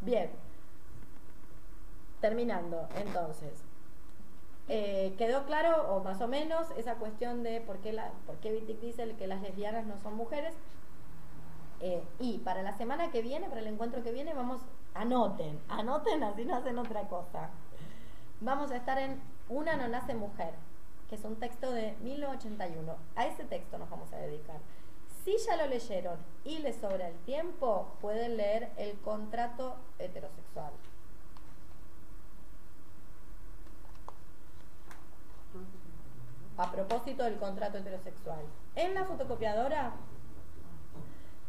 [0.00, 0.30] Bien.
[2.20, 3.62] Terminando, entonces.
[4.68, 8.52] eh, ¿Quedó claro, o más o menos, esa cuestión de por qué, la, por qué
[8.52, 10.54] Wittig dice que las lesbianas no son mujeres?
[11.80, 14.62] Eh, y para la semana que viene, para el encuentro que viene, vamos,
[14.94, 17.50] anoten, anoten así no hacen otra cosa.
[18.40, 20.54] Vamos a estar en Una no nace mujer,
[21.08, 22.96] que es un texto de 1981.
[23.14, 24.56] A ese texto nos vamos a dedicar.
[25.24, 30.72] Si ya lo leyeron y les sobra el tiempo, pueden leer El contrato heterosexual.
[36.56, 38.44] A propósito del contrato heterosexual.
[38.76, 39.92] En la fotocopiadora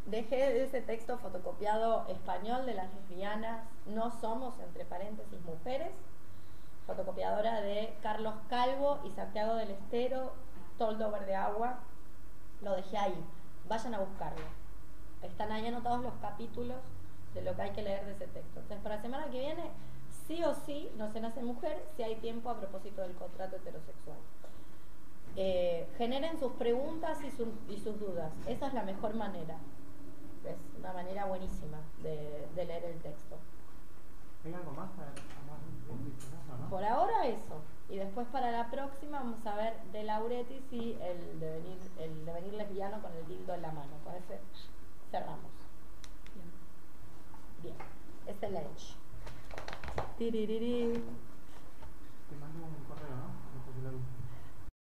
[0.06, 5.92] dejé ese texto fotocopiado español de las lesbianas No somos, entre paréntesis, mujeres.
[6.86, 10.32] Fotocopiadora de Carlos Calvo y Santiago del Estero,
[10.78, 11.80] Toldo Verde Agua.
[12.62, 13.24] Lo dejé ahí.
[13.68, 14.44] Vayan a buscarlo.
[15.22, 16.76] Están ahí anotados los capítulos
[17.34, 18.60] de lo que hay que leer de ese texto.
[18.60, 19.64] Entonces, para la semana que viene,
[20.28, 24.18] sí o sí, no se nace mujer si hay tiempo a propósito del contrato heterosexual.
[25.34, 28.32] Eh, generen sus preguntas y, su- y sus dudas.
[28.46, 29.56] Esa es la mejor manera.
[30.46, 33.36] Es una manera buenísima de, de leer el texto.
[34.44, 36.28] ¿Hay algo más a, a más de eso,
[36.60, 36.70] no?
[36.70, 37.62] Por ahora eso.
[37.88, 42.54] Y después para la próxima vamos a ver de Lauretis y el devenir, el devenir
[42.54, 43.92] lesbiano con el dildo en la mano.
[44.04, 44.40] Con ese
[45.10, 45.50] cerramos.
[46.34, 46.52] Bien.
[47.62, 47.76] Bien.
[48.26, 48.96] Este lunch.
[50.18, 50.92] Tiririri.
[52.28, 54.15] Te mando un correo, ¿no?